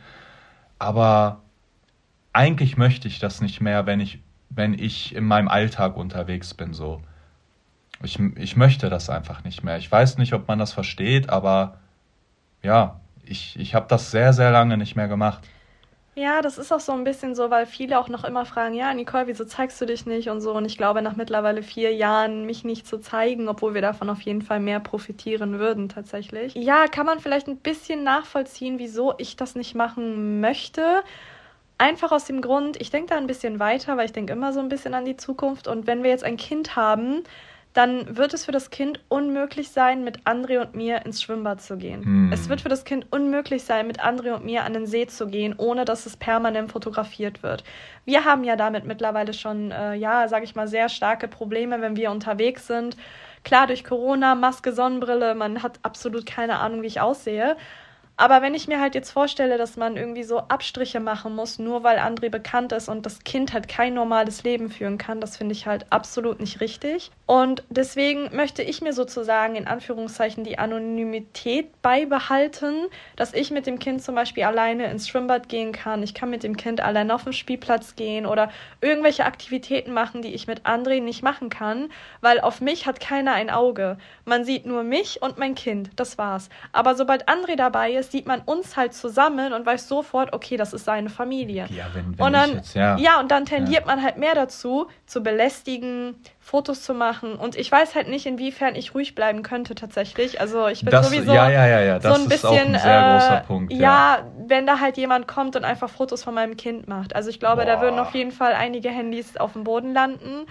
Aber 0.78 1.40
eigentlich 2.34 2.76
möchte 2.76 3.08
ich 3.08 3.20
das 3.20 3.40
nicht 3.40 3.62
mehr, 3.62 3.86
wenn 3.86 4.00
ich, 4.00 4.20
wenn 4.50 4.74
ich 4.74 5.14
in 5.14 5.24
meinem 5.24 5.48
Alltag 5.48 5.96
unterwegs 5.96 6.52
bin, 6.52 6.74
so. 6.74 7.00
Ich, 8.02 8.18
ich 8.36 8.56
möchte 8.56 8.88
das 8.88 9.10
einfach 9.10 9.44
nicht 9.44 9.62
mehr. 9.62 9.76
Ich 9.76 9.90
weiß 9.90 10.18
nicht, 10.18 10.32
ob 10.32 10.48
man 10.48 10.58
das 10.58 10.72
versteht, 10.72 11.28
aber 11.28 11.78
ja, 12.62 13.00
ich, 13.24 13.58
ich 13.58 13.74
habe 13.74 13.86
das 13.88 14.10
sehr, 14.10 14.32
sehr 14.32 14.50
lange 14.50 14.76
nicht 14.76 14.96
mehr 14.96 15.08
gemacht. 15.08 15.42
Ja, 16.16 16.42
das 16.42 16.58
ist 16.58 16.72
auch 16.72 16.80
so 16.80 16.92
ein 16.92 17.04
bisschen 17.04 17.34
so, 17.34 17.50
weil 17.50 17.66
viele 17.66 17.98
auch 17.98 18.08
noch 18.08 18.24
immer 18.24 18.44
fragen, 18.44 18.74
ja, 18.74 18.92
Nicole, 18.92 19.28
wieso 19.28 19.44
zeigst 19.44 19.80
du 19.80 19.86
dich 19.86 20.06
nicht 20.06 20.28
und 20.28 20.40
so. 20.40 20.52
Und 20.52 20.64
ich 20.64 20.76
glaube, 20.76 21.02
nach 21.02 21.14
mittlerweile 21.14 21.62
vier 21.62 21.94
Jahren 21.94 22.44
mich 22.46 22.64
nicht 22.64 22.86
zu 22.86 22.98
zeigen, 22.98 23.48
obwohl 23.48 23.74
wir 23.74 23.80
davon 23.80 24.10
auf 24.10 24.20
jeden 24.22 24.42
Fall 24.42 24.60
mehr 24.60 24.80
profitieren 24.80 25.58
würden 25.60 25.88
tatsächlich. 25.88 26.54
Ja, 26.54 26.86
kann 26.88 27.06
man 27.06 27.20
vielleicht 27.20 27.46
ein 27.46 27.58
bisschen 27.58 28.02
nachvollziehen, 28.02 28.78
wieso 28.78 29.14
ich 29.18 29.36
das 29.36 29.54
nicht 29.54 29.74
machen 29.76 30.40
möchte. 30.40 31.02
Einfach 31.78 32.10
aus 32.12 32.24
dem 32.24 32.42
Grund, 32.42 32.78
ich 32.80 32.90
denke 32.90 33.14
da 33.14 33.16
ein 33.16 33.28
bisschen 33.28 33.60
weiter, 33.60 33.96
weil 33.96 34.06
ich 34.06 34.12
denke 34.12 34.32
immer 34.32 34.52
so 34.52 34.60
ein 34.60 34.68
bisschen 34.68 34.94
an 34.94 35.04
die 35.04 35.16
Zukunft. 35.16 35.68
Und 35.68 35.86
wenn 35.86 36.02
wir 36.02 36.10
jetzt 36.10 36.24
ein 36.24 36.36
Kind 36.36 36.74
haben, 36.74 37.22
dann 37.72 38.16
wird 38.16 38.34
es 38.34 38.44
für 38.44 38.52
das 38.52 38.70
Kind 38.70 39.00
unmöglich 39.08 39.70
sein, 39.70 40.02
mit 40.02 40.22
André 40.22 40.60
und 40.60 40.74
mir 40.74 41.06
ins 41.06 41.22
Schwimmbad 41.22 41.62
zu 41.62 41.76
gehen. 41.76 42.04
Hm. 42.04 42.32
Es 42.32 42.48
wird 42.48 42.62
für 42.62 42.68
das 42.68 42.84
Kind 42.84 43.06
unmöglich 43.10 43.62
sein, 43.62 43.86
mit 43.86 44.00
André 44.00 44.34
und 44.34 44.44
mir 44.44 44.64
an 44.64 44.72
den 44.72 44.86
See 44.86 45.06
zu 45.06 45.28
gehen, 45.28 45.54
ohne 45.56 45.84
dass 45.84 46.04
es 46.04 46.16
permanent 46.16 46.72
fotografiert 46.72 47.44
wird. 47.44 47.62
Wir 48.04 48.24
haben 48.24 48.42
ja 48.42 48.56
damit 48.56 48.84
mittlerweile 48.86 49.32
schon, 49.32 49.70
äh, 49.70 49.94
ja, 49.94 50.26
sage 50.26 50.44
ich 50.44 50.56
mal, 50.56 50.66
sehr 50.66 50.88
starke 50.88 51.28
Probleme, 51.28 51.80
wenn 51.80 51.96
wir 51.96 52.10
unterwegs 52.10 52.66
sind. 52.66 52.96
Klar, 53.44 53.68
durch 53.68 53.84
Corona, 53.84 54.34
Maske, 54.34 54.72
Sonnenbrille, 54.72 55.34
man 55.34 55.62
hat 55.62 55.78
absolut 55.82 56.26
keine 56.26 56.58
Ahnung, 56.58 56.82
wie 56.82 56.88
ich 56.88 57.00
aussehe. 57.00 57.56
Aber 58.20 58.42
wenn 58.42 58.52
ich 58.52 58.68
mir 58.68 58.80
halt 58.80 58.94
jetzt 58.94 59.12
vorstelle, 59.12 59.56
dass 59.56 59.78
man 59.78 59.96
irgendwie 59.96 60.24
so 60.24 60.40
Abstriche 60.40 61.00
machen 61.00 61.34
muss, 61.34 61.58
nur 61.58 61.84
weil 61.84 61.96
André 61.96 62.28
bekannt 62.28 62.70
ist 62.70 62.90
und 62.90 63.06
das 63.06 63.24
Kind 63.24 63.54
halt 63.54 63.66
kein 63.66 63.94
normales 63.94 64.42
Leben 64.42 64.68
führen 64.68 64.98
kann, 64.98 65.22
das 65.22 65.38
finde 65.38 65.54
ich 65.54 65.66
halt 65.66 65.86
absolut 65.88 66.38
nicht 66.38 66.60
richtig. 66.60 67.10
Und 67.24 67.62
deswegen 67.70 68.28
möchte 68.36 68.62
ich 68.62 68.82
mir 68.82 68.92
sozusagen 68.92 69.56
in 69.56 69.66
Anführungszeichen 69.66 70.44
die 70.44 70.58
Anonymität 70.58 71.80
beibehalten, 71.80 72.88
dass 73.16 73.32
ich 73.32 73.50
mit 73.50 73.66
dem 73.66 73.78
Kind 73.78 74.02
zum 74.02 74.16
Beispiel 74.16 74.44
alleine 74.44 74.90
ins 74.90 75.08
Schwimmbad 75.08 75.48
gehen 75.48 75.72
kann. 75.72 76.02
Ich 76.02 76.12
kann 76.12 76.28
mit 76.28 76.42
dem 76.42 76.58
Kind 76.58 76.82
alleine 76.82 77.14
auf 77.14 77.24
den 77.24 77.32
Spielplatz 77.32 77.96
gehen 77.96 78.26
oder 78.26 78.50
irgendwelche 78.82 79.24
Aktivitäten 79.24 79.94
machen, 79.94 80.20
die 80.20 80.34
ich 80.34 80.46
mit 80.46 80.66
André 80.66 81.00
nicht 81.00 81.22
machen 81.22 81.48
kann, 81.48 81.90
weil 82.20 82.38
auf 82.38 82.60
mich 82.60 82.84
hat 82.84 83.00
keiner 83.00 83.32
ein 83.32 83.48
Auge. 83.48 83.96
Man 84.26 84.44
sieht 84.44 84.66
nur 84.66 84.82
mich 84.82 85.22
und 85.22 85.38
mein 85.38 85.54
Kind. 85.54 85.88
Das 85.96 86.18
war's. 86.18 86.50
Aber 86.72 86.94
sobald 86.96 87.26
André 87.26 87.56
dabei 87.56 87.92
ist, 87.92 88.09
sieht 88.10 88.26
man 88.26 88.40
uns 88.40 88.76
halt 88.76 88.94
zusammen 88.94 89.52
und 89.52 89.64
weiß 89.66 89.88
sofort, 89.88 90.32
okay, 90.32 90.56
das 90.56 90.72
ist 90.72 90.84
seine 90.84 91.10
Familie. 91.10 91.66
Ja, 91.70 91.86
wenn, 91.94 92.18
wenn 92.18 92.26
und 92.26 92.32
dann, 92.32 92.54
jetzt, 92.56 92.74
ja. 92.74 92.96
ja. 92.96 93.20
und 93.20 93.30
dann 93.30 93.44
tendiert 93.44 93.82
ja. 93.82 93.86
man 93.86 94.02
halt 94.02 94.16
mehr 94.16 94.34
dazu, 94.34 94.88
zu 95.06 95.22
belästigen, 95.22 96.16
Fotos 96.40 96.82
zu 96.82 96.94
machen. 96.94 97.34
Und 97.34 97.56
ich 97.56 97.70
weiß 97.70 97.94
halt 97.94 98.08
nicht, 98.08 98.26
inwiefern 98.26 98.74
ich 98.74 98.94
ruhig 98.94 99.14
bleiben 99.14 99.42
könnte 99.42 99.74
tatsächlich. 99.74 100.40
Also 100.40 100.66
ich 100.66 100.80
bin 100.80 100.90
das, 100.90 101.08
sowieso 101.08 101.32
ja, 101.32 101.48
ja, 101.48 101.66
ja, 101.66 101.80
ja. 101.80 101.98
Das 101.98 102.16
so 102.16 102.22
ein 102.22 102.28
bisschen, 102.28 102.34
ist 102.34 102.44
auch 102.44 102.66
ein 102.66 102.78
sehr 102.78 102.98
äh, 102.98 103.12
großer 103.12 103.44
Punkt. 103.46 103.72
Ja. 103.72 103.78
ja. 103.78 104.26
wenn 104.46 104.66
da 104.66 104.80
halt 104.80 104.96
jemand 104.96 105.28
kommt 105.28 105.54
und 105.54 105.64
einfach 105.64 105.88
Fotos 105.88 106.24
von 106.24 106.34
meinem 106.34 106.56
Kind 106.56 106.88
macht. 106.88 107.14
Also 107.14 107.30
ich 107.30 107.38
glaube, 107.38 107.62
Boah. 107.62 107.66
da 107.66 107.80
würden 107.80 107.98
auf 108.00 108.14
jeden 108.14 108.32
Fall 108.32 108.54
einige 108.54 108.90
Handys 108.90 109.36
auf 109.36 109.52
dem 109.52 109.64
Boden 109.64 109.92
landen. 109.92 110.46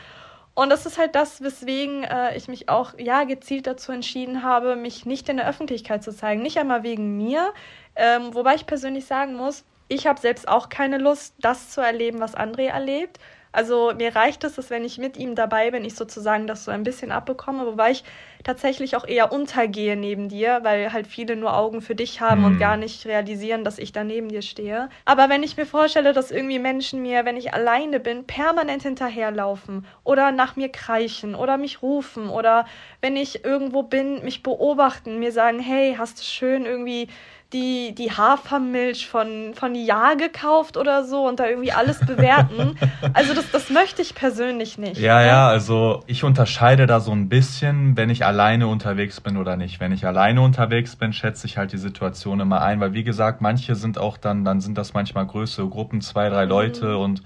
Und 0.60 0.69
das 0.72 0.86
ist 0.86 0.98
halt 0.98 1.15
das, 1.15 1.41
weswegen 1.41 2.04
äh, 2.04 2.36
ich 2.36 2.50
mich 2.50 2.67
auch 2.67 2.91
ja 2.98 3.24
gezielt 3.24 3.65
dazu 3.65 3.93
entschieden 3.93 4.43
habe, 4.43 4.76
mich 4.76 5.06
nicht 5.06 5.30
in 5.30 5.38
der 5.38 5.48
Öffentlichkeit 5.48 6.04
zu 6.04 6.13
zeigen. 6.13 6.41
Nicht 6.41 6.58
einmal 6.58 6.84
wegen 6.84 7.15
mir, 7.15 7.54
ähm, 7.95 8.36
wobei 8.36 8.56
ich 8.56 8.65
persönlich 8.65 9.06
sagen 9.06 9.36
muss, 9.36 9.63
ich 9.88 10.06
habe 10.06 10.19
selbst 10.19 10.50
auch 10.50 10.67
keine 10.67 10.98
Lust, 10.98 11.34
das 11.39 11.69
zu 11.69 11.80
erleben, 11.80 12.19
was 12.19 12.36
André 12.36 12.67
erlebt. 12.67 13.19
Also 13.52 13.94
mir 13.98 14.16
reicht 14.16 14.44
es, 14.44 14.56
dass 14.56 14.70
wenn 14.70 14.86
ich 14.86 15.00
mit 15.00 15.18
ihm 15.18 15.34
dabei 15.34 15.72
bin, 15.72 15.84
ich 15.84 15.96
sozusagen 15.96 16.46
das 16.46 16.66
so 16.66 16.72
ein 16.72 16.84
bisschen 16.84 17.12
abbekomme, 17.12 17.66
wobei 17.66 17.92
ich 17.92 18.04
tatsächlich 18.44 18.96
auch 18.96 19.06
eher 19.08 19.32
untergehe 19.32 19.96
neben 19.96 20.30
dir, 20.30 20.60
weil 20.62 20.94
halt 20.94 21.08
viele 21.08 21.36
nur 21.36 21.58
Augen 21.58 21.82
für 21.82 21.96
dich 21.96 22.22
haben 22.22 22.42
mhm. 22.42 22.46
und 22.46 22.60
gar 22.60 22.78
nicht 22.78 23.06
realisieren, 23.06 23.64
dass 23.64 23.80
ich 23.80 23.92
da 23.92 24.04
neben 24.04 24.30
dir 24.30 24.44
stehe. 24.44 24.90
Aber 25.04 25.30
wenn 25.30 25.44
ich 25.44 25.58
mir 25.58 25.66
vorstelle, 25.66 26.14
dass 26.14 26.32
irgendwie 26.32 26.60
Menschen 26.60 27.02
mir, 27.02 27.26
wenn 27.26 27.38
ich 27.38 27.54
alleine 27.54 28.00
bin, 28.00 28.26
permanent 28.26 28.84
hinterherlaufen 28.84 29.86
oder 30.04 30.32
nach 30.32 30.56
mir 30.56 30.70
kreischen 30.70 31.34
oder 31.34 31.58
mich 31.58 31.82
rufen 31.82 32.30
oder 32.30 32.66
wenn 33.02 33.18
ich 33.18 33.44
irgendwo 33.44 33.84
bin, 33.84 34.24
mich 34.24 34.44
beobachten, 34.44 35.20
mir 35.20 35.32
sagen, 35.32 35.60
hey, 35.60 35.96
hast 35.98 36.20
du 36.20 36.24
schön 36.24 36.66
irgendwie 36.66 37.10
die, 37.54 37.96
die 37.96 38.12
Hafermilch 38.12 39.08
von, 39.08 39.54
von 39.56 39.74
Ja 39.74 40.14
gekauft 40.14 40.78
oder 40.78 41.04
so 41.04 41.28
und 41.28 41.40
da 41.40 41.48
irgendwie 41.48 41.72
alles 41.72 42.00
bewerten. 42.00 42.78
also 43.14 43.34
das, 43.34 43.50
das 43.52 43.72
möchte 43.72 44.04
ich 44.04 44.14
persönlich 44.14 44.78
nicht. 44.78 44.98
Ja, 44.98 45.24
ja, 45.24 45.48
also 45.48 46.04
ich 46.06 46.24
unterscheide 46.24 46.86
da 46.86 47.00
so 47.00 47.12
ein 47.12 47.28
bisschen, 47.28 47.98
wenn 47.98 48.12
ich 48.12 48.24
alleine 48.24 48.68
unterwegs 48.68 49.20
bin 49.20 49.36
oder 49.36 49.58
nicht. 49.58 49.80
Wenn 49.80 49.92
ich 49.92 50.06
alleine 50.06 50.42
unterwegs 50.42 50.96
bin, 50.96 51.12
schätze 51.12 51.48
ich 51.48 51.58
halt 51.58 51.72
die 51.72 51.80
Situation 51.80 52.40
immer 52.40 52.62
ein, 52.62 52.80
weil 52.80 52.94
wie 52.94 53.04
gesagt, 53.04 53.42
manche 53.42 53.74
sind 53.74 53.98
auch 53.98 54.18
dann, 54.18 54.46
dann 54.46 54.62
sind 54.62 54.78
das 54.78 54.94
manchmal 54.94 55.26
größere 55.26 55.68
Gruppen, 55.70 56.02
zwei, 56.02 56.30
drei 56.30 56.46
mhm. 56.46 56.52
Leute 56.52 56.98
und 56.98 57.24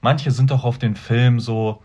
manche 0.00 0.30
sind 0.30 0.50
auch 0.50 0.64
auf 0.64 0.78
den 0.78 0.96
Film 0.96 1.40
so, 1.40 1.82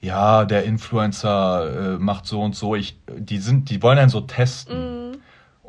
ja, 0.00 0.46
der 0.46 0.64
Influencer 0.64 1.96
äh, 1.96 1.98
macht 1.98 2.24
so 2.24 2.40
und 2.40 2.56
so. 2.56 2.74
Ich, 2.74 2.98
die 3.14 3.36
sind, 3.36 3.68
die 3.68 3.82
wollen 3.82 3.98
dann 3.98 4.08
so 4.08 4.22
testen. 4.22 5.10
Mhm 5.10 5.20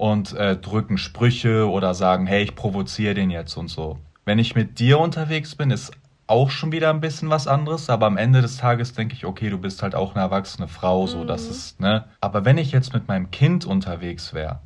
und 0.02 0.34
äh, 0.34 0.58
drücken 0.58 0.98
Sprüche 0.98 1.70
oder 1.70 1.94
sagen, 1.94 2.26
hey, 2.26 2.42
ich 2.42 2.56
provoziere 2.56 3.14
den 3.14 3.30
jetzt 3.30 3.56
und 3.56 3.68
so. 3.68 4.00
Wenn 4.26 4.40
ich 4.40 4.56
mit 4.56 4.80
dir 4.80 4.98
unterwegs 4.98 5.54
bin, 5.54 5.70
ist 5.70 5.92
auch 6.26 6.50
schon 6.50 6.72
wieder 6.72 6.90
ein 6.90 7.02
bisschen 7.02 7.30
was 7.30 7.48
anderes, 7.48 7.88
aber 7.88 8.08
am 8.08 8.18
Ende 8.18 8.42
des 8.42 8.58
Tages 8.58 8.94
denke 8.94 9.14
ich, 9.14 9.26
okay, 9.26 9.52
du 9.52 9.60
bist 9.60 9.84
halt 9.84 9.94
auch 9.94 10.16
eine 10.16 10.24
erwachsene 10.24 10.68
Frau, 10.68 11.06
so 11.06 11.20
mhm. 11.20 11.28
das 11.28 11.46
ist, 11.46 11.80
ne? 11.80 12.06
Aber 12.20 12.46
wenn 12.46 12.58
ich 12.58 12.72
jetzt 12.72 12.96
mit 12.96 13.08
meinem 13.08 13.30
Kind 13.30 13.64
unterwegs 13.64 14.34
wäre, 14.34 14.58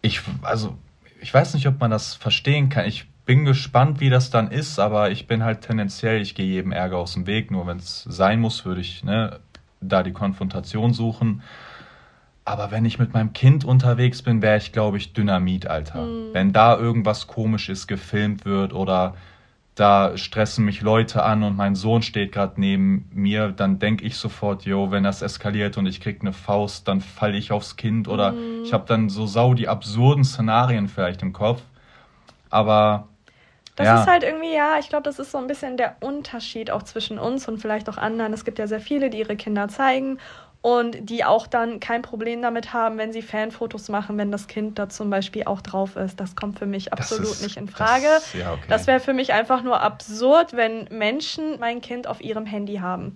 ich, 0.00 0.22
also, 0.40 0.78
ich 1.20 1.34
weiß 1.34 1.52
nicht, 1.52 1.68
ob 1.68 1.78
man 1.78 1.90
das 1.90 2.14
verstehen 2.14 2.70
kann. 2.70 2.86
Ich 2.86 3.06
bin 3.26 3.44
gespannt, 3.44 4.00
wie 4.00 4.08
das 4.08 4.30
dann 4.30 4.50
ist, 4.50 4.78
aber 4.78 5.10
ich 5.10 5.26
bin 5.26 5.44
halt 5.44 5.60
tendenziell, 5.60 6.22
ich 6.22 6.34
gehe 6.34 6.46
jedem 6.46 6.72
Ärger 6.72 6.96
aus 6.96 7.12
dem 7.12 7.26
Weg, 7.26 7.50
nur 7.50 7.66
wenn 7.66 7.76
es 7.76 8.04
sein 8.04 8.40
muss, 8.40 8.64
würde 8.64 8.80
ich, 8.80 9.04
ne, 9.04 9.40
da 9.82 10.02
die 10.02 10.12
Konfrontation 10.12 10.94
suchen. 10.94 11.42
Aber 12.48 12.70
wenn 12.70 12.86
ich 12.86 12.98
mit 12.98 13.12
meinem 13.12 13.34
Kind 13.34 13.66
unterwegs 13.66 14.22
bin, 14.22 14.40
wäre 14.40 14.56
ich, 14.56 14.72
glaube 14.72 14.96
ich, 14.96 15.12
Dynamit, 15.12 15.66
Alter. 15.66 16.06
Mhm. 16.06 16.32
Wenn 16.32 16.52
da 16.54 16.78
irgendwas 16.78 17.26
komisches 17.26 17.86
gefilmt 17.86 18.46
wird 18.46 18.72
oder 18.72 19.16
da 19.74 20.16
stressen 20.16 20.64
mich 20.64 20.80
Leute 20.80 21.22
an 21.22 21.42
und 21.42 21.58
mein 21.58 21.74
Sohn 21.74 22.00
steht 22.00 22.32
gerade 22.32 22.58
neben 22.58 23.10
mir, 23.12 23.48
dann 23.48 23.78
denke 23.78 24.06
ich 24.06 24.16
sofort, 24.16 24.64
yo, 24.64 24.90
wenn 24.90 25.04
das 25.04 25.20
eskaliert 25.20 25.76
und 25.76 25.84
ich 25.84 26.00
krieg 26.00 26.22
eine 26.22 26.32
Faust, 26.32 26.88
dann 26.88 27.02
falle 27.02 27.36
ich 27.36 27.52
aufs 27.52 27.76
Kind 27.76 28.08
oder 28.08 28.32
mhm. 28.32 28.62
ich 28.64 28.72
habe 28.72 28.86
dann 28.86 29.10
so 29.10 29.26
sau 29.26 29.52
die 29.52 29.68
absurden 29.68 30.24
Szenarien 30.24 30.88
vielleicht 30.88 31.20
im 31.20 31.34
Kopf. 31.34 31.60
Aber 32.48 33.08
das 33.76 33.86
ja. 33.86 34.00
ist 34.00 34.08
halt 34.08 34.24
irgendwie, 34.24 34.54
ja, 34.54 34.78
ich 34.80 34.88
glaube, 34.88 35.04
das 35.04 35.18
ist 35.18 35.32
so 35.32 35.38
ein 35.38 35.46
bisschen 35.48 35.76
der 35.76 35.96
Unterschied 36.00 36.70
auch 36.70 36.82
zwischen 36.82 37.18
uns 37.18 37.46
und 37.46 37.58
vielleicht 37.58 37.90
auch 37.90 37.98
anderen. 37.98 38.32
Es 38.32 38.46
gibt 38.46 38.58
ja 38.58 38.66
sehr 38.66 38.80
viele, 38.80 39.10
die 39.10 39.18
ihre 39.18 39.36
Kinder 39.36 39.68
zeigen 39.68 40.18
und 40.60 41.08
die 41.08 41.24
auch 41.24 41.46
dann 41.46 41.78
kein 41.78 42.02
Problem 42.02 42.42
damit 42.42 42.72
haben, 42.72 42.98
wenn 42.98 43.12
sie 43.12 43.22
Fanfotos 43.22 43.88
machen, 43.88 44.18
wenn 44.18 44.32
das 44.32 44.48
Kind 44.48 44.78
da 44.78 44.88
zum 44.88 45.08
Beispiel 45.08 45.44
auch 45.44 45.60
drauf 45.60 45.96
ist. 45.96 46.18
Das 46.18 46.34
kommt 46.34 46.58
für 46.58 46.66
mich 46.66 46.92
absolut 46.92 47.30
ist, 47.30 47.42
nicht 47.42 47.56
in 47.56 47.68
Frage. 47.68 48.06
Das, 48.06 48.32
ja, 48.32 48.52
okay. 48.52 48.64
das 48.68 48.86
wäre 48.86 49.00
für 49.00 49.12
mich 49.12 49.32
einfach 49.32 49.62
nur 49.62 49.80
absurd, 49.80 50.54
wenn 50.54 50.88
Menschen 50.90 51.60
mein 51.60 51.80
Kind 51.80 52.06
auf 52.08 52.20
ihrem 52.20 52.44
Handy 52.44 52.76
haben. 52.76 53.14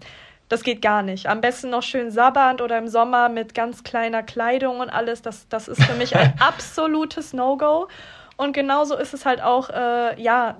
Das 0.49 0.63
geht 0.63 0.83
gar 0.83 1.03
nicht. 1.03 1.29
Am 1.29 1.41
besten 1.41 1.71
noch 1.71 1.83
schön 1.83 2.11
sabbernd 2.11 2.61
oder 2.61 2.79
im 2.79 2.87
Sommer 2.87 3.29
mit 3.29 3.55
ganz 3.55 3.83
kleiner 3.83 4.23
Kleidung 4.23 4.81
und 4.81 4.91
alles. 4.91 5.23
Das, 5.23 5.49
das 5.49 5.67
ist 5.67 5.83
für 5.83 5.95
mich 5.95 6.15
ein 6.15 6.35
absolutes 6.41 7.33
No-Go. 7.33 7.89
Und 8.37 8.53
genauso 8.53 8.97
ist 8.97 9.15
es 9.15 9.25
halt 9.25 9.43
auch, 9.43 9.71
äh, 9.71 10.21
ja, 10.21 10.59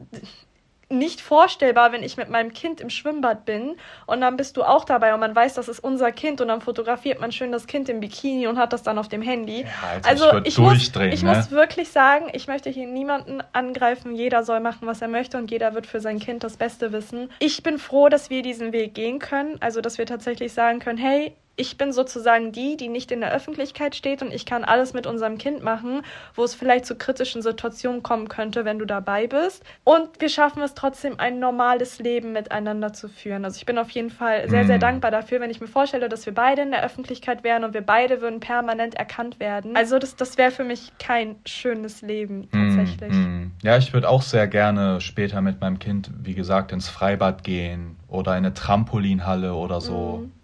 nicht 0.93 1.21
vorstellbar, 1.21 1.93
wenn 1.93 2.03
ich 2.03 2.17
mit 2.17 2.29
meinem 2.29 2.53
Kind 2.53 2.81
im 2.81 2.91
Schwimmbad 2.91 3.45
bin 3.45 3.77
und 4.07 4.21
dann 4.21 4.37
bist 4.37 4.57
du 4.57 4.63
auch 4.63 4.85
dabei 4.85 5.15
und 5.15 5.21
man 5.21 5.35
weiß, 5.35 5.55
das 5.55 5.69
ist 5.69 5.81
unser 5.81 6.13
Kind 6.13 6.41
und 6.41 6.49
dann 6.49 6.61
fotografiert 6.61 7.21
man 7.21 7.33
schön 7.33 7.53
das 7.53 7.67
Kind 7.67 7.89
im 7.89 8.01
Bikini 8.01 8.47
und 8.47 8.59
hat 8.59 8.73
das 8.73 8.83
dann 8.83 8.99
auf 8.99 9.09
dem 9.09 9.23
Handy. 9.23 9.63
Ja, 9.63 9.69
also, 10.05 10.27
also 10.27 10.41
ich, 10.45 10.59
muss, 10.59 10.93
ich 11.11 11.23
ne? 11.23 11.35
muss 11.35 11.51
wirklich 11.51 11.91
sagen, 11.91 12.27
ich 12.33 12.47
möchte 12.47 12.71
hier 12.71 12.87
niemanden 12.87 13.43
angreifen. 13.53 14.15
Jeder 14.15 14.45
soll 14.45 14.61
machen, 14.61 14.87
was 14.87 15.03
er 15.03 15.09
möchte 15.09 15.39
und 15.39 15.51
jeder 15.51 15.75
wird 15.75 15.87
für 15.87 16.01
sein 16.01 16.19
Kind 16.19 16.45
das 16.45 16.57
Beste 16.57 16.93
wissen. 16.93 17.31
Ich 17.39 17.63
bin 17.63 17.79
froh, 17.79 18.09
dass 18.09 18.31
wir 18.31 18.43
diesen 18.43 18.73
Weg 18.73 18.95
gehen 18.95 19.19
können, 19.19 19.57
also 19.61 19.81
dass 19.81 19.99
wir 19.99 20.07
tatsächlich 20.07 20.53
sagen 20.53 20.79
können, 20.79 20.99
hey, 20.99 21.35
ich 21.57 21.77
bin 21.77 21.93
sozusagen 21.93 22.51
die, 22.53 22.77
die 22.79 22.89
nicht 22.89 23.13
in 23.13 23.21
der 23.21 23.33
Öffentlichkeit 23.33 23.95
steht 23.95 24.23
und 24.23 24.33
ich 24.33 24.47
kann 24.47 24.65
alles 24.65 24.95
mit 24.95 25.07
unserem 25.07 25.37
Kind 25.37 25.63
machen, 25.63 26.03
wo 26.35 26.45
es 26.45 26.55
vielleicht 26.55 26.87
zu 26.87 26.97
kritischen 26.97 27.43
Situationen 27.43 28.03
kommen 28.03 28.29
könnte, 28.29 28.65
wenn 28.65 28.79
du 28.79 28.87
dabei 28.87 29.27
bist. 29.27 29.63
Und 29.85 30.09
wir 30.19 30.31
schaffen 30.31 30.63
es 30.63 30.75
trotzdem, 30.75 31.21
ein 31.21 31.41
normales 31.41 31.99
Leben 31.99 32.33
miteinander 32.33 32.95
zu 32.95 33.09
führen. 33.09 33.45
Also 33.45 33.59
ich 33.59 33.67
bin 33.67 33.77
auf 33.77 33.91
jeden 33.91 34.09
Fall 34.09 34.49
sehr, 34.49 34.65
sehr 34.65 34.77
mhm. 34.77 34.81
dankbar 34.81 35.11
dafür, 35.11 35.41
wenn 35.41 35.51
ich 35.51 35.61
mir 35.61 35.67
vorstelle, 35.67 36.09
dass 36.09 36.25
wir 36.25 36.33
beide 36.33 36.63
in 36.63 36.71
der 36.71 36.85
Öffentlichkeit 36.85 37.45
wären 37.45 37.65
und 37.65 37.75
wir 37.75 37.83
beide 37.83 38.23
würden 38.23 38.41
permanent 38.41 38.95
erkannt 38.95 39.39
werden. 39.39 39.77
Also 39.77 39.99
das, 39.99 40.17
das 40.17 40.39
wäre 40.39 40.53
für 40.53 40.65
mich 40.65 40.93
kein 40.99 41.37
schönes 41.45 42.01
Leben 42.01 42.49
mhm, 42.51 42.77
tatsächlich. 42.77 43.13
Mm, 43.13 43.51
Ja, 43.63 43.77
ich 43.77 43.93
würde 43.93 44.09
auch 44.09 44.23
sehr 44.23 44.49
gerne 44.49 45.03
später 45.03 45.43
mit 45.43 45.61
meinem 45.61 45.79
Kind, 45.79 46.11
wie 46.23 46.35
gesagt, 46.35 46.73
ins 46.73 46.89
Freibad 46.89 47.45
gehen 47.45 47.97
oder 48.09 48.33
in 48.33 48.39
eine 48.39 48.55
Trampolinhalle 48.55 49.55
oder 49.55 49.83
so. 49.83 50.23
Mm 50.25 50.42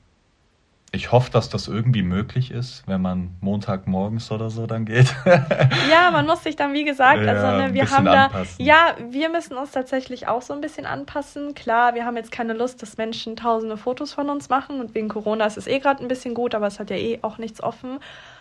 ich 0.91 1.13
hoffe, 1.13 1.31
dass 1.31 1.51
das 1.51 1.69
irgendwie 1.69 2.03
möglich 2.03 2.51
ist, 2.51 2.83
wenn 2.87 3.03
man 3.03 3.37
Montagmorgens 3.41 4.31
oder 4.31 4.49
so 4.49 4.67
dann 4.67 4.87
geht. 4.87 5.15
ja, 5.91 6.11
man 6.11 6.27
muss 6.27 6.43
sich 6.43 6.57
dann, 6.57 6.73
wie 6.73 6.85
gesagt, 6.85 7.27
also 7.27 7.47
ne, 7.59 7.75
wir 7.75 7.91
haben 7.91 8.07
da, 8.07 8.25
anpassen. 8.25 8.65
ja, 8.65 8.97
wir 9.11 9.29
müssen 9.29 9.57
uns 9.59 9.73
tatsächlich 9.73 10.29
auch 10.29 10.41
so 10.41 10.55
ein 10.55 10.63
bisschen 10.63 10.87
anpassen. 10.87 11.55
Klar, 11.55 11.95
wir 11.95 12.07
haben 12.07 12.17
jetzt 12.17 12.33
keine 12.33 12.55
Lust, 12.55 12.81
dass 12.81 12.97
Menschen 12.97 13.37
tausende 13.37 13.77
Fotos 13.77 14.15
von 14.15 14.31
uns 14.31 14.49
machen 14.49 14.81
und 14.81 14.95
wegen 14.95 15.09
Corona 15.09 15.45
ist 15.45 15.59
es 15.59 15.67
eh 15.67 15.79
gerade 15.79 16.03
ein 16.03 16.09
bisschen 16.09 16.33
gut, 16.33 16.55
aber 16.55 16.67
es 16.67 16.81
hat 16.81 16.89
ja 16.89 16.97
eh 16.97 17.19
auch 17.21 17.37
nichts 17.37 17.63
offen. 17.63 17.99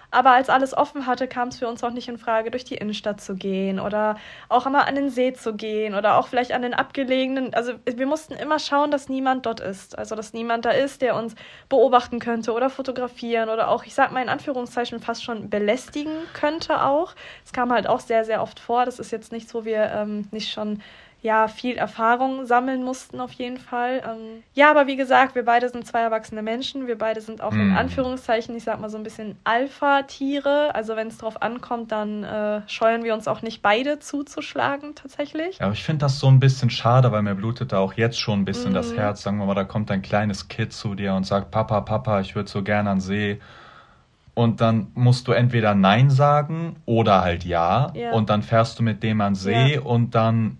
Aber 0.10 0.32
als 0.32 0.50
alles 0.50 0.76
offen 0.76 1.06
hatte, 1.06 1.28
kam 1.28 1.50
es 1.50 1.60
für 1.60 1.68
uns 1.68 1.84
auch 1.84 1.92
nicht 1.92 2.08
in 2.08 2.18
Frage, 2.18 2.50
durch 2.50 2.64
die 2.64 2.76
Innenstadt 2.76 3.20
zu 3.20 3.36
gehen 3.36 3.80
oder 3.80 4.16
auch 4.48 4.66
einmal 4.66 4.86
an 4.86 4.96
den 4.96 5.10
See 5.10 5.34
zu 5.34 5.54
gehen 5.54 5.96
oder 5.96 6.18
auch 6.18 6.28
vielleicht 6.28 6.54
an 6.54 6.62
den 6.62 6.74
abgelegenen. 6.74 7.54
Also 7.54 7.74
wir 7.86 8.08
mussten 8.08 8.34
immer 8.34 8.58
schauen, 8.60 8.90
dass 8.90 9.10
niemand 9.10 9.46
dort 9.46 9.60
ist. 9.60 9.98
Also 9.98 10.16
dass 10.16 10.32
niemand 10.32 10.64
da 10.64 10.72
ist, 10.72 11.02
der 11.02 11.16
uns 11.16 11.36
beobachten 11.68 12.20
könnte 12.20 12.54
oder 12.54 12.70
fotografieren 12.70 13.50
oder 13.50 13.70
auch, 13.70 13.84
ich 13.84 13.94
sag 13.94 14.12
mal 14.14 14.22
in 14.22 14.30
Anführungszeichen, 14.30 15.02
fast 15.02 15.24
schon 15.24 15.50
belästigen 15.50 16.14
könnte 16.34 16.84
auch. 16.84 17.14
Es 17.44 17.52
kam 17.52 17.72
halt 17.74 17.88
auch 17.88 18.00
sehr, 18.00 18.24
sehr 18.24 18.42
oft 18.42 18.60
vor. 18.62 18.86
Das 18.86 19.00
ist 19.00 19.12
jetzt 19.12 19.34
nicht 19.34 19.50
so, 19.50 19.66
wir 19.66 19.92
ähm, 19.92 20.28
nicht 20.32 20.52
schon 20.52 20.82
ja, 21.24 21.48
viel 21.48 21.78
Erfahrung 21.78 22.46
sammeln 22.46 22.84
mussten 22.84 23.20
auf 23.20 23.32
jeden 23.32 23.58
Fall. 23.58 24.04
Ähm, 24.06 24.44
ja, 24.54 24.70
aber 24.70 24.86
wie 24.86 24.96
gesagt, 24.96 25.34
wir 25.34 25.46
beide 25.46 25.68
sind 25.68 25.86
zwei 25.86 26.02
erwachsene 26.02 26.44
Menschen. 26.44 26.86
Wir 26.86 26.98
beide 26.98 27.22
sind 27.22 27.42
auch 27.42 27.52
mm. 27.52 27.60
in 27.60 27.72
Anführungszeichen, 27.72 28.56
ich 28.56 28.64
sag 28.64 28.80
mal 28.80 28.90
so 28.90 28.98
ein 28.98 29.04
bisschen 29.04 29.36
Alpha-Tiere. 29.44 30.76
Also 30.76 30.96
wenn 30.96 31.08
es 31.08 31.18
drauf 31.18 31.42
ankommt, 31.42 31.92
dann 31.92 32.24
äh, 32.24 32.62
scheuen 32.68 33.04
wir 33.04 33.16
uns 33.16 33.28
auch 33.28 33.42
nicht 33.42 33.64
beide 33.64 33.98
zuzuschlagen 34.00 34.94
tatsächlich. 34.94 35.58
Ja, 35.58 35.66
aber 35.66 35.74
ich 35.74 35.84
finde 35.84 36.06
das 36.06 36.20
so 36.20 36.28
ein 36.28 36.40
bisschen 36.40 36.70
schade, 36.70 37.12
weil 37.12 37.24
mir 37.24 37.36
blutet 37.36 37.72
da 37.72 37.80
auch 37.80 37.94
jetzt 37.94 38.20
schon 38.20 38.42
ein 38.42 38.46
bisschen 38.46 38.74
mm. 38.74 38.76
das 38.76 38.92
mhm. 38.92 38.98
Herz. 38.98 39.24
Sagen 39.24 39.40
wir 39.40 39.48
mal, 39.48 39.56
da 39.56 39.64
kommt 39.64 39.90
ein 39.90 40.04
kleines 40.04 40.48
Kind 40.48 40.72
zu 40.72 40.94
dir 40.94 41.16
und 41.16 41.26
sagt, 41.26 41.50
Papa, 41.50 41.82
Papa, 41.82 42.22
ich 42.22 42.36
würde 42.36 42.50
so 42.50 42.62
gerne 42.62 42.92
an 42.92 43.00
See. 43.00 43.40
Und 44.36 44.62
dann 44.62 44.92
musst 44.94 45.28
du 45.28 45.32
entweder 45.32 45.74
Nein 45.74 46.12
sagen 46.12 46.76
oder 46.86 47.22
halt 47.24 47.44
Ja. 47.44 47.92
ja. 47.96 48.12
Und 48.12 48.30
dann 48.30 48.44
fährst 48.44 48.78
du 48.78 48.84
mit 48.84 49.02
dem 49.02 49.20
an 49.20 49.34
See 49.34 49.74
ja. 49.74 49.82
und 49.82 50.14
dann 50.14 50.60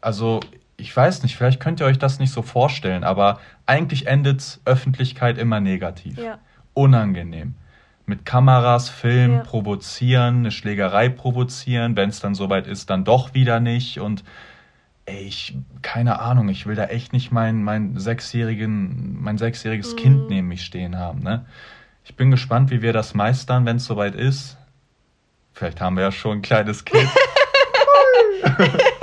also 0.00 0.40
ich 0.78 0.96
weiß 0.96 1.24
nicht, 1.24 1.36
vielleicht 1.36 1.60
könnt 1.60 1.80
ihr 1.80 1.86
euch 1.86 1.98
das 1.98 2.20
nicht 2.20 2.32
so 2.32 2.40
vorstellen, 2.40 3.02
aber 3.02 3.40
eigentlich 3.66 4.06
endet 4.06 4.60
Öffentlichkeit 4.64 5.36
immer 5.36 5.60
negativ. 5.60 6.16
Ja. 6.16 6.38
Unangenehm. 6.72 7.54
Mit 8.06 8.24
Kameras, 8.24 8.88
Film, 8.88 9.32
ja. 9.32 9.40
provozieren, 9.40 10.38
eine 10.38 10.50
Schlägerei 10.52 11.08
provozieren, 11.08 11.96
wenn 11.96 12.08
es 12.08 12.20
dann 12.20 12.34
soweit 12.34 12.66
ist, 12.68 12.88
dann 12.90 13.04
doch 13.04 13.34
wieder 13.34 13.58
nicht. 13.58 13.98
Und 13.98 14.22
ey, 15.04 15.24
ich, 15.24 15.58
keine 15.82 16.20
Ahnung, 16.20 16.48
ich 16.48 16.64
will 16.64 16.76
da 16.76 16.84
echt 16.84 17.12
nicht 17.12 17.32
mein, 17.32 17.64
mein 17.64 17.98
sechsjährigen, 17.98 19.20
mein 19.20 19.36
sechsjähriges 19.36 19.94
mhm. 19.94 19.96
Kind 19.96 20.30
neben 20.30 20.46
mich 20.46 20.64
stehen 20.64 20.96
haben. 20.96 21.24
Ne? 21.24 21.44
Ich 22.04 22.14
bin 22.14 22.30
gespannt, 22.30 22.70
wie 22.70 22.82
wir 22.82 22.92
das 22.92 23.14
meistern, 23.14 23.66
wenn 23.66 23.76
es 23.76 23.84
soweit 23.84 24.14
ist. 24.14 24.56
Vielleicht 25.52 25.80
haben 25.80 25.96
wir 25.96 26.04
ja 26.04 26.12
schon 26.12 26.38
ein 26.38 26.42
kleines 26.42 26.84
Kind. 26.84 27.08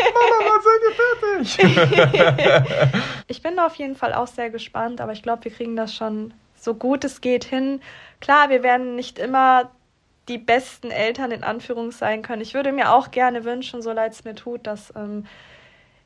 ich 3.27 3.41
bin 3.41 3.59
auf 3.59 3.75
jeden 3.75 3.95
Fall 3.95 4.13
auch 4.13 4.27
sehr 4.27 4.49
gespannt, 4.49 5.01
aber 5.01 5.11
ich 5.11 5.23
glaube, 5.23 5.45
wir 5.45 5.51
kriegen 5.51 5.75
das 5.75 5.93
schon 5.93 6.33
so 6.55 6.73
gut 6.73 7.03
es 7.03 7.21
geht 7.21 7.45
hin. 7.45 7.81
Klar, 8.19 8.49
wir 8.49 8.63
werden 8.63 8.95
nicht 8.95 9.19
immer 9.19 9.71
die 10.27 10.39
besten 10.39 10.89
Eltern 10.89 11.31
in 11.31 11.43
Anführungszeichen 11.43 12.15
sein 12.15 12.21
können. 12.23 12.41
Ich 12.41 12.53
würde 12.53 12.71
mir 12.71 12.91
auch 12.91 13.11
gerne 13.11 13.45
wünschen, 13.45 13.81
so 13.81 13.91
leid 13.91 14.13
es 14.13 14.25
mir 14.25 14.33
tut, 14.33 14.65
dass 14.65 14.91
ähm, 14.95 15.25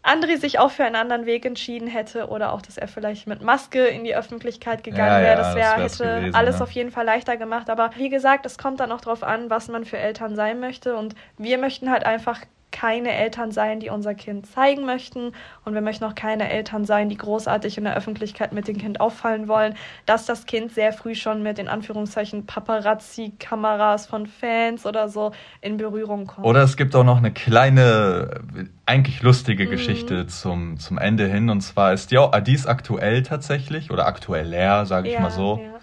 André 0.04 0.38
sich 0.38 0.60
auch 0.60 0.72
für 0.72 0.84
einen 0.84 0.96
anderen 0.96 1.26
Weg 1.26 1.46
entschieden 1.46 1.88
hätte 1.88 2.28
oder 2.28 2.54
auch, 2.54 2.62
dass 2.62 2.78
er 2.78 2.88
vielleicht 2.88 3.28
mit 3.28 3.42
Maske 3.42 3.88
in 3.88 4.04
die 4.04 4.16
Öffentlichkeit 4.16 4.84
gegangen 4.84 5.22
ja, 5.22 5.22
wäre. 5.22 5.38
das 5.38 5.56
wär, 5.56 5.78
hätte 5.78 6.20
gewesen, 6.20 6.36
alles 6.36 6.58
ja. 6.58 6.64
auf 6.64 6.72
jeden 6.72 6.92
Fall 6.92 7.06
leichter 7.06 7.38
gemacht. 7.38 7.70
Aber 7.70 7.92
wie 7.96 8.10
gesagt, 8.10 8.46
es 8.46 8.58
kommt 8.58 8.82
dann 8.82 8.92
auch 8.92 9.02
darauf 9.02 9.24
an, 9.24 9.50
was 9.50 9.68
man 9.68 9.86
für 9.86 9.98
Eltern 9.98 10.36
sein 10.36 10.60
möchte. 10.60 10.96
Und 10.96 11.16
wir 11.38 11.58
möchten 11.58 11.90
halt 11.90 12.06
einfach 12.06 12.42
keine 12.72 13.14
Eltern 13.14 13.52
sein, 13.52 13.80
die 13.80 13.90
unser 13.90 14.14
Kind 14.16 14.46
zeigen 14.46 14.86
möchten. 14.86 15.32
Und 15.66 15.74
wir 15.74 15.82
möchten 15.82 16.06
auch 16.06 16.16
keine 16.16 16.50
Eltern 16.50 16.86
sein, 16.86 17.10
die 17.10 17.18
großartig 17.18 17.78
in 17.78 17.84
der 17.84 17.96
Öffentlichkeit 17.96 18.54
mit 18.54 18.68
dem 18.68 18.78
Kind 18.78 19.02
auffallen 19.02 19.48
wollen, 19.48 19.76
dass 20.06 20.26
das 20.26 20.46
Kind 20.46 20.72
sehr 20.72 20.94
früh 20.94 21.16
schon 21.16 21.44
mit 21.44 21.60
in 21.60 21.68
Anführungszeichen 21.68 22.46
Paparazzi-Kameras 22.46 24.08
von 24.08 24.28
Fans 24.28 24.86
oder 24.86 25.10
so 25.10 25.32
in 25.62 25.78
Berührung 25.78 26.28
kommt. 26.28 26.46
Oder 26.46 26.64
es 26.64 26.78
gibt 26.78 26.96
auch 26.96 27.04
noch 27.04 27.18
eine 27.18 27.32
kleine, 27.32 28.42
eigentlich 28.86 29.22
lustige 29.22 29.66
mhm. 29.66 29.72
Geschichte 29.72 30.28
zum, 30.28 30.80
zum 30.80 30.98
Ende 30.98 31.28
hin. 31.28 31.50
Und 31.50 31.62
zwar 31.62 31.94
ist 31.94 32.12
die, 32.12 32.18
auch, 32.18 32.38
die 32.40 32.54
ist 32.54 32.68
aktuell 32.68 33.24
tatsächlich 33.24 33.92
oder 33.92 34.06
aktueller, 34.06 34.86
sage 34.86 35.08
ich 35.08 35.16
ja, 35.16 35.22
mal 35.22 35.32
so. 35.32 35.60
Ja. 35.64 35.80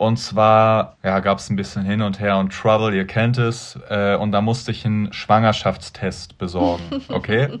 Und 0.00 0.16
zwar 0.16 0.96
ja, 1.04 1.20
gab 1.20 1.40
es 1.40 1.50
ein 1.50 1.56
bisschen 1.56 1.84
hin 1.84 2.00
und 2.00 2.20
her 2.20 2.38
und 2.38 2.54
Trouble, 2.54 2.96
ihr 2.96 3.06
kennt 3.06 3.36
es. 3.36 3.78
Äh, 3.90 4.16
und 4.16 4.32
da 4.32 4.40
musste 4.40 4.70
ich 4.70 4.86
einen 4.86 5.12
Schwangerschaftstest 5.12 6.38
besorgen. 6.38 6.82
Okay? 7.10 7.58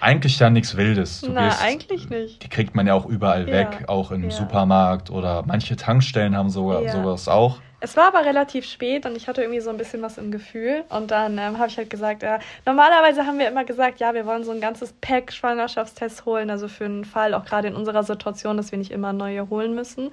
eigentlich 0.00 0.38
ja 0.40 0.50
nichts 0.50 0.76
Wildes. 0.76 1.20
Du 1.20 1.30
Na, 1.32 1.48
gehst, 1.48 1.62
eigentlich 1.62 2.08
nicht. 2.08 2.42
Die 2.42 2.48
kriegt 2.48 2.74
man 2.74 2.88
ja 2.88 2.94
auch 2.94 3.06
überall 3.06 3.46
ja. 3.46 3.54
weg, 3.54 3.84
auch 3.86 4.10
im 4.10 4.24
ja. 4.24 4.30
Supermarkt 4.30 5.10
oder 5.10 5.44
manche 5.46 5.76
Tankstellen 5.76 6.36
haben 6.36 6.50
sogar 6.50 6.82
ja. 6.82 6.90
sowas 6.90 7.28
auch. 7.28 7.58
Es 7.78 7.96
war 7.96 8.08
aber 8.08 8.24
relativ 8.24 8.64
spät 8.64 9.04
und 9.04 9.16
ich 9.16 9.28
hatte 9.28 9.42
irgendwie 9.42 9.60
so 9.60 9.68
ein 9.70 9.76
bisschen 9.76 10.02
was 10.02 10.18
im 10.18 10.32
Gefühl. 10.32 10.82
Und 10.88 11.10
dann 11.10 11.38
ähm, 11.38 11.58
habe 11.58 11.68
ich 11.68 11.76
halt 11.76 11.90
gesagt, 11.90 12.22
ja, 12.22 12.40
normalerweise 12.64 13.26
haben 13.26 13.38
wir 13.38 13.46
immer 13.46 13.64
gesagt, 13.64 14.00
ja, 14.00 14.14
wir 14.14 14.24
wollen 14.26 14.44
so 14.44 14.50
ein 14.50 14.60
ganzes 14.60 14.94
Pack 14.94 15.32
Schwangerschaftstests 15.32 16.24
holen, 16.24 16.50
also 16.50 16.68
für 16.68 16.86
einen 16.86 17.04
Fall, 17.04 17.34
auch 17.34 17.44
gerade 17.44 17.68
in 17.68 17.76
unserer 17.76 18.02
Situation, 18.02 18.56
dass 18.56 18.72
wir 18.72 18.78
nicht 18.78 18.90
immer 18.90 19.12
neue 19.12 19.50
holen 19.50 19.74
müssen. 19.74 20.10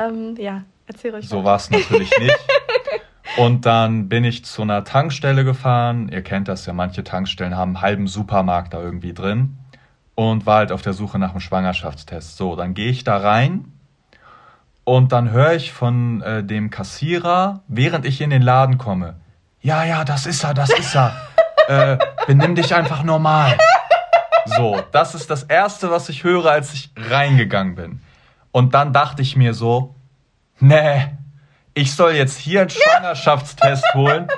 Ähm, 0.00 0.36
ja, 0.38 0.62
erzähl 0.86 1.14
euch. 1.14 1.28
So 1.28 1.44
war 1.44 1.56
es 1.56 1.70
natürlich 1.70 2.10
nicht. 2.18 2.38
Und 3.36 3.66
dann 3.66 4.08
bin 4.08 4.24
ich 4.24 4.44
zu 4.44 4.62
einer 4.62 4.84
Tankstelle 4.84 5.44
gefahren. 5.44 6.08
Ihr 6.08 6.22
kennt 6.22 6.48
das 6.48 6.66
ja, 6.66 6.72
manche 6.72 7.04
Tankstellen 7.04 7.56
haben 7.56 7.76
einen 7.76 7.82
halben 7.82 8.06
Supermarkt 8.08 8.74
da 8.74 8.80
irgendwie 8.80 9.14
drin. 9.14 9.58
Und 10.16 10.46
war 10.46 10.58
halt 10.58 10.72
auf 10.72 10.82
der 10.82 10.94
Suche 10.94 11.18
nach 11.18 11.30
einem 11.30 11.40
Schwangerschaftstest. 11.40 12.36
So, 12.36 12.56
dann 12.56 12.74
gehe 12.74 12.90
ich 12.90 13.04
da 13.04 13.18
rein 13.18 13.72
und 14.84 15.12
dann 15.12 15.30
höre 15.30 15.52
ich 15.52 15.72
von 15.72 16.20
äh, 16.22 16.42
dem 16.42 16.70
Kassierer, 16.70 17.60
während 17.68 18.04
ich 18.04 18.20
in 18.20 18.30
den 18.30 18.42
Laden 18.42 18.76
komme, 18.76 19.14
ja, 19.62 19.84
ja, 19.84 20.04
das 20.04 20.26
ist 20.26 20.42
er, 20.42 20.54
das 20.54 20.70
ist 20.70 20.96
er. 20.96 21.14
äh, 21.68 21.98
benimm 22.26 22.54
dich 22.54 22.74
einfach 22.74 23.04
normal. 23.04 23.58
So, 24.46 24.82
das 24.90 25.14
ist 25.14 25.30
das 25.30 25.42
Erste, 25.44 25.90
was 25.90 26.08
ich 26.08 26.24
höre, 26.24 26.46
als 26.46 26.72
ich 26.72 26.90
reingegangen 26.96 27.74
bin. 27.74 28.00
Und 28.52 28.74
dann 28.74 28.92
dachte 28.92 29.22
ich 29.22 29.36
mir 29.36 29.54
so, 29.54 29.94
nee, 30.58 31.06
ich 31.74 31.94
soll 31.94 32.12
jetzt 32.12 32.38
hier 32.38 32.62
einen 32.62 32.70
Schwangerschaftstest 32.70 33.94
holen, 33.94 34.28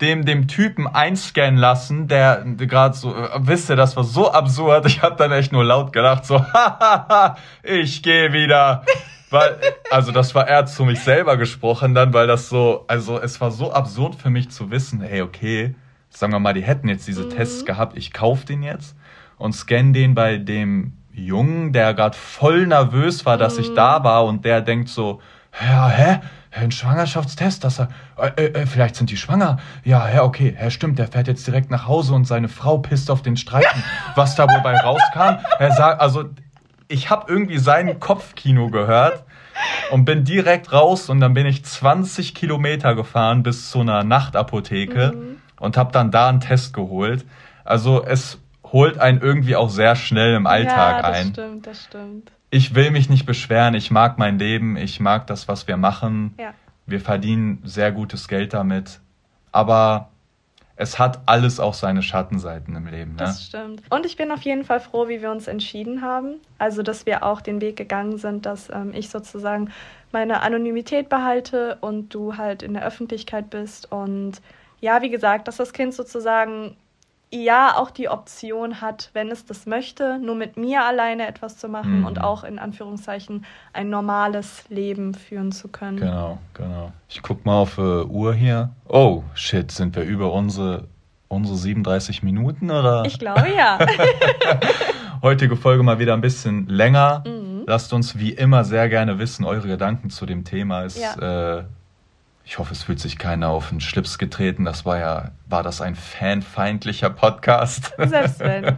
dem 0.00 0.24
dem 0.24 0.48
Typen 0.48 0.86
einscannen 0.86 1.58
lassen, 1.58 2.08
der 2.08 2.44
gerade 2.44 2.94
so, 2.96 3.14
äh, 3.14 3.28
wisst 3.38 3.70
ihr, 3.70 3.76
das 3.76 3.96
war 3.96 4.04
so 4.04 4.30
absurd. 4.30 4.86
Ich 4.86 5.02
habe 5.02 5.16
dann 5.16 5.32
echt 5.32 5.52
nur 5.52 5.64
laut 5.64 5.92
gelacht, 5.92 6.26
so, 6.26 6.40
hahaha, 6.52 7.36
ich 7.62 8.02
gehe 8.02 8.32
wieder. 8.32 8.84
Weil, 9.30 9.58
also 9.90 10.12
das 10.12 10.34
war 10.34 10.46
eher 10.46 10.66
zu 10.66 10.84
mich 10.84 11.00
selber 11.00 11.38
gesprochen 11.38 11.94
dann, 11.94 12.12
weil 12.12 12.26
das 12.26 12.50
so, 12.50 12.84
also 12.86 13.18
es 13.18 13.40
war 13.40 13.50
so 13.50 13.72
absurd 13.72 14.14
für 14.14 14.28
mich 14.28 14.50
zu 14.50 14.70
wissen, 14.70 15.00
hey, 15.00 15.22
okay, 15.22 15.74
sagen 16.10 16.32
wir 16.32 16.38
mal, 16.38 16.52
die 16.52 16.62
hätten 16.62 16.88
jetzt 16.88 17.08
diese 17.08 17.24
mhm. 17.24 17.30
Tests 17.30 17.64
gehabt, 17.64 17.96
ich 17.96 18.12
kauf 18.12 18.44
den 18.44 18.62
jetzt 18.62 18.94
und 19.38 19.54
scanne 19.54 19.92
den 19.92 20.14
bei 20.14 20.36
dem 20.36 20.98
Jungen, 21.14 21.72
der 21.72 21.94
gerade 21.94 22.16
voll 22.16 22.66
nervös 22.66 23.26
war, 23.26 23.36
dass 23.36 23.56
mhm. 23.56 23.60
ich 23.60 23.74
da 23.74 24.04
war 24.04 24.24
und 24.24 24.44
der 24.44 24.60
denkt 24.60 24.88
so, 24.88 25.20
ja, 25.60 25.88
hä? 25.88 26.20
Ein 26.54 26.70
Schwangerschaftstest, 26.70 27.64
dass 27.64 27.80
er, 27.80 27.88
äh, 28.18 28.44
äh, 28.44 28.66
vielleicht 28.66 28.96
sind 28.96 29.08
die 29.08 29.16
schwanger. 29.16 29.56
Ja, 29.84 30.10
ja, 30.10 30.22
okay, 30.22 30.54
ja, 30.60 30.68
stimmt, 30.68 30.98
der 30.98 31.08
fährt 31.08 31.26
jetzt 31.26 31.46
direkt 31.46 31.70
nach 31.70 31.86
Hause 31.86 32.12
und 32.12 32.26
seine 32.26 32.48
Frau 32.48 32.76
pisst 32.76 33.10
auf 33.10 33.22
den 33.22 33.38
Streifen. 33.38 33.82
Was 34.16 34.34
da 34.34 34.44
wobei 34.44 34.76
rauskam, 34.76 35.42
er 35.58 35.72
sagt, 35.72 36.02
also 36.02 36.24
ich 36.88 37.08
habe 37.08 37.32
irgendwie 37.32 37.56
sein 37.56 37.98
Kopfkino 38.00 38.68
gehört 38.68 39.24
und 39.90 40.04
bin 40.04 40.24
direkt 40.24 40.72
raus 40.72 41.08
und 41.08 41.20
dann 41.20 41.32
bin 41.32 41.46
ich 41.46 41.64
20 41.64 42.34
Kilometer 42.34 42.94
gefahren 42.94 43.42
bis 43.42 43.70
zu 43.70 43.80
einer 43.80 44.04
Nachtapotheke 44.04 45.12
mhm. 45.14 45.36
und 45.58 45.78
habe 45.78 45.90
dann 45.92 46.10
da 46.10 46.28
einen 46.28 46.40
Test 46.40 46.74
geholt. 46.74 47.24
Also 47.64 48.04
es 48.04 48.41
holt 48.72 48.98
einen 48.98 49.20
irgendwie 49.20 49.56
auch 49.56 49.70
sehr 49.70 49.96
schnell 49.96 50.34
im 50.34 50.46
Alltag 50.46 51.02
ja, 51.02 51.02
das 51.02 51.16
ein. 51.16 51.32
Das 51.32 51.44
stimmt, 51.44 51.66
das 51.66 51.84
stimmt. 51.84 52.32
Ich 52.50 52.74
will 52.74 52.90
mich 52.90 53.08
nicht 53.08 53.26
beschweren, 53.26 53.74
ich 53.74 53.90
mag 53.90 54.18
mein 54.18 54.38
Leben, 54.38 54.76
ich 54.76 55.00
mag 55.00 55.26
das, 55.26 55.48
was 55.48 55.68
wir 55.68 55.76
machen. 55.76 56.34
Ja. 56.38 56.54
Wir 56.86 57.00
verdienen 57.00 57.60
sehr 57.64 57.92
gutes 57.92 58.28
Geld 58.28 58.52
damit. 58.52 59.00
Aber 59.52 60.10
es 60.76 60.98
hat 60.98 61.20
alles 61.26 61.60
auch 61.60 61.74
seine 61.74 62.02
Schattenseiten 62.02 62.74
im 62.74 62.86
Leben. 62.86 63.12
Ne? 63.12 63.18
Das 63.18 63.44
stimmt. 63.44 63.82
Und 63.90 64.04
ich 64.06 64.16
bin 64.16 64.30
auf 64.32 64.42
jeden 64.42 64.64
Fall 64.64 64.80
froh, 64.80 65.08
wie 65.08 65.22
wir 65.22 65.30
uns 65.30 65.46
entschieden 65.46 66.02
haben. 66.02 66.36
Also, 66.58 66.82
dass 66.82 67.06
wir 67.06 67.22
auch 67.22 67.40
den 67.40 67.60
Weg 67.60 67.76
gegangen 67.76 68.18
sind, 68.18 68.46
dass 68.46 68.68
ähm, 68.70 68.92
ich 68.94 69.08
sozusagen 69.08 69.70
meine 70.10 70.42
Anonymität 70.42 71.08
behalte 71.08 71.78
und 71.80 72.12
du 72.14 72.36
halt 72.36 72.62
in 72.62 72.74
der 72.74 72.84
Öffentlichkeit 72.84 73.50
bist. 73.50 73.90
Und 73.92 74.40
ja, 74.80 75.02
wie 75.02 75.10
gesagt, 75.10 75.46
dass 75.46 75.56
das 75.56 75.72
Kind 75.72 75.94
sozusagen 75.94 76.76
ja 77.34 77.76
auch 77.76 77.90
die 77.90 78.08
Option 78.10 78.80
hat, 78.82 79.10
wenn 79.14 79.30
es 79.30 79.46
das 79.46 79.64
möchte, 79.66 80.18
nur 80.18 80.34
mit 80.34 80.56
mir 80.58 80.82
alleine 80.84 81.26
etwas 81.26 81.56
zu 81.56 81.68
machen 81.68 82.00
Mhm. 82.00 82.06
und 82.06 82.20
auch 82.20 82.44
in 82.44 82.58
Anführungszeichen 82.58 83.44
ein 83.72 83.88
normales 83.90 84.64
Leben 84.68 85.14
führen 85.14 85.50
zu 85.50 85.68
können. 85.68 85.96
Genau, 85.96 86.38
genau. 86.54 86.92
Ich 87.08 87.22
guck 87.22 87.44
mal 87.46 87.56
auf 87.56 87.78
äh, 87.78 87.80
Uhr 87.80 88.34
hier. 88.34 88.70
Oh, 88.88 89.22
shit, 89.34 89.70
sind 89.72 89.96
wir 89.96 90.02
über 90.04 90.32
unsere, 90.32 90.88
unsere 91.28 91.56
37 91.56 92.22
Minuten 92.22 92.70
oder? 92.70 93.04
Ich 93.06 93.18
glaube 93.18 93.48
ja. 93.56 93.78
Heutige 95.22 95.56
Folge 95.56 95.82
mal 95.82 95.98
wieder 95.98 96.14
ein 96.14 96.20
bisschen 96.20 96.66
länger. 96.68 97.22
Mhm. 97.26 97.64
Lasst 97.66 97.92
uns 97.92 98.18
wie 98.18 98.32
immer 98.32 98.64
sehr 98.64 98.88
gerne 98.88 99.18
wissen, 99.18 99.44
eure 99.44 99.68
Gedanken 99.68 100.10
zu 100.10 100.26
dem 100.26 100.44
Thema. 100.44 100.82
Ist, 100.82 100.98
äh, 100.98 101.62
ich 102.44 102.58
hoffe, 102.58 102.72
es 102.72 102.82
fühlt 102.82 102.98
sich 102.98 103.18
keiner 103.18 103.48
auf 103.48 103.68
den 103.68 103.80
Schlips 103.80 104.18
getreten. 104.18 104.64
Das 104.64 104.84
war 104.84 104.98
ja, 104.98 105.30
war 105.48 105.62
das 105.62 105.80
ein 105.80 105.94
fanfeindlicher 105.94 107.10
Podcast? 107.10 107.94
Selbst 107.98 108.40
wenn. 108.40 108.64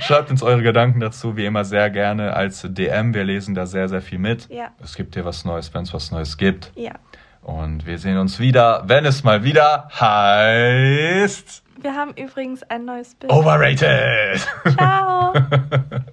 Schreibt 0.00 0.30
uns 0.30 0.42
eure 0.42 0.62
Gedanken 0.62 1.00
dazu, 1.00 1.36
wie 1.36 1.46
immer 1.46 1.64
sehr 1.64 1.88
gerne 1.90 2.34
als 2.34 2.66
DM. 2.68 3.14
Wir 3.14 3.24
lesen 3.24 3.54
da 3.54 3.66
sehr, 3.66 3.88
sehr 3.88 4.02
viel 4.02 4.18
mit. 4.18 4.48
Ja. 4.50 4.70
Es 4.82 4.96
gibt 4.96 5.14
hier 5.14 5.24
was 5.24 5.44
Neues, 5.44 5.72
wenn 5.72 5.84
es 5.84 5.94
was 5.94 6.10
Neues 6.10 6.36
gibt. 6.36 6.72
Ja. 6.74 6.92
Und 7.42 7.86
wir 7.86 7.98
sehen 7.98 8.18
uns 8.18 8.40
wieder, 8.40 8.82
wenn 8.86 9.04
es 9.04 9.22
mal 9.22 9.44
wieder 9.44 9.88
heißt 10.00 11.62
Wir 11.80 11.94
haben 11.94 12.12
übrigens 12.14 12.64
ein 12.64 12.84
neues 12.84 13.14
Bild. 13.14 13.30
Overrated. 13.32 14.44
Ciao. 14.76 15.32